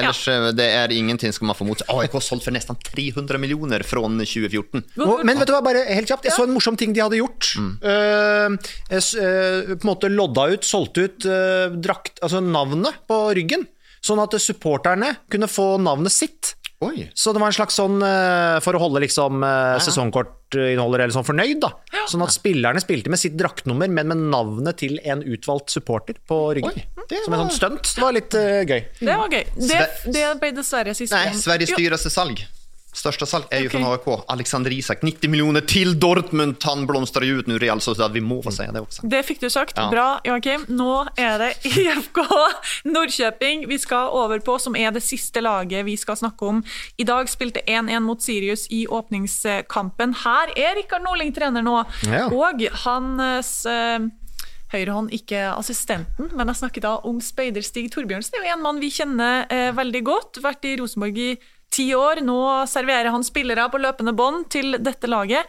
Ellers 0.00 0.22
ja. 0.28 0.50
det 0.56 0.68
er 0.76 0.94
ingenting 0.94 1.34
skal 1.34 1.50
man 1.50 1.58
få 1.58 1.66
mot. 1.68 1.82
AIK 1.92 2.16
har 2.18 2.24
solgt 2.24 2.46
for 2.48 2.56
nesten 2.56 2.78
300 2.90 3.40
millioner 3.42 3.84
fra 3.86 4.02
2014. 4.02 4.84
Og, 5.00 5.24
men 5.26 5.40
vet 5.40 5.50
du 5.50 5.54
hva, 5.54 5.62
bare 5.64 5.84
helt 5.88 6.10
kjapt, 6.10 6.28
jeg 6.28 6.36
så 6.36 6.46
en 6.46 6.54
morsom 6.54 6.78
ting 6.80 6.94
de 6.96 7.02
hadde 7.04 7.20
gjort. 7.20 7.52
Mm. 7.60 7.72
Uh, 7.82 8.72
jeg, 8.92 9.04
uh, 9.20 9.74
på 9.74 9.82
en 9.84 9.90
måte 9.92 10.12
lodda 10.12 10.48
ut, 10.54 10.66
solgt 10.66 11.00
ut 11.00 11.28
uh, 11.28 11.68
drakt, 11.76 12.18
altså 12.24 12.42
navnet 12.44 13.02
på 13.10 13.20
ryggen, 13.36 13.66
sånn 14.04 14.22
at 14.22 14.36
supporterne 14.40 15.14
kunne 15.32 15.50
få 15.50 15.74
navnet 15.82 16.14
sitt. 16.14 16.54
Oi. 16.80 17.10
Så 17.12 17.34
det 17.36 17.40
var 17.42 17.50
en 17.52 17.56
slags 17.56 17.76
sånn 17.76 17.98
eh, 18.00 18.56
for 18.64 18.76
å 18.76 18.80
holde 18.80 19.02
liksom 19.04 19.42
uh, 19.44 19.76
sesongkortinnholder 19.84 21.02
eller 21.04 21.12
sånn 21.12 21.26
fornøyd, 21.28 21.58
da. 21.60 21.74
Sånn 22.08 22.24
at 22.24 22.32
spillerne 22.32 22.80
spilte 22.80 23.12
med 23.12 23.20
sitt 23.20 23.36
draktnummer, 23.36 23.90
men 23.92 24.08
med 24.08 24.22
navnet 24.32 24.78
til 24.80 24.96
en 25.04 25.20
utvalgt 25.20 25.74
supporter 25.74 26.16
på 26.30 26.38
ryggen. 26.56 26.80
Oi, 26.80 27.04
det 27.10 27.20
Som 27.26 27.36
var- 27.36 27.44
sånn 27.44 27.52
stunt. 27.58 27.92
Det 27.98 28.06
var 28.06 28.16
litt 28.16 28.32
uh, 28.32 28.62
gøy. 28.64 28.80
Det 28.96 29.18
var 29.20 29.36
gøy. 29.36 29.44
Det, 29.60 29.82
det 30.16 30.24
ble 30.40 30.54
dessverre 30.56 30.96
siste 30.96 31.20
gang. 31.20 31.36
Nei, 31.36 31.44
Sveriges 31.44 31.76
dyreste 31.76 32.12
salg. 32.16 32.40
Största 32.92 33.26
salg 33.26 33.44
är 33.50 33.60
ju 33.60 33.66
okay. 33.66 33.80
från 33.80 33.92
AIK. 33.92 34.24
Alexander 34.28 34.72
Isak, 34.72 35.02
90 35.02 35.30
miljoner 35.30 35.60
till 35.60 36.00
Dortmund. 36.00 36.56
Han 36.62 36.86
blomstrar 36.86 37.22
ju 37.22 37.38
ut 37.38 37.46
nu, 37.46 37.58
Real 37.58 37.80
Sociedad. 37.80 38.12
Vi 38.12 38.20
må 38.20 38.42
få 38.42 38.50
säga 38.50 38.72
det 38.72 38.80
också. 38.80 39.06
Det 39.06 39.22
fikk 39.22 39.40
du 39.40 39.50
sagt. 39.50 39.72
Ja. 39.76 39.90
Bra, 39.90 40.20
Joakim. 40.24 40.64
Nå 40.68 41.06
er 41.16 41.38
det 41.38 41.50
IFK 41.78 42.20
Nordkjøping 42.84 43.68
vi 43.68 43.78
skal 43.78 44.10
over 44.10 44.38
på, 44.38 44.58
som 44.58 44.76
er 44.76 44.90
det 44.90 45.02
siste 45.04 45.40
laget 45.40 45.86
vi 45.86 45.96
skal 45.96 46.16
snakke 46.16 46.44
om. 46.44 46.62
I 46.96 47.04
dag 47.04 47.30
spilte 47.30 47.60
1-1 47.66 48.00
mot 48.00 48.22
Sirius 48.22 48.66
i 48.70 48.86
åpningskampen. 48.86 50.14
Her 50.24 50.54
er 50.56 50.74
Rikard 50.80 51.06
Norling 51.06 51.32
trener 51.34 51.62
nå, 51.62 51.84
Ja. 52.10 52.26
og 52.26 52.62
hans 52.84 53.66
eh, 53.66 54.00
høyrehånd, 54.72 55.12
ikke 55.14 55.46
assistenten, 55.54 56.30
men 56.34 56.50
jeg 56.50 56.60
snakker 56.62 56.84
da 56.84 56.96
om 57.06 57.20
speider 57.22 57.62
Stig 57.62 57.90
Torbjørnsen. 57.94 58.34
Det 58.34 58.42
er 58.42 58.52
jo 58.52 58.58
en 58.58 58.66
mann 58.66 58.82
vi 58.82 58.90
kjenner 58.94 59.46
eh, 59.50 59.70
veldig 59.76 60.02
godt. 60.06 60.42
Vært 60.42 60.66
i 60.68 60.76
Rosenborg 60.80 61.18
i 61.18 61.32
ti 61.72 61.90
år. 61.96 62.22
Nå 62.26 62.38
serverer 62.70 63.12
han 63.14 63.26
spillere 63.26 63.68
på 63.72 63.80
løpende 63.82 64.14
bånd 64.16 64.48
til 64.52 64.78
dette 64.82 65.10
laget. 65.10 65.48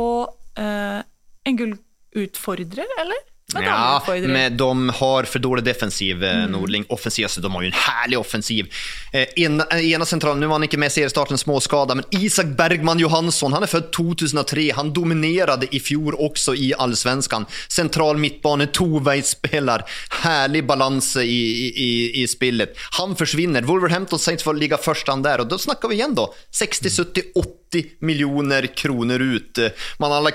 Og 0.00 0.34
eh, 0.60 1.00
en 1.44 1.60
gullutfordrer, 1.60 2.98
eller? 3.02 3.22
Ja, 3.62 4.02
men 4.08 4.56
de 4.56 4.88
har 4.88 5.22
för 5.22 5.38
dålig 5.38 5.64
defensiv, 5.64 6.24
eh, 6.24 6.48
Nordling. 6.48 6.84
Offensiv, 6.88 7.26
så 7.26 7.40
de 7.40 7.54
har 7.54 7.62
ju 7.62 7.66
en 7.66 7.72
härlig 7.72 8.18
offensiv. 8.18 8.72
Eh, 9.12 9.26
en, 9.36 9.60
eh, 9.60 9.92
ena 9.92 10.04
centralen, 10.04 10.40
nu 10.40 10.46
var 10.46 10.54
han 10.54 10.62
inte 10.62 10.76
med 10.76 10.86
i 10.86 10.90
seriestarten, 10.90 11.38
småskada, 11.38 11.94
men 11.94 12.04
Isak 12.10 12.46
Bergman 12.46 12.98
Johansson, 12.98 13.52
han 13.52 13.62
är 13.62 13.66
född 13.66 13.92
2003. 13.92 14.72
Han 14.74 14.92
dominerade 14.92 15.76
i 15.76 15.80
fjol 15.80 16.14
också 16.18 16.54
i 16.54 16.74
allsvenskan. 16.78 17.46
Central 17.68 18.16
mittbane, 18.16 18.66
tovägsspelar, 18.66 19.84
härlig 20.10 20.66
balans 20.66 21.16
i, 21.16 21.20
i, 21.20 22.22
i, 22.22 22.28
spelet. 22.28 22.76
Han 22.90 23.16
försvinner. 23.16 23.62
Wolverhampton 23.62 24.18
Saints 24.18 24.42
får 24.42 24.54
ligga 24.54 24.78
han 25.06 25.22
där 25.22 25.40
och 25.40 25.46
då 25.46 25.58
snackar 25.58 25.88
vi 25.88 25.94
igen 25.94 26.14
då. 26.14 26.34
60, 26.50 26.90
70, 26.90 27.22
80 27.34 27.63
miljoner 28.04 28.66
kroner 28.76 29.22
ut. 29.22 29.60
Man 30.02 30.12
har 30.14 30.30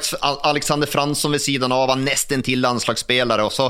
Alexander 0.50 0.88
Fransson 0.88 1.36
ved 1.36 1.44
siden 1.44 1.74
av, 1.76 1.90
han 1.94 2.06
nesten 2.08 2.44
til 2.46 2.62
landslagsspiller. 2.64 3.44
Og 3.46 3.54
så 3.56 3.70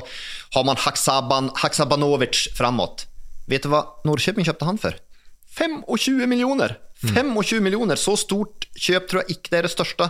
har 0.56 0.68
man 0.68 0.80
Haksaban, 0.80 1.52
Haksabanovic 1.62 2.48
framåt. 2.58 3.06
Vet 3.50 3.66
du 3.66 3.74
hva 3.74 3.86
Norrköping 4.06 4.48
kjøpte 4.48 4.68
han 4.70 4.82
for? 4.82 4.98
25 5.58 6.28
miljoner! 6.30 6.78
25 7.00 7.64
miljoner, 7.64 7.96
så 7.96 8.18
stort 8.20 8.68
kjøp 8.76 9.08
tror 9.08 9.24
jeg 9.24 9.38
ikke 9.38 9.54
det 9.54 9.60
er 9.62 9.68
det 9.70 9.72
største 9.72 10.10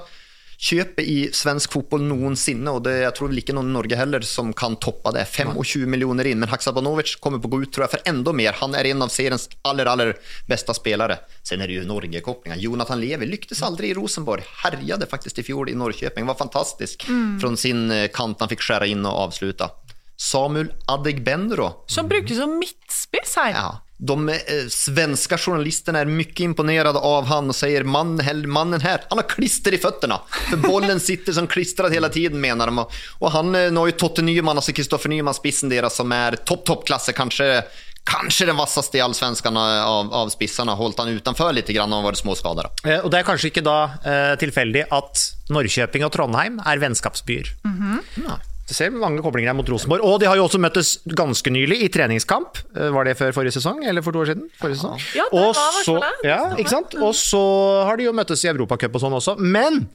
kjøpet 0.60 1.08
i 1.08 1.18
svensk 1.36 1.72
fotball 1.72 2.04
noensinne, 2.04 2.72
og 2.76 2.84
det, 2.84 2.98
jeg 3.06 3.16
tror 3.16 3.32
vel 3.32 3.40
ikke 3.42 3.56
noen 3.56 3.72
i 3.72 3.76
Norge 3.78 4.00
heller 4.00 4.26
som 4.28 4.52
kan 4.58 4.76
toppe 4.82 5.14
det. 5.16 5.24
25 5.32 5.88
millioner 5.88 6.28
inn, 6.28 6.42
men 6.44 6.52
Haksabanovic 6.52 7.16
kommer 7.24 7.40
på 7.40 7.48
å 7.48 7.54
gå 7.54 7.62
ut 7.64 7.72
tror 7.76 7.88
jeg 7.88 7.94
for 7.96 8.12
enda 8.12 8.34
mer. 8.36 8.58
Han 8.60 8.76
er 8.76 8.92
en 8.92 9.06
av 9.06 9.14
seriens 9.14 9.48
aller, 9.68 9.88
aller 9.88 10.14
beste 10.52 10.76
spillere. 10.76 11.22
Sen 11.48 11.64
er 11.64 11.72
det 11.72 11.80
jo 11.80 11.88
Norge-kopplingar. 11.88 12.60
Jonathan 12.60 13.00
Levi 13.00 13.30
lyktes 13.30 13.64
aldri 13.64 13.94
i 13.94 13.98
Rosenborg. 13.98 14.44
Herjet 14.66 15.08
faktisk 15.10 15.40
i 15.40 15.48
fjor 15.48 15.72
i 15.72 15.78
Norrköping. 15.80 16.28
Var 16.28 16.40
fantastisk 16.40 17.08
fra 17.08 17.56
sin 17.58 17.88
eh, 17.96 18.10
kant 18.14 18.44
han 18.44 18.52
fikk 18.52 18.66
skjære 18.66 18.92
inn 18.92 19.08
og 19.08 19.30
avsluta. 19.30 19.72
Samuel 20.20 20.74
Adegbenro 20.92 21.86
Som 21.88 22.10
brukes 22.12 22.36
som 22.38 22.58
midtspiss 22.60 23.38
her. 23.40 23.56
Ja, 23.56 23.70
de 24.02 24.30
eh, 24.30 24.36
svenska 24.70 25.38
journalisterna 25.38 26.00
är 26.00 26.06
mycket 26.06 26.40
imponerade 26.40 27.00
av 27.00 27.26
han 27.26 27.50
och 27.50 27.56
säger 27.56 27.84
man, 27.84 28.22
mannen 28.46 28.82
här, 28.82 29.02
han 29.10 29.18
har 29.18 29.30
klister 29.30 29.74
i 29.74 29.78
fötterna. 29.78 30.22
För 30.50 30.58
bollen 30.58 31.00
sitter 31.00 31.34
som 31.34 31.48
klistrad 31.48 31.94
hela 31.94 32.10
tiden 32.10 32.42
menar 32.42 32.66
de. 32.66 32.86
Och, 33.20 33.32
han, 33.32 33.56
eh, 33.56 33.72
nu 33.72 33.80
har 33.80 33.86
ju 33.86 33.92
Totte 33.92 34.22
Nyman, 34.22 34.56
alltså 34.58 34.72
Kristoffer 34.72 35.10
Nyman, 35.10 35.34
spissen 35.34 35.70
deras 35.70 35.96
som 35.96 36.12
är 36.12 36.36
topp, 36.36 36.66
toppklasse, 36.66 37.14
kanske 37.14 37.64
Kanskje 38.04 38.46
den 38.46 38.58
vassaste 38.58 38.98
i 38.98 39.02
allsvenskan 39.02 39.58
av, 39.58 40.14
av 40.14 40.30
spissarna. 40.30 40.74
Holdt 40.74 40.98
han 41.00 41.08
utenfor 41.08 41.52
litt 41.54 41.68
grann 41.68 41.94
og 41.94 42.08
vært 42.08 42.18
småskada. 42.18 42.70
Eh, 42.88 43.04
Og 43.04 43.12
det 43.12 43.20
er 43.20 43.28
kanskje 43.28 43.52
ikke 43.52 43.62
da 43.62 43.76
eh, 44.02 44.34
tilfeldig 44.40 44.88
at 44.90 45.26
Norrköping 45.54 46.06
og 46.08 46.14
Trondheim 46.16 46.58
er 46.66 46.82
vennskapsbyer. 46.82 47.52
Du 48.70 48.74
ser 48.78 48.92
mange 48.94 49.24
koblinger 49.26 49.50
her 49.50 49.58
mot 49.58 49.66
Rosenborg. 49.74 50.04
Og 50.06 50.20
de 50.22 50.28
har 50.30 50.38
jo 50.38 50.44
også 50.46 50.60
møttes 50.62 50.92
ganske 51.18 51.50
nylig 51.50 51.80
i 51.82 51.88
treningskamp. 51.90 52.60
Eh, 52.78 52.92
Var 52.94 53.04
det 53.10 53.16
før 53.18 53.34
forrige 53.34 53.56
sesong, 53.58 53.82
eller 53.90 54.04
for 54.06 54.14
to 54.14 54.22
år 54.22 54.30
siden? 54.30 54.46
Forrige 54.62 54.78
sesong. 54.78 55.00
Ja, 55.18 55.26
det 55.32 55.40
og 55.42 55.56
var 55.58 55.80
så, 55.88 55.96
det. 56.04 56.12
ja, 56.30 56.42
ikke 56.62 56.70
sant? 56.76 56.94
Og 57.02 57.16
så 57.18 57.42
har 57.90 57.98
de 57.98 58.06
jo 58.06 58.14
møttes 58.14 58.44
i 58.46 58.52
Europacup 58.52 58.94
og 58.94 59.02
sånn 59.02 59.16
også. 59.18 59.34
Men 59.42 59.88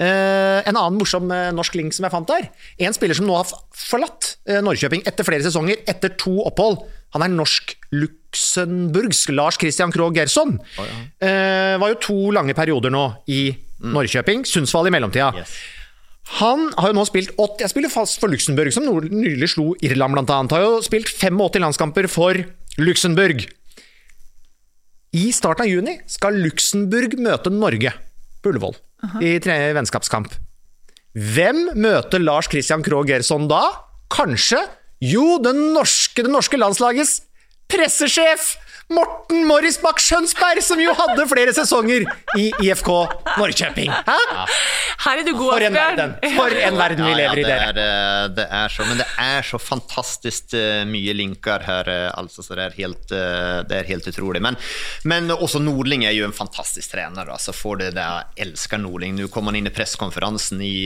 eh, 0.00 0.64
en 0.64 0.72
annen 0.80 0.96
morsom 0.96 1.28
eh, 1.28 1.50
norsk 1.52 1.76
link 1.76 1.92
som 1.92 2.08
jeg 2.08 2.14
fant 2.14 2.32
der. 2.32 2.48
En 2.88 2.96
spiller 2.96 3.18
som 3.20 3.28
nå 3.28 3.36
har 3.36 3.52
forlatt 3.76 4.32
eh, 4.48 4.62
Norrköping 4.64 5.04
etter 5.04 5.28
flere 5.28 5.44
sesonger, 5.44 5.84
etter 5.92 6.16
to 6.16 6.32
opphold. 6.48 6.80
Han 7.12 7.26
er 7.26 7.34
norsk-luxemburgsk 7.36 9.34
Lars 9.36 9.58
Christian 9.60 9.92
Krogh 9.92 10.14
Gerson. 10.16 10.56
eh, 11.20 11.76
var 11.76 11.92
jo 11.92 12.00
to 12.00 12.16
lange 12.32 12.54
perioder 12.56 12.88
nå 12.96 13.04
i 13.28 13.50
Norrköping. 13.82 14.46
Sundsvall 14.48 14.88
i 14.88 14.94
mellomtida. 14.94 15.32
Han 16.38 16.68
har 16.78 16.92
jo 16.92 16.96
nå 16.96 17.04
spilt 17.08 17.32
80, 17.34 17.64
Jeg 17.64 17.72
spiller 17.72 17.92
fast 17.92 18.20
for 18.22 18.30
Luxembourg, 18.30 18.72
som 18.72 18.86
nylig 18.86 19.48
slo 19.52 19.72
Irland 19.82 20.14
blant 20.14 20.30
annet. 20.30 20.54
Har 20.54 20.62
jo 20.62 20.78
spilt 20.84 21.10
85 21.10 21.60
landskamper 21.64 22.08
for 22.10 22.38
Luxembourg. 22.78 23.44
I 25.12 25.26
starten 25.34 25.66
av 25.66 25.68
juni 25.68 25.98
skal 26.08 26.38
Luxembourg 26.40 27.18
møte 27.20 27.52
Norge 27.52 27.92
på 28.40 28.52
Ullevål 28.52 28.78
i 29.20 29.34
tre 29.42 29.58
vennskapskamp. 29.76 30.32
Hvem 31.12 31.74
møter 31.76 32.22
Lars 32.22 32.48
Christian 32.48 32.84
Krogh 32.86 33.10
Gerson 33.10 33.48
da? 33.50 33.60
Kanskje 34.12 34.62
Jo, 35.02 35.36
det 35.42 35.52
norske, 35.58 36.22
det 36.22 36.30
norske 36.30 36.56
landslagets 36.56 37.24
pressesjef 37.68 38.52
Morten 38.92 39.46
Morris 39.48 39.78
Bach 39.80 40.00
Skjønsberg, 40.02 40.60
som 40.64 40.80
jo 40.82 40.92
hadde 40.96 41.24
flere 41.30 41.54
sesonger 41.56 42.04
i 42.38 42.50
IFK 42.62 42.90
Norrköping. 43.38 43.92
Hæ? 43.92 44.18
Her 45.02 45.22
er 45.22 45.26
du 45.26 45.32
god, 45.34 45.54
For 45.54 45.66
en 45.66 45.78
verden! 45.78 46.12
For 46.36 46.56
en 46.66 46.78
verden 46.78 47.06
vi 47.08 47.14
lever 47.16 47.40
i, 47.40 47.46
det 47.46 47.50
dere. 47.50 47.70
er, 47.72 47.80
eh, 47.82 48.26
det 48.36 48.46
er 48.60 48.74
så, 48.74 48.86
men 48.86 49.00
det 49.00 49.08
er 49.24 49.48
så 49.48 49.58
fantastisk 49.62 50.54
eh, 50.58 50.82
mye 50.88 51.16
linker 51.16 51.64
her, 51.66 51.90
eh, 51.90 52.10
altså, 52.18 52.44
så 52.44 52.58
det 52.58 52.68
er 52.68 52.78
helt, 52.78 53.08
det 53.08 53.80
er 53.80 53.88
helt 53.88 54.06
utrolig. 54.12 54.42
Men, 54.44 54.58
men 55.08 55.32
også 55.32 55.62
Nordling 55.62 56.06
er 56.06 56.14
jo 56.16 56.28
en 56.28 56.36
fantastisk 56.36 56.94
trener, 56.94 57.32
altså, 57.32 57.56
for 57.56 57.80
det 57.80 57.94
der, 57.96 58.22
jeg 58.36 58.48
elsker 58.48 58.80
Nordling. 58.82 59.16
Nå 59.18 59.32
kom 59.32 59.50
han 59.50 59.58
inn 59.58 59.70
i 59.70 59.74
presskonferansen 59.74 60.62
i 60.62 60.76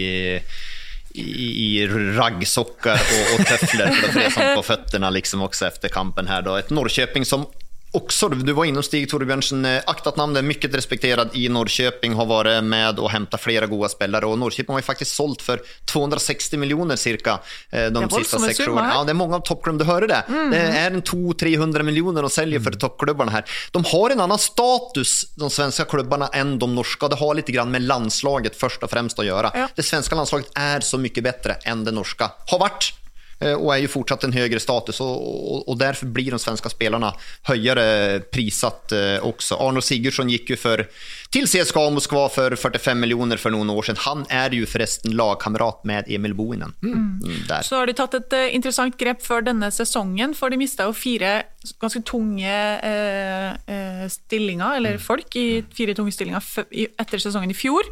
i, 1.16 1.80
i 1.80 1.86
og, 1.86 2.66
og 2.66 3.40
och 3.40 3.46
töfflor 3.46 3.86
för 3.86 4.09
att 4.09 4.14
fresa 4.14 4.54
på 4.54 4.62
føttene 4.62 5.11
liksom 5.11 5.42
også 5.42 5.66
efter 5.66 5.88
kampen 5.88 6.28
her. 6.28 6.42
Da. 6.42 6.59
Et 6.59 6.70
Norrköping 6.70 7.24
som 7.24 7.46
också, 7.93 8.28
du 8.28 8.53
var 8.53 8.64
inne 8.64 8.78
hos 8.78 8.87
Stig 8.87 9.11
Torbjørnsen, 9.11 9.64
eh, 9.64 9.82
aktat 9.87 10.16
namn, 10.16 10.37
är 10.37 10.43
mycket 10.43 10.74
respekterad 10.74 11.30
i 11.32 11.49
Norrköping, 11.49 12.12
har 12.12 12.26
varit 12.26 12.64
med 12.64 12.99
och 12.99 13.11
hämtat 13.11 13.41
flera 13.41 13.66
goda 13.66 13.89
spelare 13.89 14.26
och 14.26 14.39
Norrköping 14.39 14.72
har 14.72 14.78
ju 14.78 14.82
faktiskt 14.82 15.14
sålt 15.14 15.43
för 15.43 15.61
260 15.84 16.57
miljoner 16.57 16.97
cirka 16.97 17.39
eh, 17.70 17.87
de 17.87 18.11
sista 18.11 18.39
sex 18.39 18.61
åren. 18.61 18.91
Ja, 18.95 19.05
det 19.05 19.12
är 19.12 19.14
många 19.14 19.37
av 19.37 19.41
toppklubbarna, 19.41 19.84
du 19.84 19.91
hörde 19.91 20.07
det. 20.07 20.24
Det 20.51 20.59
är 20.59 20.91
en 20.91 21.03
200-300 21.03 21.82
miljoner 21.82 22.22
de 22.22 22.30
säljer 22.30 22.61
för 22.61 22.70
toppklubbarna 22.70 23.30
här. 23.30 23.45
De 23.70 23.84
har 23.84 24.11
en 24.11 24.20
annan 24.20 24.39
status, 24.39 25.26
de 25.34 25.51
svenska 25.51 25.84
klubbarna, 25.84 26.28
än 26.28 26.59
de 26.59 26.74
norska. 26.74 27.09
Det 27.09 27.16
har 27.16 27.34
lite 27.34 27.53
grann 27.53 27.70
med 27.70 27.82
landslaget 27.82 28.57
först 28.57 28.82
och 28.82 28.91
främst 28.91 29.18
att 29.18 29.26
göra. 29.26 29.51
Ja. 29.55 29.68
Det 29.74 29.82
svenska 29.82 30.14
landslaget 30.14 30.51
är 30.55 30.80
så 30.80 30.99
mycket 30.99 31.24
bättre 31.24 31.53
än 31.53 31.84
det 31.84 31.91
norska. 31.91 32.30
Har 32.47 32.59
varit 32.59 32.93
och 33.39 33.74
är 33.74 33.78
ju 33.78 33.89
fortsatt 33.89 34.24
en 34.24 34.32
högre 34.32 34.61
status 34.61 35.01
och, 35.01 35.68
och, 35.68 35.78
därför 35.78 36.07
blir 36.07 36.30
de 36.30 36.39
svenska 36.39 36.68
spelarna 36.68 37.14
höjare 37.43 38.20
prissatt 38.20 38.93
eh, 38.93 39.18
också. 39.22 39.55
Arnold 39.55 39.84
Sigurdsson 39.84 40.28
gick 40.28 40.51
ju 40.51 40.57
för, 40.57 40.87
till 41.30 41.47
CSKA 41.47 41.91
Moskva 41.91 42.28
för 42.28 42.57
45 42.57 43.01
miljoner 43.01 43.37
för 43.37 43.51
noen 43.51 43.70
år 43.70 43.82
siden. 43.82 44.01
Han 44.01 44.26
er 44.30 44.55
jo 44.55 44.66
forresten 44.66 45.16
lagkamerat 45.16 45.84
med 45.84 46.05
Emil 46.09 46.34
Boinen. 46.34 46.74
Mm, 46.82 47.20
Der. 47.49 47.62
Så 47.62 47.76
har 47.76 47.87
de 47.87 47.93
tatt 47.97 48.14
et 48.14 48.32
uh, 48.32 48.55
interessant 48.55 48.97
grep 48.99 49.22
før 49.22 49.45
denne 49.47 49.70
sesongen, 49.74 50.34
for 50.34 50.51
de 50.51 50.59
mista 50.61 50.87
jo 50.89 50.95
fire 50.97 51.43
ganske 51.82 52.03
tunge 52.07 52.57
uh, 52.80 53.51
uh, 53.68 54.07
stillinger, 54.12 54.78
eller 54.80 54.99
folk, 55.03 55.37
i 55.37 55.64
fire 55.76 55.95
tunge 55.95 56.14
stillinger 56.14 56.43
etter 56.72 57.22
sesongen 57.22 57.53
i 57.53 57.59
fjor. 57.59 57.84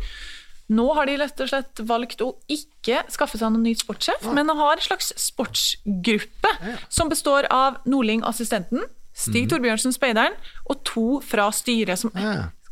Nå 0.73 0.87
har 0.97 1.09
de 1.11 1.19
rett 1.21 1.41
og 1.45 1.51
slett 1.51 1.83
valgt 1.85 2.23
å 2.25 2.31
ikke 2.49 3.03
skaffe 3.13 3.37
seg 3.37 3.53
noen 3.53 3.67
ny 3.67 3.75
sportssjef, 3.77 4.25
men 4.33 4.49
har 4.49 4.79
en 4.79 4.85
slags 4.85 5.13
sportsgruppe 5.21 6.53
som 6.89 7.13
består 7.13 7.49
av 7.53 7.83
Nordling, 7.85 8.25
assistenten, 8.25 8.87
Stig 9.15 9.47
Torbjørnsen, 9.53 9.93
speideren, 9.95 10.35
og 10.67 10.81
to 10.89 11.21
fra 11.23 11.47
styret, 11.55 12.01
som 12.01 12.11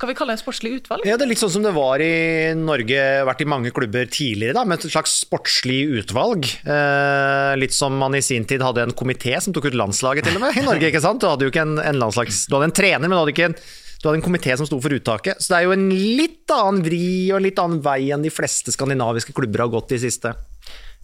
skal 0.03 0.11
vi 0.11 0.17
kalle 0.19 0.35
det 0.35 0.43
sportslig 0.43 0.71
utvalg? 0.81 1.05
Ja, 1.07 1.15
det 1.15 1.29
er 1.29 1.31
litt 1.31 1.39
sånn 1.39 1.53
som 1.55 1.63
det 1.63 1.71
var 1.77 2.03
i 2.03 2.51
Norge, 2.59 2.99
vært 3.29 3.45
i 3.45 3.47
mange 3.47 3.71
klubber 3.71 4.09
tidligere, 4.11 4.57
da, 4.57 4.65
med 4.67 4.81
et 4.81 4.91
slags 4.91 5.13
sportslig 5.23 5.85
utvalg. 6.01 6.49
Eh, 6.67 7.53
litt 7.63 7.77
som 7.77 7.95
man 8.01 8.17
i 8.19 8.23
sin 8.27 8.43
tid 8.51 8.65
hadde 8.67 8.83
en 8.83 8.97
komité 8.99 9.37
som 9.39 9.55
tok 9.55 9.71
ut 9.71 9.79
landslaget, 9.79 10.27
til 10.27 10.41
og 10.41 10.43
med, 10.43 10.59
i 10.59 10.67
Norge. 10.67 10.89
ikke 10.91 11.05
sant? 11.05 11.23
Du 11.23 11.29
hadde 11.31 11.47
jo 11.47 11.53
ikke 11.55 11.63
en, 11.63 11.77
en 11.79 12.03
landslags... 12.03 12.49
Du 12.51 12.57
hadde 12.57 12.73
en 12.73 12.75
trener, 12.75 13.07
men 13.07 13.15
du 13.15 13.21
hadde 13.21 13.37
ikke 13.37 13.53
en 13.53 13.57
du 14.03 14.09
hadde 14.09 14.19
en 14.19 14.25
komité 14.25 14.57
som 14.59 14.67
sto 14.67 14.81
for 14.83 14.91
uttaket. 14.91 15.39
Så 15.39 15.53
det 15.53 15.61
er 15.61 15.69
jo 15.69 15.77
en 15.77 15.89
litt 16.19 16.51
annen 16.51 16.83
vri 16.83 17.31
og 17.31 17.39
en 17.39 17.47
litt 17.47 17.61
annen 17.63 17.83
vei 17.85 18.11
enn 18.11 18.25
de 18.25 18.33
fleste 18.35 18.75
skandinaviske 18.75 19.35
klubber 19.37 19.63
har 19.63 19.71
gått 19.71 19.95
de 19.95 20.01
siste 20.03 20.35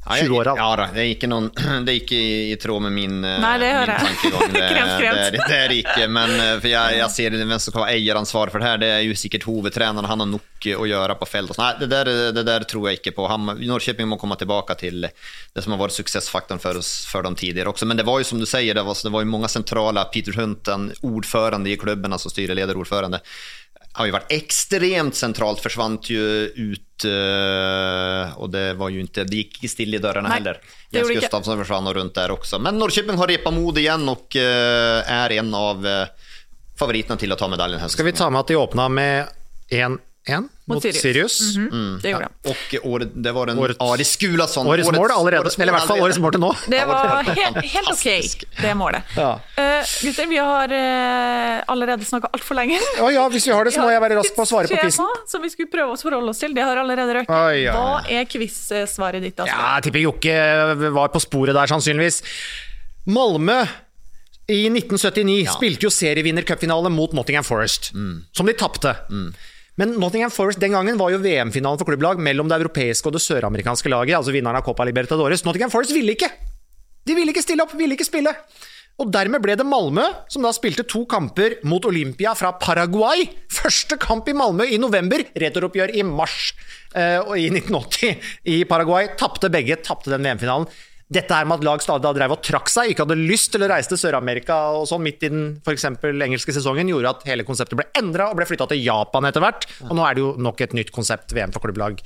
20 0.07 0.37
åra. 0.37 0.55
Ja, 0.57 0.77
da, 0.77 0.87
det 0.95 1.03
er 1.03 1.11
ikke, 1.13 1.29
noen, 1.29 1.49
det 1.85 1.93
er 1.93 1.97
ikke 2.01 2.19
i, 2.19 2.53
i 2.53 2.57
tråd 2.61 2.85
med 2.87 2.95
min, 2.95 3.19
eh, 3.27 3.39
Nei, 3.43 3.55
det 3.61 3.73
min 3.75 3.93
tankegang. 3.93 4.53
Det, 4.59 5.31
det, 5.33 5.41
det 5.49 5.57
er 5.57 5.69
det 5.69 5.79
ikke. 5.83 6.07
Men 6.13 6.33
eh, 6.35 6.55
for 6.63 6.71
jeg, 6.71 6.97
jeg 7.01 7.15
ser 7.15 7.35
det, 7.35 7.43
hvem 7.49 7.61
som 7.61 7.75
kan 7.75 7.85
ha 7.85 7.91
eieransvar 7.93 8.53
for 8.53 8.63
det 8.63 8.69
her, 8.71 8.81
det 8.81 8.91
er 8.95 9.03
jo 9.05 9.17
sikkert 9.19 9.47
hovedtreneren. 9.49 10.09
Han 10.09 10.25
har 10.25 10.31
nok 10.31 10.69
å 10.75 10.87
gjøre 10.89 11.15
på 11.21 11.29
felt. 11.29 11.55
Nei, 11.61 11.71
det 11.83 11.91
der, 11.93 12.11
det 12.35 12.45
der 12.49 12.65
tror 12.69 12.89
jeg 12.89 13.01
ikke 13.01 13.15
på. 13.19 13.29
Han, 13.31 13.53
Norrköping 13.61 14.09
må 14.11 14.19
komme 14.21 14.39
tilbake 14.41 14.79
til 14.81 15.07
det 15.09 15.65
som 15.65 15.75
har 15.75 15.83
vært 15.83 15.99
suksessfaktoren 15.99 16.63
for, 16.63 16.81
oss, 16.81 16.93
for 17.11 17.27
dem 17.27 17.37
tidligere 17.39 17.75
også. 17.75 17.89
Men 17.89 18.01
det 18.01 18.07
var 18.09 18.23
jo 18.23 18.31
som 18.31 18.41
du 18.41 18.49
sier, 18.49 18.75
det 18.75 18.87
var, 18.87 18.99
det 19.05 19.15
var 19.15 19.25
jo 19.27 19.33
mange 19.35 19.51
sentrale. 19.53 20.07
Peter 20.15 20.39
Hunten, 20.41 20.91
ordførende 21.07 21.75
i 21.75 21.79
klubben, 21.81 22.15
altså 22.17 22.33
styrelederordførende 22.33 23.23
har 23.99 24.07
ju 24.07 24.13
varit 24.13 24.33
extremt 24.33 25.15
centralt, 25.15 25.61
försvann 25.61 25.99
ju 26.03 26.47
ut 26.47 27.05
eh, 27.05 28.39
och 28.39 28.51
det 28.51 28.75
var 28.75 28.89
ju 28.89 29.01
inte, 29.01 29.25
det 29.25 29.37
gick 29.37 29.71
still 29.71 29.95
i 29.95 29.99
dörrarna 29.99 30.29
heller. 30.29 30.61
Jens. 30.91 31.09
Gustafsson 31.09 31.59
försvann 31.59 31.87
och 31.87 31.95
runt 31.95 32.15
där 32.15 32.31
också. 32.31 32.59
Men 32.59 32.79
Norrköping 32.79 33.17
har 33.17 33.27
repat 33.27 33.55
mod 33.55 33.79
igjen 33.79 34.09
och 34.09 34.37
eh, 34.37 35.13
är 35.13 35.31
en 35.31 35.55
av 35.55 35.87
eh, 35.87 36.07
favoriterna 36.79 37.17
till 37.17 37.33
å 37.33 37.37
ta 37.37 37.49
medaljen 37.49 37.89
Skal 37.89 38.05
vi 38.05 38.13
ta 38.13 38.31
med 38.31 38.41
at 38.41 38.47
de 38.47 38.57
åpna 38.57 38.89
med 38.89 39.27
1-1 40.29 40.49
mot, 40.69 40.83
Sirius. 40.85 41.01
Sirius? 41.01 41.37
Mhm, 41.57 42.01
Det 42.03 42.11
gjorde 42.13 42.27
han. 42.29 42.35
Ja. 42.45 42.51
Og 42.53 42.87
året, 42.93 43.13
det 43.25 43.33
var 43.33 43.49
en 43.49 43.61
Årets- 43.63 43.81
Ari 43.81 44.05
Skulason. 44.05 44.67
Årets 44.69 44.91
mål 44.93 45.11
allerede, 45.15 45.49
eller 45.57 45.73
i 45.73 45.77
hvert 45.79 45.89
fall 45.89 46.03
årets 46.05 46.19
mål 46.21 46.35
til 46.37 46.43
nå. 46.45 46.51
Det 46.69 46.83
var 46.91 47.23
helt, 47.25 47.57
helt 47.73 47.91
ok, 47.95 48.07
det 48.61 48.75
målet. 48.77 49.15
Ja. 49.17 49.31
Uh, 49.57 49.95
gutter, 50.05 50.29
vi 50.29 50.37
har 50.37 50.75
uh, 50.77 51.65
allerede 51.73 52.05
snakka 52.05 52.29
altfor 52.37 52.61
lenge. 52.61 52.77
Ja, 53.01 53.09
ja, 53.17 53.25
hvis 53.33 53.49
vi 53.49 53.57
har 53.57 53.65
det, 53.65 53.73
så 53.75 53.81
må 53.81 53.91
jeg 53.95 54.05
være 54.05 54.21
rask 54.21 54.37
på 54.37 54.45
å 54.45 54.51
svare 54.53 54.69
på 54.69 54.77
quizen. 54.85 55.09
Som 55.33 55.43
vi 55.43 55.53
skulle 55.55 55.73
prøve 55.73 55.97
å 55.97 56.01
forholde 56.01 56.37
oss 56.37 56.45
til. 56.45 56.53
Det 56.55 56.65
har 56.69 56.77
allerede 56.85 57.23
røkt. 57.23 57.33
Hva 57.33 58.05
er 58.05 58.29
quiz-svaret 58.29 59.25
ditt? 59.25 59.41
Altså? 59.41 59.55
Ja, 59.55 59.75
jeg 59.79 59.89
tipper 59.89 60.05
Jokke 60.05 60.39
var 61.01 61.09
på 61.15 61.25
sporet 61.25 61.57
der, 61.57 61.71
sannsynligvis. 61.73 62.21
Malmö 63.09 63.63
i 64.49 64.63
1979 64.73 65.45
spilte 65.53 65.85
jo 65.89 65.91
serievinnercupfinale 65.93 66.89
mot 66.93 67.13
Nottingham 67.17 67.45
Forest, 67.45 67.91
som 68.33 68.49
de 68.49 68.55
tapte. 68.57 68.95
Men 69.79 69.95
Nottingham 70.03 70.33
Forest 70.35 70.59
den 70.61 70.75
gangen 70.75 70.99
var 70.99 71.13
jo 71.15 71.21
VM-finalen 71.23 71.79
for 71.79 71.87
klubblag 71.87 72.19
mellom 72.19 72.51
det 72.51 72.59
europeiske 72.59 73.07
og 73.07 73.15
det 73.15 73.23
søramerikanske 73.23 73.93
laget, 73.93 74.17
altså 74.19 74.35
vinneren 74.35 74.59
av 74.59 74.67
Copa 74.67 74.87
Libertadores. 74.89 75.45
Nottingham 75.47 75.71
Forest 75.71 75.95
ville 75.95 76.17
ikke! 76.19 76.33
De 77.07 77.15
ville 77.17 77.33
ikke 77.33 77.45
stille 77.45 77.63
opp, 77.65 77.77
ville 77.79 77.95
ikke 77.95 78.09
spille. 78.09 78.35
Og 78.99 79.13
dermed 79.15 79.39
ble 79.39 79.55
det 79.55 79.67
Malmö, 79.67 80.03
som 80.27 80.43
da 80.43 80.51
spilte 80.55 80.83
to 80.91 81.05
kamper 81.09 81.61
mot 81.71 81.85
Olympia 81.87 82.33
fra 82.35 82.51
Paraguay. 82.59 83.29
Første 83.55 83.95
kamp 84.03 84.27
i 84.27 84.35
Malmö 84.35 84.67
i 84.67 84.81
november, 84.83 85.23
returoppgjør 85.39 85.95
i 85.95 86.03
mars 86.03 86.51
eh, 86.99 87.23
i 87.39 87.47
1980 87.47 88.51
i 88.51 88.59
Paraguay. 88.67 89.13
Tapte 89.21 89.53
begge, 89.55 89.79
tapte 89.87 90.11
den 90.11 90.27
VM-finalen. 90.27 90.67
Dette 91.09 91.33
her 91.33 91.47
med 91.49 91.63
at 91.63 91.65
lag 91.65 91.81
stadig 91.81 92.11
drev 92.19 92.35
og 92.35 92.43
trakk 92.45 92.69
seg, 92.69 92.91
ikke 92.93 93.07
hadde 93.07 93.17
lyst 93.17 93.49
til 93.55 93.65
å 93.65 93.69
reise 93.71 93.89
til 93.89 94.01
Sør-Amerika 94.01 94.59
og 94.77 94.85
sånn 94.91 95.01
midt 95.07 95.25
i 95.25 95.31
den 95.33 95.47
eksempel 95.73 96.21
engelske 96.27 96.53
sesongen, 96.53 96.91
gjorde 96.93 97.15
at 97.15 97.25
hele 97.31 97.47
konseptet 97.49 97.81
ble 97.81 97.87
endra 97.97 98.29
og 98.29 98.37
ble 98.37 98.49
flytta 98.49 98.69
til 98.69 98.83
Japan 98.85 99.29
etter 99.31 99.45
hvert. 99.45 99.65
Og 99.89 99.95
nå 99.97 100.05
er 100.05 100.19
det 100.19 100.27
jo 100.27 100.35
nok 100.49 100.61
et 100.67 100.77
nytt 100.77 100.93
konsept, 100.93 101.33
VM 101.33 101.55
for 101.55 101.65
klubblag. 101.65 102.03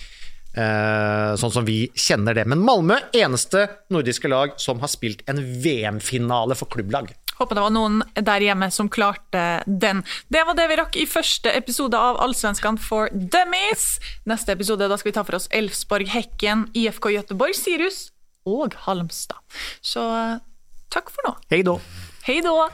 Eh, 0.52 1.32
sånn 1.40 1.54
som 1.54 1.66
vi 1.66 1.86
kjenner 1.96 2.36
det. 2.36 2.44
Men 2.46 2.62
Malmö, 2.62 3.00
eneste 3.16 3.64
nordiske 3.90 4.30
lag 4.30 4.54
som 4.60 4.78
har 4.84 4.92
spilt 4.92 5.26
en 5.26 5.40
VM-finale 5.64 6.54
for 6.58 6.70
klubblag. 6.70 7.10
Håper 7.40 7.58
det 7.58 7.64
var 7.64 7.74
noen 7.74 8.02
der 8.14 8.44
hjemme 8.44 8.68
som 8.70 8.92
klarte 8.92 9.64
den. 9.66 10.04
Det 10.30 10.44
var 10.46 10.54
det 10.54 10.68
vi 10.70 10.78
rakk 10.78 11.00
i 11.00 11.08
første 11.10 11.50
episode 11.56 11.98
av 11.98 12.20
Allsvenskan 12.22 12.78
for 12.78 13.10
dummies. 13.10 13.96
Neste 14.30 14.54
episode 14.54 14.86
da 14.86 15.00
skal 15.00 15.10
vi 15.10 15.16
ta 15.16 15.26
for 15.26 15.40
oss 15.40 15.50
Elfsborg, 15.50 16.12
Hekken, 16.12 16.68
IFK 16.76 17.16
Göteborg, 17.16 17.56
Sirius 17.58 18.11
og 18.46 18.74
Halmstad. 18.86 19.38
Så 19.82 20.00
eh, 20.00 20.40
takk 20.90 21.10
for 21.10 21.28
nå. 21.28 21.36
Hei 21.50 21.62
da. 21.62 21.78
Hei 22.26 22.40
da! 22.44 22.68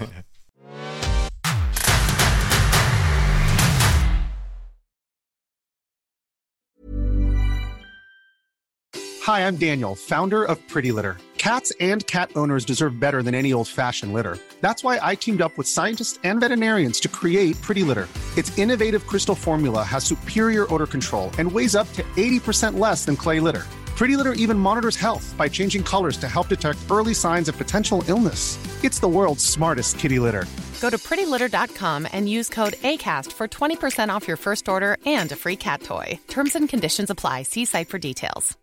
Hi, 9.28 9.46
I'm 9.46 9.56
Daniel, 9.56 9.94
founder 9.94 10.42
of 10.42 10.56
Pretty 10.68 10.90
Litter. 10.90 11.18
Cats 11.36 11.70
and 11.80 12.06
cat 12.06 12.30
owners 12.34 12.64
deserve 12.64 12.98
better 12.98 13.22
than 13.22 13.34
any 13.34 13.52
old 13.52 13.68
fashioned 13.68 14.14
litter. 14.14 14.38
That's 14.60 14.82
why 14.82 14.98
I 15.02 15.14
teamed 15.14 15.42
up 15.42 15.58
with 15.58 15.68
scientists 15.68 16.18
and 16.24 16.40
veterinarians 16.40 16.98
to 17.00 17.08
create 17.08 17.60
Pretty 17.60 17.82
Litter. 17.82 18.08
Its 18.36 18.56
innovative 18.58 19.06
crystal 19.06 19.34
formula 19.34 19.82
has 19.82 20.02
superior 20.02 20.66
odor 20.72 20.86
control 20.86 21.30
and 21.38 21.50
weighs 21.52 21.74
up 21.74 21.92
to 21.92 22.02
80% 22.16 22.78
less 22.78 23.04
than 23.04 23.16
clay 23.16 23.38
litter. 23.38 23.66
Pretty 23.98 24.16
Litter 24.16 24.34
even 24.34 24.56
monitors 24.56 24.94
health 24.94 25.34
by 25.36 25.48
changing 25.48 25.82
colors 25.82 26.16
to 26.18 26.28
help 26.28 26.46
detect 26.46 26.78
early 26.88 27.12
signs 27.12 27.48
of 27.48 27.58
potential 27.58 28.04
illness. 28.06 28.56
It's 28.84 29.00
the 29.00 29.08
world's 29.08 29.44
smartest 29.44 29.98
kitty 29.98 30.20
litter. 30.20 30.46
Go 30.80 30.88
to 30.88 30.98
prettylitter.com 30.98 32.06
and 32.12 32.28
use 32.28 32.48
code 32.48 32.74
ACAST 32.74 33.32
for 33.32 33.48
20% 33.48 34.08
off 34.08 34.28
your 34.28 34.36
first 34.36 34.68
order 34.68 34.98
and 35.04 35.32
a 35.32 35.36
free 35.36 35.56
cat 35.56 35.82
toy. 35.82 36.16
Terms 36.28 36.54
and 36.54 36.68
conditions 36.68 37.10
apply. 37.10 37.42
See 37.42 37.64
site 37.64 37.88
for 37.88 37.98
details. 37.98 38.56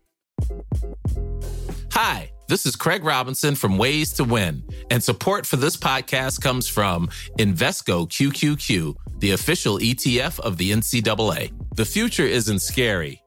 Hi, 1.91 2.31
this 2.47 2.65
is 2.65 2.77
Craig 2.77 3.03
Robinson 3.03 3.55
from 3.55 3.77
Ways 3.77 4.13
to 4.13 4.23
Win, 4.23 4.63
and 4.89 5.03
support 5.03 5.45
for 5.45 5.57
this 5.57 5.75
podcast 5.75 6.39
comes 6.39 6.69
from 6.69 7.09
Invesco 7.37 8.07
QQQ, 8.07 8.95
the 9.19 9.31
official 9.31 9.79
ETF 9.79 10.39
of 10.39 10.55
the 10.55 10.71
NCAA. 10.71 11.51
The 11.75 11.85
future 11.85 12.23
isn't 12.23 12.59
scary, 12.59 13.21